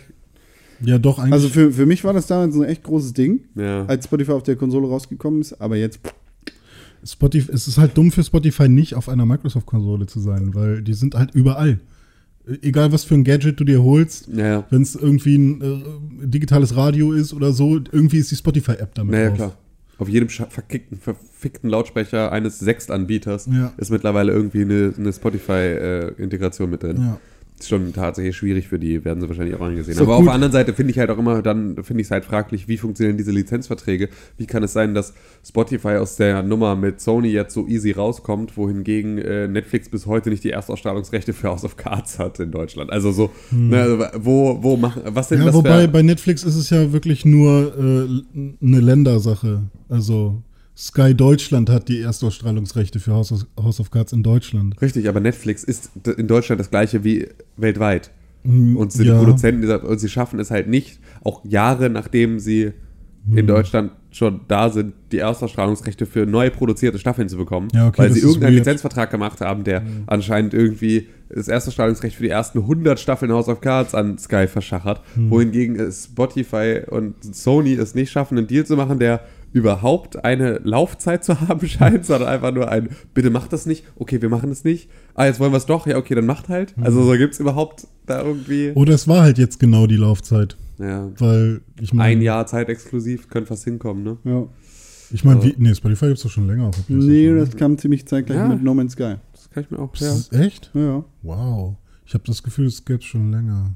[0.81, 1.33] Ja, doch, eigentlich.
[1.33, 3.85] Also für, für mich war das damals ein echt großes Ding, ja.
[3.85, 5.99] als Spotify auf der Konsole rausgekommen ist, aber jetzt
[7.05, 10.93] Spotify, es ist halt dumm für Spotify nicht auf einer Microsoft-Konsole zu sein, weil die
[10.93, 11.79] sind halt überall.
[12.61, 14.65] Egal was für ein Gadget du dir holst, ja.
[14.69, 19.11] wenn es irgendwie ein äh, digitales Radio ist oder so, irgendwie ist die Spotify-App damit
[19.13, 19.37] Naja, drauf.
[19.37, 19.57] klar.
[19.97, 23.71] Auf jedem verkickten, verfickten Lautsprecher eines Sechstanbieters Ja.
[23.77, 26.97] ist mittlerweile irgendwie eine, eine Spotify-Integration mit drin.
[26.97, 27.19] Ja.
[27.63, 29.95] Ist schon tatsächlich schwierig für die, werden sie wahrscheinlich auch angesehen.
[29.95, 30.27] Doch Aber auf gut.
[30.27, 32.75] der anderen Seite finde ich halt auch immer, dann finde ich es halt fraglich, wie
[32.75, 34.09] funktionieren diese Lizenzverträge?
[34.37, 35.13] Wie kann es sein, dass
[35.47, 40.29] Spotify aus der Nummer mit Sony jetzt so easy rauskommt, wohingegen äh, Netflix bis heute
[40.29, 42.91] nicht die Erstausstrahlungsrechte für House of Cards hat in Deutschland?
[42.91, 45.39] Also so, ne, also wo, wo machen, was Hm.
[45.39, 49.61] Ja, das wobei bei Netflix ist es ja wirklich nur äh, eine Ländersache.
[49.87, 50.43] Also
[50.75, 54.81] Sky Deutschland hat die Erstausstrahlungsrechte für House of, House of Cards in Deutschland.
[54.81, 58.09] Richtig, aber Netflix ist in Deutschland das gleiche wie weltweit.
[58.43, 59.17] Mm, Und sind ja.
[59.17, 62.73] Produzenten dieser, und sie schaffen es halt nicht, auch Jahre nachdem sie
[63.25, 63.37] Hm.
[63.37, 67.99] in Deutschland schon da sind, die Erstausstrahlungsrechte für neu produzierte Staffeln zu bekommen, Ja, okay,
[67.99, 68.65] weil sie irgendeinen weird.
[68.65, 73.61] Lizenzvertrag gemacht haben, der anscheinend irgendwie das Erstausstrahlungsrecht für die ersten 100 Staffeln House of
[73.61, 75.29] Cards an Sky verschachert, Hm.
[75.29, 79.21] wohingegen Spotify und Sony es nicht schaffen, einen Deal zu machen, der
[79.53, 84.21] überhaupt eine Laufzeit zu haben scheint, sondern einfach nur ein, bitte macht das nicht, okay,
[84.21, 86.75] wir machen es nicht, ah, jetzt wollen wir es doch, ja, okay, dann macht halt.
[86.75, 86.83] Hm.
[86.83, 90.57] Also so gibt es überhaupt da irgendwie Oder es war halt jetzt genau die Laufzeit.
[90.79, 92.09] ja, Weil ich meine.
[92.09, 94.17] ein Jahr Zeit exklusiv, könnte fast hinkommen, ne?
[94.25, 94.45] ja.
[95.11, 95.45] Ich meine, Ja.
[95.45, 98.39] wie, nee, Spotify gibt es doch schon länger auf der Nee, das kam ziemlich zeitgleich
[98.39, 98.47] Ja.
[98.47, 99.15] mit No Man's Sky.
[99.33, 100.39] Das kann ich mir auch, Das ja.
[100.39, 100.71] echt?
[100.73, 101.05] Ja.
[101.21, 101.75] Wow.
[102.07, 103.75] Ich habe das Gefühl, es gäbe es schon länger.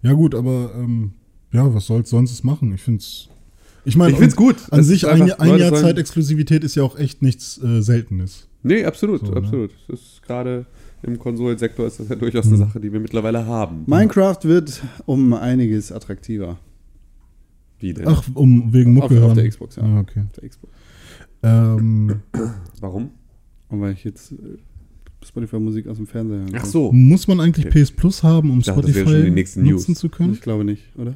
[0.00, 1.12] Ja, gut, aber ähm,
[1.52, 2.72] ja, was soll's sonst machen?
[2.74, 3.28] Ich finde es.
[3.84, 4.56] Ich meine, Ich find's gut.
[4.70, 8.48] An Das sich ist ein, ein Jahr Zeitexklusivität ist ja auch echt nichts äh, Seltenes.
[8.62, 9.36] Nee, absolut, So, ne?
[9.36, 9.70] absolut.
[9.88, 10.64] Das ist gerade
[11.02, 13.82] im Konsolensektor ist das ja durchaus eine Sache, die wir mittlerweile haben.
[13.86, 16.58] Minecraft wird um einiges attraktiver.
[17.78, 18.08] Wie denn?
[18.08, 19.34] Ach, um wegen Auf- Mucke auf hören.
[19.36, 19.82] der Xbox, ja.
[19.82, 20.20] Ah, okay.
[20.26, 20.72] Auf der Xbox.
[21.42, 22.20] Ähm,
[22.80, 23.10] Warum?
[23.68, 24.36] Und weil ich jetzt äh,
[25.26, 26.90] Spotify-Musik aus dem Fernseher hören Ach so.
[26.92, 27.82] muss man eigentlich Okay.
[27.84, 29.84] PS Plus haben, um Ich dachte, Spotify nutzen News.
[29.86, 30.32] zu können?
[30.32, 31.14] Ich glaube nicht, oder?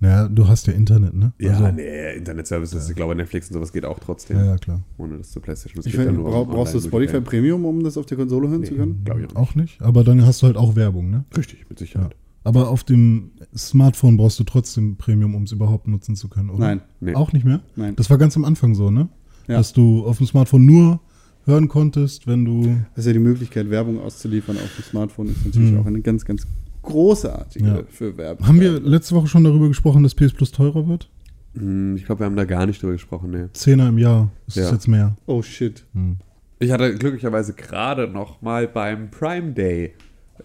[0.00, 1.32] Naja, du hast ja Internet, ne?
[1.40, 4.36] Ja, Also- nee, Internetservices, ich glaube Netflix und sowas geht auch trotzdem.
[4.36, 4.80] Ja, ja, klar.
[4.96, 5.80] Ohne das zu PlayStation.
[5.80, 7.20] Es Ich ja find, nur brauch, um brauchst du Spotify.
[7.20, 9.00] Premium, um das auf der Konsole hören zu Nee, können?
[9.04, 9.38] glaube ich auch nicht.
[9.38, 9.82] Auch nicht?
[9.82, 11.24] Aber dann hast du halt auch Werbung, ne?
[11.36, 12.14] Richtig, mit Sicherheit.
[12.44, 16.60] Aber auf dem Smartphone brauchst du trotzdem Premium, um es überhaupt nutzen zu können, oder?
[16.60, 17.14] Nein, Nee.
[17.14, 17.60] Auch nicht mehr?
[17.74, 17.96] nein.
[17.96, 19.08] Das war ganz am Anfang so, ne?
[19.48, 19.56] Ja.
[19.56, 21.00] Dass du auf dem Smartphone nur
[21.44, 22.62] hören konntest, wenn du.
[22.94, 25.78] Das ist ja die Möglichkeit, Werbung auszuliefern auf dem Smartphone, ist natürlich Hm.
[25.80, 26.46] auch eine ganz, ganz
[26.88, 27.78] großartige Ja.
[27.88, 28.46] für Werbung.
[28.46, 31.08] Haben wir letzte Woche schon darüber gesprochen, dass PS Plus teurer wird?
[31.54, 33.44] Hm, Ich glaube, wir haben da gar nicht drüber gesprochen, nee.
[33.52, 34.30] Zehner im Jahr.
[34.46, 34.64] Das Ja.
[34.64, 35.16] ist jetzt mehr.
[35.26, 35.84] Oh shit.
[35.94, 36.16] Hm.
[36.60, 39.92] Ich hatte glücklicherweise gerade noch mal beim Prime Day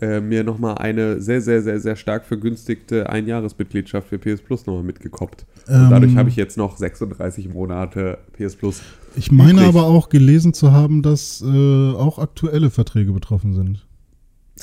[0.01, 4.65] äh, mir noch mal eine sehr, sehr, sehr, sehr stark vergünstigte Einjahresmitgliedschaft für PS Plus
[4.65, 5.45] noch mal mitgekoppt.
[5.67, 6.17] Und dadurch Ähm.
[6.17, 8.81] habe ich jetzt noch 36 Monate PS Plus.
[9.15, 9.67] Ich meine Übrig.
[9.67, 13.85] aber auch gelesen zu haben, dass äh, auch aktuelle Verträge betroffen sind.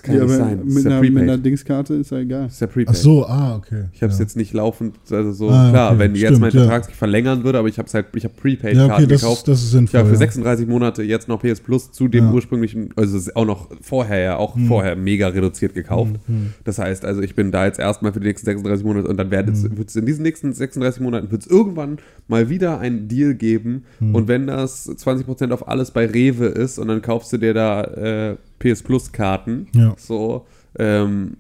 [0.01, 0.59] Das kann Ja, ja nicht sein.
[0.65, 1.39] Mit, ist ja einer, mit einer.
[1.39, 2.47] Dingskarte ist ja egal.
[2.47, 2.97] Ist ja Ach prepaid.
[2.97, 3.85] so, ah, okay.
[3.93, 4.25] Ich habe es ja.
[4.25, 6.61] jetzt nicht laufend, also so, Ah, klar, okay, wenn jetzt stimmt, mein ja.
[6.61, 9.21] Vertrag sich verlängern würde, aber ich habe es halt, ich habe Ja, Prepaid-Karten okay, das,
[9.21, 9.39] gekauft.
[9.41, 10.01] ist- das ist Ich sinnvoll.
[10.01, 10.19] habe für ja.
[10.19, 12.33] 36 Monate jetzt noch PS Plus zu dem Ja.
[12.33, 14.67] ursprünglichen, also es ist auch noch vorher ja auch Hm.
[14.67, 16.15] vorher mega reduziert gekauft.
[16.27, 16.55] Hm.
[16.65, 19.31] Das heißt, also ich bin da jetzt erstmal für die nächsten 36 Monate und dann
[19.31, 19.55] wird Hm.
[19.87, 21.99] es in diesen nächsten 36 Monaten wird es irgendwann
[22.29, 24.15] mal wieder einen Deal geben Hm.
[24.15, 27.83] und wenn das 20% auf alles bei Rewe ist und dann kaufst du dir da
[27.85, 29.95] äh, PS Plus Karten, Ja.
[29.99, 30.47] so,
[30.79, 31.37] ähm,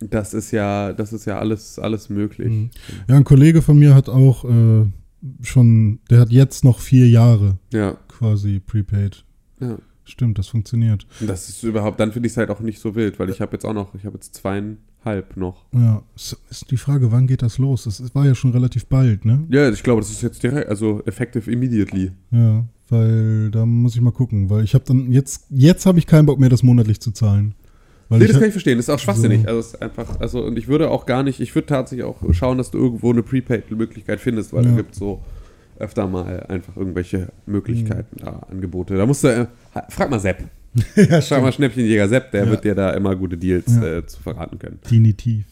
[0.00, 2.50] das ist ja, das ist ja alles, alles möglich.
[2.50, 2.70] Mhm.
[3.08, 4.84] Ja, ein Kollege von mir hat auch äh,
[5.42, 9.24] schon, der hat jetzt noch vier Jahre Ja, quasi prepaid.
[9.60, 9.78] ja.
[10.06, 11.06] Stimmt, das funktioniert.
[11.26, 13.52] Das ist überhaupt, dann finde ich es halt auch nicht so wild, weil ich habe
[13.52, 15.64] jetzt auch noch, ich habe jetzt zweieinhalb noch.
[15.72, 17.84] Ja, es ist die Frage, wann geht das los?
[17.84, 19.46] Das war ja schon relativ bald, ne?
[19.48, 22.12] Ja, ich glaube, das ist jetzt direkt, also effective immediately.
[22.32, 26.06] Ja, weil da muss ich mal gucken, weil ich habe dann jetzt jetzt habe ich
[26.06, 27.54] keinen Bock mehr, das monatlich zu zahlen.
[28.08, 29.42] Weil Nee, das kann ich verstehen, das ist auch schwachsinnig.
[29.42, 29.48] So.
[29.48, 32.18] Also es ist einfach, also und ich würde auch gar nicht, ich würde tatsächlich auch
[32.34, 34.70] schauen, dass du irgendwo eine Prepaid-Möglichkeit findest, weil Ja.
[34.70, 35.22] da gibt so
[35.78, 38.96] öfter mal einfach irgendwelche Möglichkeiten da, Angebote.
[38.96, 39.46] Da musst du, äh,
[39.88, 40.44] frag mal Sepp.
[40.96, 42.50] ja, Frag mal Schnäppchenjäger Sepp, der Ja.
[42.50, 43.98] wird dir da immer gute Deals Ja.
[43.98, 44.78] äh, zu verraten können.
[44.84, 45.44] definitiv.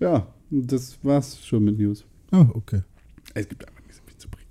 [0.00, 2.04] Ja, Das war's schon mit News.
[2.30, 2.80] Ah, okay.
[3.34, 4.46] Es gibt einfach nicht so viel zu bringen.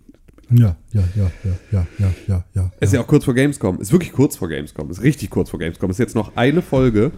[0.50, 2.72] Ja, ja, ja, ja, ja, ja, ja, ja.
[2.80, 3.82] Es ist ja auch kurz vor Gamescom.
[3.82, 4.89] Ist wirklich kurz vor Gamescom.
[4.89, 5.89] Ist richtig kurz vor Gamescom.
[5.89, 7.12] Ist jetzt noch eine Folge,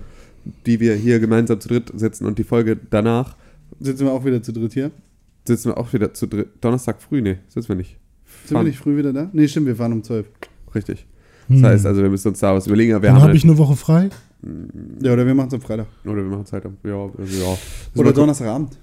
[0.65, 3.35] die wir hier gemeinsam zu dritt sitzen und die Folge danach
[3.79, 4.91] Sitzen wir auch wieder zu dritt hier?
[5.45, 6.49] sitzen wir auch wieder zu dritt.
[6.61, 7.97] Donnerstag früh, nee, sitzen wir nicht.
[8.45, 9.29] Sind wir nicht früh wieder da?
[9.33, 10.27] Nee, stimmt, wir fahren um 12.
[10.75, 11.05] Richtig.
[11.47, 12.93] Das heißt, also wir müssen uns da was überlegen.
[12.93, 14.09] aber Wir Dann habe ich eine Woche frei.
[15.01, 15.87] Ja, oder wir machen es am Freitag.
[16.05, 16.63] oder wir machen Zeit.
[16.83, 17.57] Ja, also, ja.
[17.95, 18.77] Oder Donnerstagabend.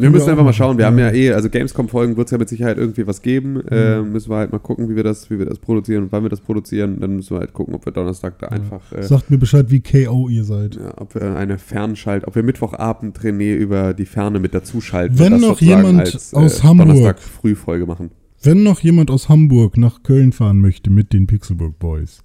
[0.00, 0.76] Wir müssen Ja, einfach mal schauen.
[0.78, 0.90] Wir ja.
[0.90, 3.60] haben ja eh, also Gamescom-Folgen wird es ja mit Sicherheit irgendwie was geben.
[3.68, 6.22] Äh, müssen wir halt mal gucken, wie wir das, wie wir das produzieren und wann
[6.22, 7.00] wir das produzieren.
[7.00, 9.80] Dann müssen wir halt gucken, ob wir Donnerstag da einfach, äh, Sagt mir Bescheid, wie
[9.80, 10.76] KO ihr seid.
[10.76, 15.18] ja, ob wir eine Fernschalt, ob wir Mittwochabend René über die Ferne mit dazuschalten.
[15.18, 18.10] Wenn und das noch jemand aus Hamburg- Donnerstag Frühfolge machen.
[18.42, 22.22] Wenn noch jemand aus Hamburg nach Köln fahren möchte mit den Pixelburg Boys,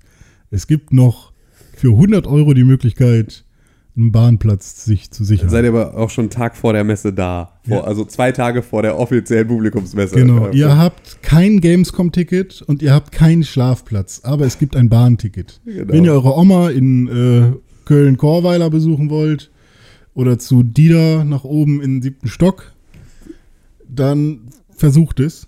[0.51, 1.32] es gibt noch
[1.76, 3.45] für 100 Euro die Möglichkeit,
[3.98, 5.48] einen Bahnplatz sich zu sichern.
[5.48, 7.60] Dann seid ihr aber auch schon einen Tag vor der Messe da.
[7.68, 7.84] Vor, Ja.
[7.84, 10.16] Also zwei Tage vor der offiziellen Publikumsmesse.
[10.16, 14.89] Genau, Äh, ihr habt kein Gamescom-Ticket und ihr habt keinen Schlafplatz, aber es gibt ein
[14.89, 15.62] Bahnticket.
[15.66, 15.93] Genau.
[15.93, 17.54] Wenn ihr eure Oma in äh,
[17.86, 19.50] Köln-Korweiler besuchen wollt
[20.14, 22.74] oder zu Dieter nach oben in den siebten Stock,
[23.88, 24.39] dann
[24.76, 25.48] versucht es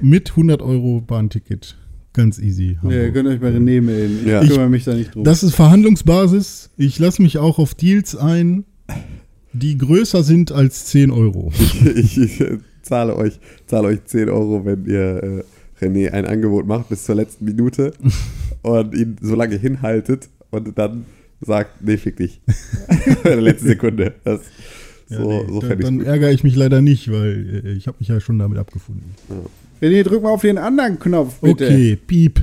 [0.00, 1.76] mit 100 Euro Bahnticket.
[2.14, 2.78] Ganz easy.
[2.82, 3.14] Ja, ihr Hamburg.
[3.14, 4.18] könnt euch bei René melden.
[4.22, 4.40] Ich Ja.
[4.44, 5.24] kümmere mich da nicht drum.
[5.24, 6.70] Das ist Verhandlungsbasis.
[6.76, 8.64] Ich lasse mich auch auf Deals ein,
[9.52, 11.52] die größer sind als 10 Euro.
[11.96, 15.44] ich, ich äh, zahle euch, zahle euch 10 Euro, wenn ihr
[15.80, 17.92] äh, René ein Angebot macht bis zur letzten Minute
[18.62, 21.04] und ihn so lange hinhaltet und dann
[21.40, 22.40] sagt, nee, fick dich.
[23.06, 24.14] In der letzten Sekunde.
[24.24, 24.40] Das,
[25.10, 26.06] Ja, so nee, so dann, fände ich dann gut.
[26.06, 29.14] ärgere ich mich leider nicht, weil äh, ich habe mich ja schon damit abgefunden.
[29.84, 31.66] René, drück mal auf den anderen Knopf, bitte.
[31.66, 32.40] Okay, piep.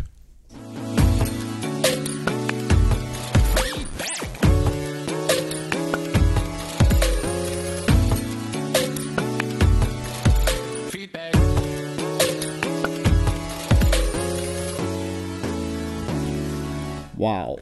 [17.17, 17.59] Wow.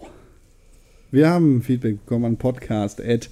[1.11, 3.29] Wir haben Feedback bekommen an podcast at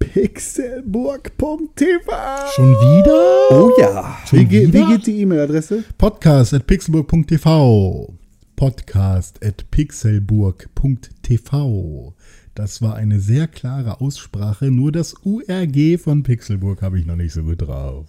[0.00, 2.10] pixelburg.tv.
[2.56, 3.50] Schon wieder?
[3.50, 4.18] Oh ja.
[4.30, 5.84] Wie, Schon ge wie geht die E-Mail-Adresse?
[5.96, 8.12] Podcast at pixelburg.tv.
[8.56, 12.14] Podcast at pixelburg.tv.
[12.56, 17.32] Das war eine sehr klare Aussprache, nur das URG von Pixelburg habe ich noch nicht
[17.32, 18.06] so gut drauf.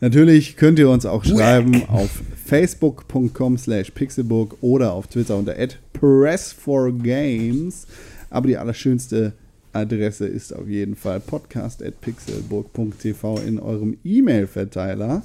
[0.00, 2.10] Natürlich könnt ihr uns auch schreiben auf
[2.44, 5.54] facebook.com slash pixelburg oder auf Twitter unter
[5.94, 7.86] press4games.
[8.28, 9.34] Aber die allerschönste
[9.76, 15.22] Adresse ist auf jeden Fall podcast at pixelburg.tv in eurem E-Mail-Verteiler.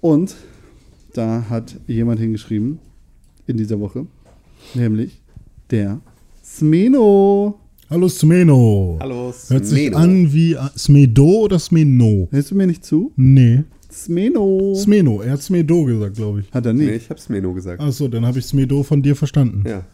[0.00, 0.34] Und
[1.14, 2.78] da hat jemand hingeschrieben
[3.46, 4.06] in dieser Woche,
[4.74, 5.20] nämlich
[5.70, 6.00] der
[6.44, 7.58] Smeno.
[7.88, 8.98] Hallo Smeno.
[9.00, 9.96] Hallo, Hört sich Smeno.
[9.98, 12.28] an wie äh, Smedo oder Smeno?
[12.30, 13.12] Hörst du mir nicht zu?
[13.16, 13.62] Nee.
[13.92, 14.74] Smeno.
[14.74, 15.20] Smeno.
[15.22, 16.52] Er hat Smedo gesagt, glaube ich.
[16.52, 16.96] Hat er Nee, nicht.
[17.04, 17.80] ich hab's Meno gesagt.
[17.80, 19.62] Achso, dann habe ich Smedo von dir verstanden.
[19.68, 19.84] Ja.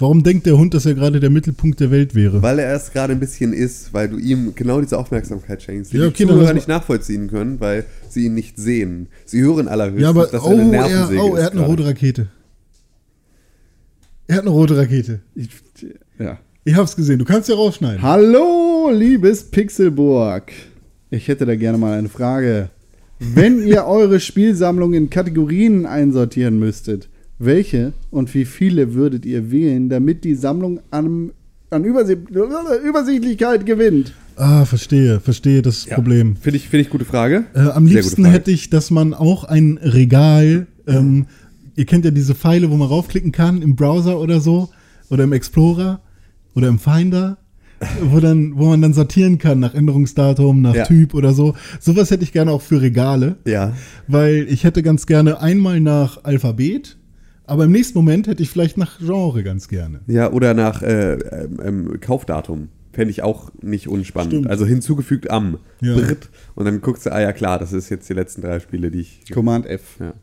[0.00, 2.40] Warum denkt der Hund, dass er gerade der Mittelpunkt der Welt wäre?
[2.40, 5.96] Weil er es gerade ein bisschen ist, weil du ihm genau diese Aufmerksamkeit schenkst, die
[5.96, 9.08] Ja, die okay, dann Zuhörer nicht nachvollziehen können, weil sie ihn nicht sehen.
[9.24, 11.60] Sie hören allerhöchstens, Ja, aber dass oh, er eine er, Nervensäge oh, er hat eine
[11.62, 11.72] gerade.
[11.72, 12.28] rote Rakete.
[14.28, 15.20] Er hat eine rote Rakete.
[15.34, 15.48] Ich,
[16.18, 16.38] ja.
[16.64, 17.18] Ich hab's gesehen.
[17.18, 18.00] Du kannst ja rausschneiden.
[18.02, 20.52] Hallo, liebes Pixelburg.
[21.10, 22.70] Ich hätte da gerne mal eine Frage.
[23.18, 27.08] Wenn ihr eure Spielsammlung in Kategorien einsortieren müsstet,
[27.38, 31.30] welche und wie viele würdet ihr wählen, damit die Sammlung an,
[31.70, 32.16] an Übersi
[32.86, 34.12] Übersichtlichkeit gewinnt?
[34.36, 35.94] Ah, verstehe, verstehe das Ja.
[35.96, 36.36] Problem.
[36.36, 37.44] Finde ich, finde ich gute Frage.
[37.54, 41.26] Äh, am Sehr liebsten hätte ich, dass man auch ein Regal, ähm,
[41.74, 44.68] ihr kennt ja diese Pfeile, wo man raufklicken kann im Browser oder so,
[45.10, 46.00] oder im Explorer
[46.54, 47.38] oder im Finder,
[48.02, 50.84] wo, dann, wo man dann sortieren kann nach Änderungsdatum, nach Ja.
[50.84, 51.54] Typ oder so.
[51.80, 53.72] Sowas hätte ich gerne auch für Regale, Ja.
[54.06, 56.96] weil ich hätte ganz gerne einmal nach Alphabet,
[57.48, 60.00] aber im nächsten Moment hätte ich vielleicht nach Genre ganz gerne.
[60.06, 62.68] Ja, oder nach äh, ähm, ähm, Kaufdatum.
[62.92, 64.32] Fände ich auch nicht unspannend.
[64.32, 64.46] Stimmt.
[64.50, 65.58] Also hinzugefügt am.
[65.80, 65.94] Ja.
[65.94, 66.30] Britt.
[66.56, 69.00] Und dann guckst du, ah ja klar, das ist jetzt die letzten drei Spiele, die
[69.00, 69.20] ich.
[69.32, 70.14] Command F Ja,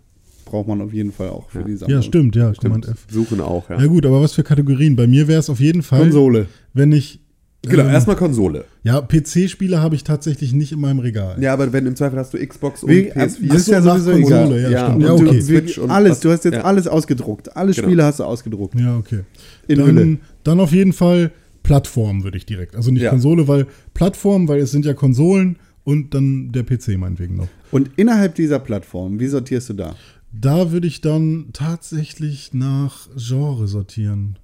[0.45, 1.65] braucht man auf jeden Fall auch für Ja.
[1.65, 1.97] die Sammlung.
[1.99, 2.73] Ja, stimmt, ja, stimmt.
[2.73, 3.06] Command F.
[3.10, 3.80] Suchen auch, ja.
[3.80, 4.95] Ja gut, aber was für Kategorien?
[4.95, 6.47] Bei mir wäre es auf jeden Fall, Konsole.
[6.73, 7.22] wenn ich
[7.69, 8.65] Genau, ähm, erstmal Konsole.
[8.83, 11.41] Ja, PC-Spiele habe ich tatsächlich nicht in meinem Regal.
[11.41, 13.47] Ja, aber wenn im Zweifel hast du Xbox und Wie, PS4.
[13.47, 14.61] das ist ja nach sowieso Konsole, egal.
[14.61, 14.95] ja, Ja, stimmt.
[14.95, 15.41] und Ja, du- okay.
[15.41, 16.61] Switch und alles, du hast jetzt ja.
[16.63, 17.55] alles ausgedruckt.
[17.55, 17.87] Alle Genau.
[17.87, 18.79] Spiele hast du ausgedruckt.
[18.79, 19.21] Ja, okay.
[19.67, 19.99] In Hülle.
[20.01, 21.31] Dann, dann auf jeden Fall
[21.63, 22.75] Plattform würde ich direkt.
[22.75, 23.09] Also nicht Ja.
[23.09, 27.47] Konsole, weil Plattform, weil es sind ja Konsolen und dann der PC meinetwegen noch.
[27.71, 29.95] Und innerhalb dieser Plattform, wie sortierst du da?
[30.31, 34.37] Da würde ich dann tatsächlich nach Genre sortieren.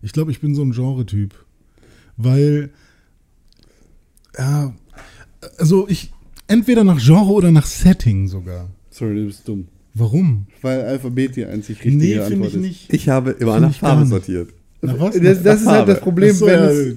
[0.00, 1.34] Ich glaube, ich bin so ein Genre-Typ.
[2.18, 2.70] Weil,
[4.36, 4.74] ja,
[5.58, 6.12] Also ich,
[6.48, 8.68] entweder nach Genre oder nach Setting sogar.
[8.90, 9.68] Sorry, du bist dumm.
[9.94, 10.46] Warum?
[10.62, 12.60] Weil Alphabet die einzig richtige Nee, Antwort finde ich ist.
[12.60, 12.92] nicht.
[12.92, 14.50] Ich habe immer Find nach Farbe sortiert.
[14.82, 15.14] Na was?
[15.18, 16.04] Das, das ist halt das Farbe.
[16.04, 16.70] Problem, Ach so, wenn ja.
[16.70, 16.96] es,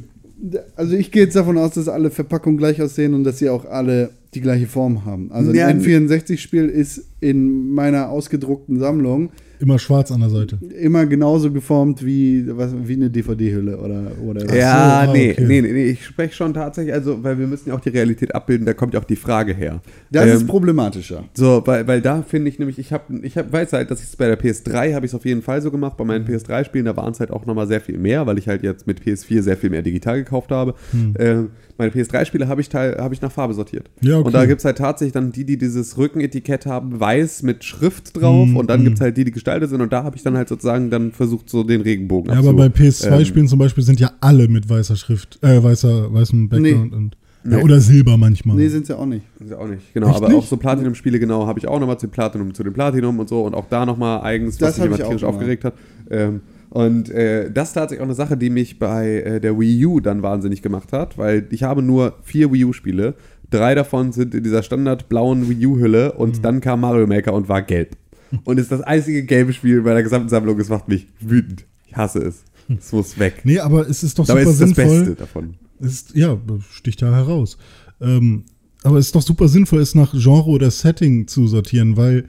[0.75, 3.65] also ich gehe jetzt davon aus, dass alle Verpackungen gleich aussehen und dass sie auch
[3.65, 5.31] alle die gleiche Form haben.
[5.31, 9.31] Also ein N64-Spiel ist in meiner ausgedruckten Sammlung
[9.61, 10.57] Immer schwarz an der Seite.
[10.79, 15.45] immer genauso geformt wie, was, wie eine DVD-Hülle oder, oder Ja, so, ah, nee, okay.
[15.47, 18.33] nee, nee, nee, ich spreche schon tatsächlich, also, weil wir müssen ja auch die Realität
[18.33, 19.79] abbilden, da kommt ja auch die Frage her.
[20.09, 21.25] Das Ähm, ist problematischer.
[21.35, 24.07] So, weil, weil da finde ich nämlich, ich habe, ich hab, weiß halt, dass ich
[24.09, 25.95] es bei der PS3 habe ich es auf jeden Fall so gemacht.
[25.95, 28.63] Bei meinen PS3-Spielen, da waren es halt auch nochmal sehr viel mehr, weil ich halt
[28.63, 30.73] jetzt mit PS4 sehr viel mehr digital gekauft habe.
[30.91, 31.13] Hm.
[31.19, 31.49] Ähm,
[31.81, 33.89] meine PS3-Spiele habe ich, teil- habe ich nach Farbe sortiert.
[34.01, 34.25] Ja, okay.
[34.27, 38.21] Und da gibt es halt tatsächlich dann die, die dieses Rückenetikett haben, weiß mit Schrift
[38.21, 38.47] drauf.
[38.47, 38.85] Mhm, Und dann mhm.
[38.85, 39.81] gibt es halt die, die gestaltet sind.
[39.81, 42.67] Und da habe ich dann halt sozusagen dann versucht, so den Regenbogen Ja, aber bei
[42.67, 46.97] PS2-Spielen ähm, zum Beispiel sind ja alle mit weißer Schrift, äh, weißer, weißem Background Nee.
[46.97, 47.17] und.
[47.43, 47.63] Ja, Nee.
[47.63, 48.55] oder Silber manchmal.
[48.55, 49.25] Nee, sind sie auch nicht.
[49.39, 50.09] Ist ja auch nicht, genau.
[50.09, 50.37] Echt aber nicht?
[50.37, 53.41] auch so Platinum-Spiele, genau, habe ich auch nochmal zu Platinum, zu dem Platinum und so
[53.41, 55.73] und auch da nochmal eigens, Das was mich hab immer tierisch aufgeregt hat.
[56.11, 56.41] Ähm,
[56.71, 59.99] und äh, das ist tatsächlich auch eine Sache, die mich bei äh, der Wii U
[59.99, 63.13] dann wahnsinnig gemacht hat, weil ich habe nur vier Wii U-Spiele.
[63.49, 66.41] Drei davon sind in dieser standardblauen Wii U-Hülle und Mhm.
[66.41, 67.95] dann kam Mario Maker und war gelb.
[68.45, 70.57] Und ist das einzige gelbe Spiel in meiner gesamten Sammlung.
[70.57, 71.65] Es macht mich wütend.
[71.85, 72.45] Ich hasse es.
[72.79, 73.41] Es muss weg.
[73.43, 74.99] Nee, aber es ist doch Dabei super ist es das sinnvoll.
[74.99, 75.53] Beste davon.
[75.81, 76.37] Ist, ja,
[76.71, 77.57] sticht ja heraus.
[77.99, 78.45] Ähm,
[78.83, 82.23] aber es ist doch super sinnvoll, es nach Genre oder Setting zu sortieren, weil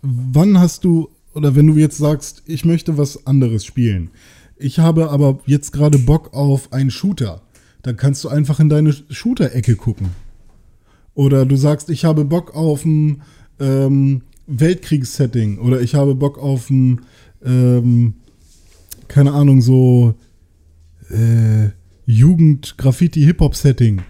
[0.00, 4.10] wann hast du, oder wenn du jetzt sagst, ich möchte was anderes spielen,
[4.56, 7.42] ich habe aber jetzt gerade Bock auf einen Shooter,
[7.82, 10.08] dann kannst du einfach in deine Shooter-Ecke gucken.
[11.14, 13.22] Oder du sagst, ich habe Bock auf ein
[13.60, 17.02] ähm, Weltkriegssetting oder ich habe Bock auf ein,
[17.44, 18.14] ähm,
[19.08, 20.14] keine Ahnung, so
[21.10, 21.70] äh,
[22.06, 24.02] Jugend-Graffiti-Hip-Hop-Setting.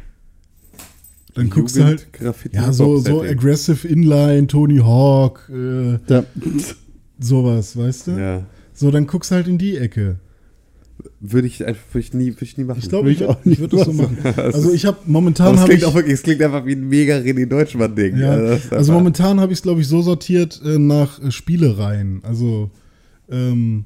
[1.34, 3.22] Dann guckst du halt, Graffiti ja, so, so.
[3.22, 6.24] Aggressive Inline, Tony Hawk, äh, Da,
[7.24, 8.10] sowas, weißt du?
[8.12, 8.46] Ja.
[8.72, 10.16] So, dann guckst halt in die Ecke.
[11.20, 12.78] Würde ich, einfach- würde ich, nie, würde ich nie machen.
[12.80, 14.16] Ich glaube, ich, würd- nicht ich würde das so machen.
[14.36, 17.16] Also ich habe momentan habe klingt ich, auch wirklich, es klingt einfach wie ein mega
[17.16, 18.16] René Deutschmann-Ding.
[18.16, 21.20] ja, das ist also einfach- momentan habe ich es glaube ich so sortiert äh, nach
[21.22, 22.20] äh, Spielereien.
[22.22, 22.70] Also
[23.30, 23.84] ähm,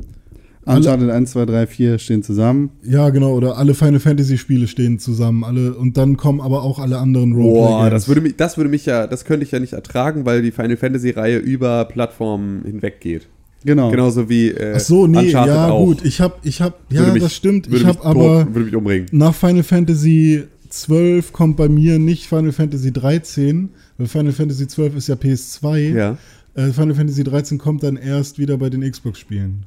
[0.69, 2.70] alle, Uncharted 1, 2, 3, 4 stehen zusammen.
[2.85, 6.78] ja genau oder alle Final Fantasy Spiele stehen zusammen, alle und dann kommen aber auch
[6.78, 7.90] alle anderen Boah, Roleplay-Games.
[7.90, 10.51] das würde mich, das würde mich ja, das könnte ich ja nicht ertragen, weil die
[10.51, 13.28] Final Fantasy-Reihe über Plattformen hinweg geht.
[13.65, 13.90] Genau.
[13.90, 15.85] Genauso wie äh, Ach so, nee, Uncharted ja auch.
[15.86, 18.55] gut, ich habe ich habe ja, mich- das stimmt, würde ich mich habe aber tot-
[18.55, 19.07] würde mich umbringen.
[19.11, 24.97] nach Final Fantasy 12 kommt bei mir nicht Final Fantasy 13, weil Final Fantasy 12
[24.97, 25.95] ist ja PS2.
[25.95, 26.19] Ja.
[26.55, 29.65] Äh, Final Fantasy 13 kommt dann erst wieder bei den Xbox-Spielen.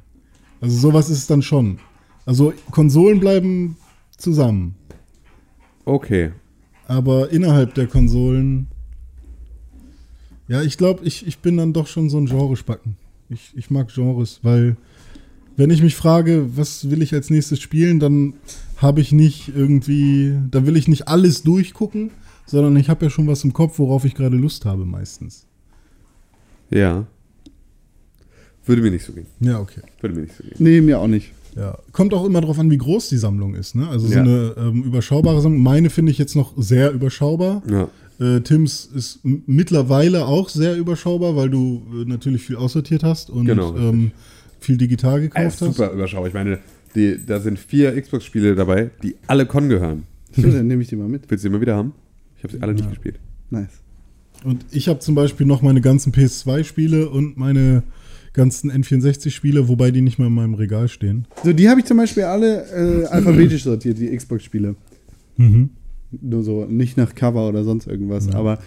[0.62, 1.78] Also sowas ist es dann schon.
[2.24, 3.76] Also Konsolen bleiben
[4.16, 4.76] zusammen,
[5.84, 6.30] Okay.
[6.86, 8.68] aber innerhalb der Konsolen.
[10.48, 12.96] Ja, ich glaube, ich, ich bin dann doch schon so ein Genrespacken.
[13.28, 14.76] Ich, ich mag Genres, weil
[15.56, 18.34] wenn ich mich frage, was will ich als nächstes spielen, dann
[18.76, 22.10] habe ich nicht irgendwie, da will ich nicht alles durchgucken,
[22.46, 25.46] sondern ich habe ja schon was im Kopf, worauf ich gerade Lust habe meistens.
[26.70, 27.06] Ja.
[28.66, 29.26] Würde mir nicht so gehen.
[29.40, 29.80] Ja, okay.
[30.00, 30.54] Würde mir nicht so gehen.
[30.58, 31.32] Nee, mir auch nicht.
[31.56, 33.74] Ja, kommt auch immer darauf an, wie groß die Sammlung ist.
[33.74, 33.86] Ne?
[33.88, 34.20] Also so Ja.
[34.22, 35.62] eine ähm, überschaubare Sammlung.
[35.62, 37.62] Meine finde ich jetzt noch sehr überschaubar.
[37.68, 37.88] Ja.
[38.20, 43.44] Äh, Tims ist mittlerweile auch sehr überschaubar, weil du äh, natürlich viel aussortiert hast und
[43.46, 44.12] Genau, ähm,
[44.60, 45.58] viel digital Äh, gekauft hast.
[45.60, 46.28] super überschaubar.
[46.28, 46.58] Ich meine,
[46.94, 50.04] die, da sind vier Xbox-Spiele dabei, die alle Con gehören.
[50.34, 51.30] So, dann nehme ich die mal mit.
[51.30, 51.92] Willst du die mal wieder haben?
[52.38, 53.18] Ich habe sie alle nicht gespielt.
[53.50, 53.68] Nice.
[54.44, 57.82] Und ich habe zum Beispiel noch meine ganzen PS2-Spiele und meine
[58.32, 61.26] ganzen N64-Spiele, wobei die nicht mehr in meinem Regal stehen.
[61.44, 64.74] So, die habe ich zum Beispiel alle äh, alphabetisch sortiert, die Xbox-Spiele.
[65.36, 65.70] Mhm.
[66.20, 68.28] Nur so, nicht nach Cover oder sonst irgendwas.
[68.34, 68.58] Aber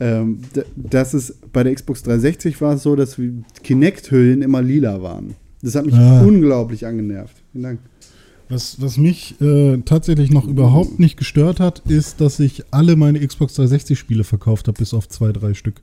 [0.00, 0.38] ähm,
[0.76, 5.34] das ist bei der Xbox 360 war es so, dass die Kinect-Hüllen immer lila waren.
[5.62, 6.22] Das hat mich Ah.
[6.22, 7.36] unglaublich angenervt.
[7.52, 7.80] Vielen Dank.
[8.48, 13.24] Was, was mich äh, tatsächlich noch überhaupt nicht gestört hat, ist, dass ich alle meine
[13.24, 15.82] Xbox 360-Spiele verkauft habe, bis auf zwei, drei Stück.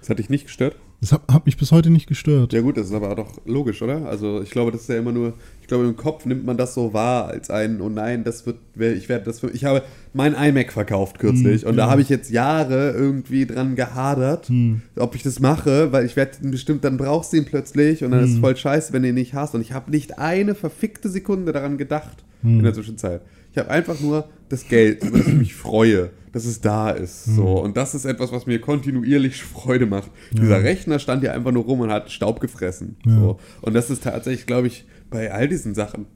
[0.00, 0.74] Das hat dich nicht gestört?
[1.00, 2.52] Das hat, hat mich bis heute nicht gestört.
[2.54, 4.06] Ja gut, das ist aber doch logisch, oder?
[4.06, 6.72] Also ich glaube, das ist ja immer nur, ich glaube im Kopf nimmt man das
[6.72, 9.82] so wahr als ein, oh nein, das wird, ich werde das, ich habe
[10.14, 11.90] mein iMac verkauft kürzlich Hm, und da ja.
[11.90, 14.80] habe ich jetzt Jahre irgendwie dran gehadert, Hm.
[14.96, 18.20] ob ich das mache, weil ich werde bestimmt, dann brauchst du ihn plötzlich und dann
[18.20, 18.26] Hm.
[18.28, 21.10] ist es voll scheiße, wenn du ihn nicht hast und ich habe nicht eine verfickte
[21.10, 22.58] Sekunde daran gedacht Hm.
[22.58, 23.20] in der Zwischenzeit.
[23.52, 27.26] Ich habe einfach nur das Geld, über das ich mich freue, dass es da ist.
[27.26, 27.36] Hm.
[27.36, 27.62] So.
[27.62, 30.10] Und das ist etwas, was mir kontinuierlich Freude macht.
[30.32, 32.96] Dieser Rechner stand ja einfach nur rum und hat Staub gefressen.
[33.06, 33.18] Ja.
[33.18, 33.38] So.
[33.62, 36.06] Und das ist tatsächlich, glaube ich, bei all diesen Sachen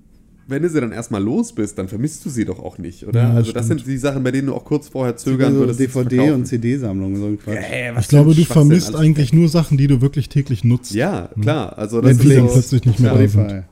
[0.51, 3.21] wenn du sie dann erstmal los bist, dann vermisst du sie doch auch nicht, oder?
[3.21, 3.81] Ja, also das stimmt.
[3.81, 5.79] sind die Sachen, bei denen du auch kurz vorher zögern so würdest.
[5.79, 7.55] DVD- und CD-Sammlungen, so ein Quatsch.
[7.55, 10.95] Ja, ja, was Ich glaube, du vermisst eigentlich nur Sachen, die du wirklich täglich nutzt.
[10.95, 11.77] Ja, klar.
[11.77, 13.43] Also das Wenn ist so, plötzlich nicht mehr ja, da Ich sind.
[13.43, 13.67] Spotify.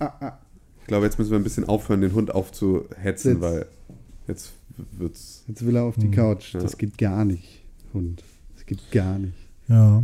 [0.00, 0.38] Ah, ah.
[0.88, 3.40] glaube, jetzt müssen wir ein bisschen aufhören, den Hund aufzuhetzen, Jetzt.
[3.40, 3.66] weil
[4.26, 4.52] jetzt
[4.98, 5.37] wird's.
[5.48, 6.02] Jetzt will er auf Hm.
[6.02, 6.54] die Couch.
[6.54, 6.60] Ja.
[6.60, 7.62] Das geht gar nicht,
[7.94, 8.22] Hund.
[8.54, 9.34] Das geht gar nicht.
[9.68, 10.02] Ja.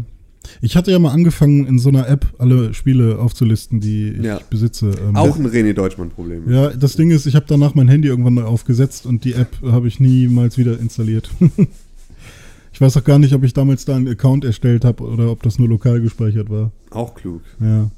[0.61, 4.41] Ich hatte ja mal angefangen, in so einer App alle Spiele aufzulisten, die ich Ja.
[4.51, 4.91] besitze.
[5.07, 6.51] Ähm, Auch ein René Deutschmann-Problem.
[6.51, 9.57] Ja, das Ding ist, ich habe danach mein Handy irgendwann neu aufgesetzt und die App
[9.63, 11.31] habe ich niemals wieder installiert.
[12.73, 15.43] ich weiß auch gar nicht, ob ich damals da einen Account erstellt habe oder ob
[15.43, 16.73] das nur lokal gespeichert war.
[16.91, 17.41] Auch klug.
[17.61, 17.91] Ja.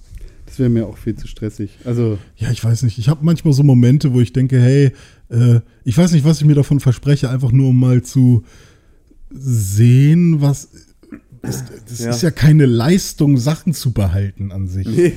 [0.47, 1.71] Das wäre mir auch viel zu stressig.
[1.85, 2.99] Also, Ja, ich weiß nicht.
[2.99, 4.93] Ich habe manchmal so Momente, wo ich denke, hey,
[5.29, 8.45] äh, ich weiß nicht, was ich mir davon verspreche, einfach nur um mal zu
[9.31, 10.69] sehen, was.
[11.43, 12.11] Das, das Ja.
[12.11, 14.87] ist ja keine Leistung, Sachen zu behalten an sich.
[14.87, 15.13] Nee,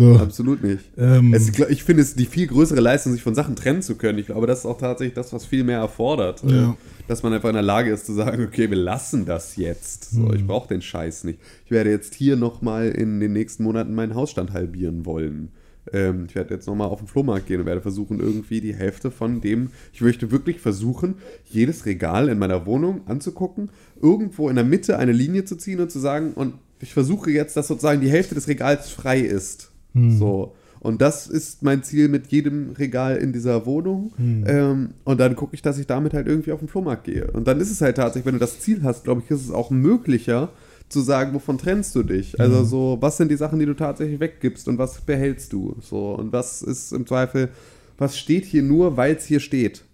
[0.00, 0.84] So, absolut nicht.
[0.98, 4.18] ähm, Es, ich finde es die viel größere Leistung, sich von Sachen trennen zu können.
[4.18, 6.42] Ich glaube, das ist auch tatsächlich das, was viel mehr erfordert.
[6.44, 6.70] Ja.
[6.70, 6.74] Äh,
[7.08, 10.10] Dass man einfach in der Lage ist zu sagen, okay, wir lassen das jetzt.
[10.12, 10.34] So, Hm.
[10.36, 11.38] Ich brauche den Scheiß nicht.
[11.64, 15.50] Ich werde jetzt hier nochmal in den nächsten Monaten meinen Hausstand halbieren wollen.
[15.92, 19.10] Ähm, ich werde jetzt nochmal auf den Flohmarkt gehen und werde versuchen, irgendwie die Hälfte
[19.10, 21.14] von dem, ich möchte wirklich versuchen,
[21.46, 23.70] jedes Regal in meiner Wohnung anzugucken,
[24.00, 27.56] irgendwo in der Mitte eine Linie zu ziehen und zu sagen, und ich versuche jetzt,
[27.56, 29.69] dass sozusagen die Hälfte des Regals frei ist.
[29.94, 30.54] So.
[30.80, 34.12] Und das ist mein Ziel mit jedem Regal in dieser Wohnung.
[34.18, 37.30] Ähm, und dann gucke ich, dass ich damit halt irgendwie auf den Flohmarkt gehe.
[37.32, 39.50] Und dann ist es halt tatsächlich, wenn du das Ziel hast, glaube ich, ist es
[39.50, 40.48] auch möglicher
[40.88, 42.40] zu sagen, wovon trennst du dich?
[42.40, 45.76] Also so, was sind die Sachen, die du tatsächlich weggibst und was behältst du?
[45.80, 47.50] So, und was ist im Zweifel,
[47.98, 49.84] was steht hier nur, weil es hier steht?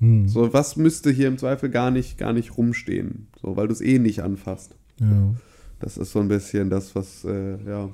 [0.00, 3.28] hm, So, was müsste hier im Zweifel gar nicht, gar nicht rumstehen?
[3.40, 4.74] So, weil du es eh nicht anfasst.
[5.00, 5.34] ja.
[5.80, 7.90] Das ist so ein bisschen das, was, äh, ja,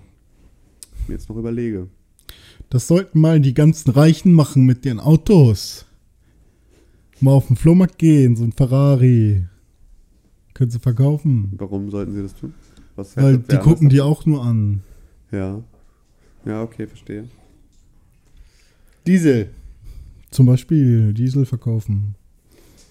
[1.08, 1.88] mir jetzt noch überlege.
[2.68, 5.86] Das sollten mal die ganzen Reichen machen mit den Autos.
[7.20, 9.44] Mal auf den Flohmarkt gehen, so ein Ferrari.
[10.54, 11.52] Können sie verkaufen.
[11.56, 12.54] Warum sollten sie das tun?
[12.96, 14.82] Was Weil die gucken die auch nur an.
[15.32, 15.62] Ja.
[16.44, 17.24] Ja, okay, verstehe.
[19.06, 19.50] Diesel.
[20.30, 22.14] Zum Beispiel Diesel verkaufen.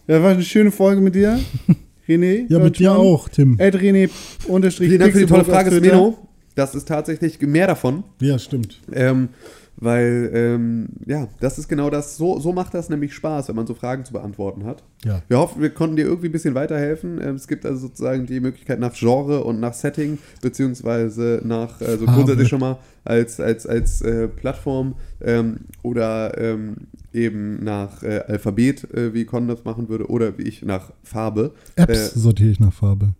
[0.08, 1.40] Ja, war eine schöne Folge mit dir.
[2.08, 2.46] René.
[2.50, 3.58] Ja, mit dir auch, Tim.
[3.60, 4.10] Ed René
[4.48, 6.18] unterstrich Vielen Dank für die tolle Frage, Twitter.
[6.60, 8.04] Das ist tatsächlich mehr davon.
[8.20, 8.82] Ja, stimmt.
[8.92, 9.30] Ähm,
[9.78, 12.18] weil, ähm, ja, das ist genau das.
[12.18, 14.84] So, so macht das nämlich Spaß, wenn man so Fragen zu beantworten hat.
[15.06, 15.22] Ja.
[15.30, 17.22] Wir hoffen, wir konnten dir irgendwie ein bisschen weiterhelfen.
[17.22, 22.04] Ähm, es gibt also sozusagen die Möglichkeit nach Genre und nach Setting, beziehungsweise nach, also
[22.04, 22.12] Farbe.
[22.12, 26.76] grundsätzlich schon mal als, als, als äh, Plattform ähm, oder ähm,
[27.14, 31.54] eben nach äh, Alphabet, äh, wie Con das machen würde, oder wie ich nach Farbe.
[31.78, 33.14] Apps Äh, sortiere ich nach Farbe.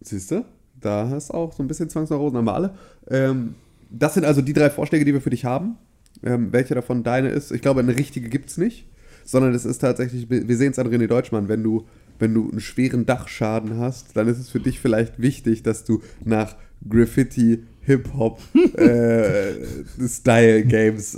[0.00, 0.44] Siehst du?
[0.82, 2.74] Da hast du auch so ein bisschen Zwangsneurosen, haben wir alle.
[3.10, 3.54] Ähm,
[3.90, 5.76] das sind also die drei Vorschläge, die wir für dich haben.
[6.22, 7.50] Ähm, welche davon deine ist?
[7.52, 8.86] Ich glaube, eine richtige gibt es nicht,
[9.24, 11.86] sondern es ist tatsächlich, wir sehen es an René Deutschmann, wenn du,
[12.18, 16.02] wenn du einen schweren Dachschaden hast, dann ist es für dich vielleicht wichtig, dass du
[16.24, 16.56] nach
[16.88, 18.38] Graffiti, Hip-Hop,
[18.76, 19.54] äh,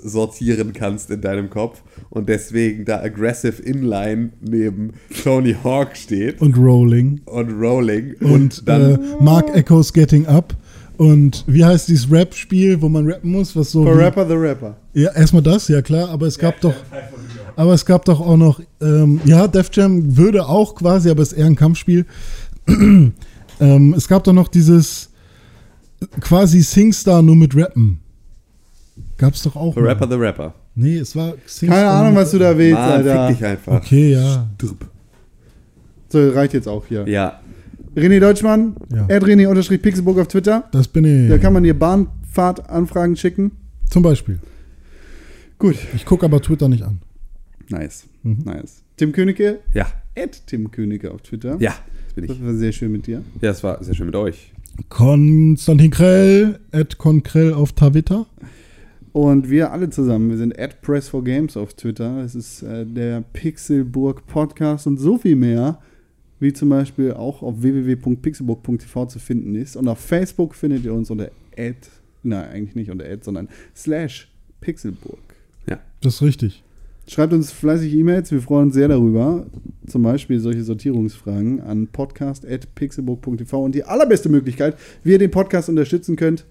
[0.02, 4.92] sortieren kannst in deinem Kopf und deswegen da Aggressive Inline neben
[5.22, 7.20] Tony Hawk steht Und Rolling.
[7.26, 10.54] und Rolling Und, dann äh, Mark Echoes Getting Up.
[10.96, 13.56] Und wie heißt dieses Rap-Spiel, wo man rappen muss?
[13.56, 13.82] Was so.
[13.82, 14.76] For Rapper the Rapper.
[14.92, 16.74] Ja, erstmal das, ja klar, aber es gab doch.
[17.56, 21.32] Aber es gab doch auch noch, ähm, ja, Def Jam würde auch quasi, aber es
[21.32, 22.06] ist eher ein Kampfspiel.
[22.68, 25.10] ähm, es gab doch noch dieses
[26.20, 28.01] quasi Singstar nur mit Rappen.
[29.18, 29.74] Gab's doch auch.
[29.74, 29.89] The mal.
[29.89, 30.55] Rapper the Rapper.
[30.74, 31.68] Nee, es war Singstar.
[31.78, 33.28] Keine Ahnung, was du da willst, Mann, Alter.
[33.28, 33.72] fick dich einfach.
[33.76, 34.48] Okay, ja.
[34.59, 34.86] Drüb.
[36.09, 37.06] So, reicht jetzt auch hier.
[37.09, 37.40] Ja,
[37.97, 39.06] René Deutschmann, Ja.
[39.09, 40.64] Ed René unterstrich Pixelburg auf Twitter.
[40.72, 41.28] Das bin ich.
[41.31, 43.52] Da kann man dir Bahnfahrtanfragen schicken.
[43.90, 44.39] Zum Beispiel.
[45.59, 45.76] Gut.
[45.94, 47.01] Ich gucke aber Twitter nicht an.
[47.68, 48.05] Nice.
[48.22, 48.39] Mhm.
[48.44, 48.82] Nice.
[48.97, 51.56] Tim Königke, ja, Ed Tim Königke auf Twitter.
[51.60, 51.74] ja,
[52.06, 52.44] das bin Das ich.
[52.44, 53.22] war sehr schön mit dir.
[53.40, 54.52] Ja, es war sehr schön mit euch.
[54.88, 58.26] Konstantin Krell, at Konkrell auf Twitter.
[59.12, 62.18] Und wir alle zusammen, wir sind at Press4Games auf Twitter.
[62.24, 65.78] Es ist äh, der Pixelburg Podcast und so viel mehr,
[66.40, 69.76] wie zum Beispiel auch auf www.pixelburg.tv zu finden ist.
[69.76, 71.76] Und auf Facebook findet ihr uns unter ad,
[72.24, 74.28] nein, eigentlich nicht unter ad, sondern slash
[74.60, 75.20] Pixelburg.
[75.68, 76.63] Ja, Das ist richtig.
[77.06, 79.47] Schreibt uns fleißig E-Mails, wir freuen uns sehr darüber.
[79.86, 83.62] Zum Beispiel solche Sortierungsfragen an podcast.pixelburg.tv.
[83.62, 86.47] Und die allerbeste Möglichkeit, wie ihr den Podcast unterstützen könnt,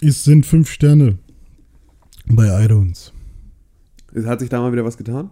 [0.00, 1.18] Es sind fünf Sterne
[2.26, 3.12] bei iTunes.
[4.24, 5.30] hat sich da mal wieder was getan?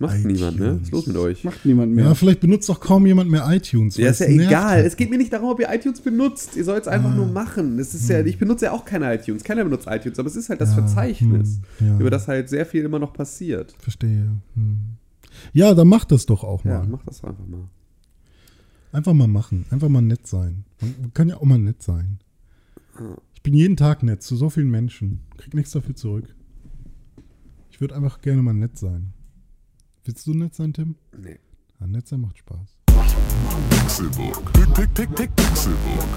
[0.00, 0.74] Macht niemand, ne?
[0.76, 1.42] Was ist los mit euch?
[1.42, 2.04] Macht niemand mehr.
[2.04, 3.96] Ja, vielleicht benutzt doch kaum jemand mehr iTunes.
[3.96, 4.64] Ja, ist ja egal.
[4.64, 4.86] halt.
[4.86, 6.54] Es geht mir nicht darum, ob ihr iTunes benutzt.
[6.56, 7.78] Ihr sollt es einfach nur machen.
[7.80, 9.42] Es ist ja, ich benutze ja auch keine iTunes.
[9.42, 11.98] Keiner benutzt iTunes, aber es ist halt das Ja, Verzeichnis, hm, ja.
[11.98, 13.74] über das halt sehr viel immer noch passiert.
[13.80, 14.30] Verstehe.
[14.54, 14.78] Hm.
[15.52, 16.86] Ja, dann mach das doch auch Ja, mal.
[16.86, 17.68] mach das einfach mal.
[18.92, 19.66] Einfach mal machen.
[19.70, 20.64] Einfach mal nett sein.
[20.80, 22.18] Man man kann ja auch mal nett sein.
[23.34, 25.20] Ich bin jeden Tag nett zu so vielen Menschen.
[25.38, 26.34] Krieg nichts dafür zurück.
[27.70, 29.12] Ich würde einfach gerne mal nett sein.
[30.08, 30.94] Willst du nett sein, Tim?
[31.18, 31.38] Nee.
[31.78, 32.78] Ja, nett sein macht Spaß.
[33.68, 34.52] Pixelbook.
[34.54, 36.08] Pick, pick, pick, pick, Pixelbook.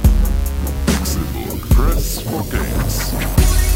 [0.86, 1.70] Pixelbook.
[1.72, 3.71] Press for games.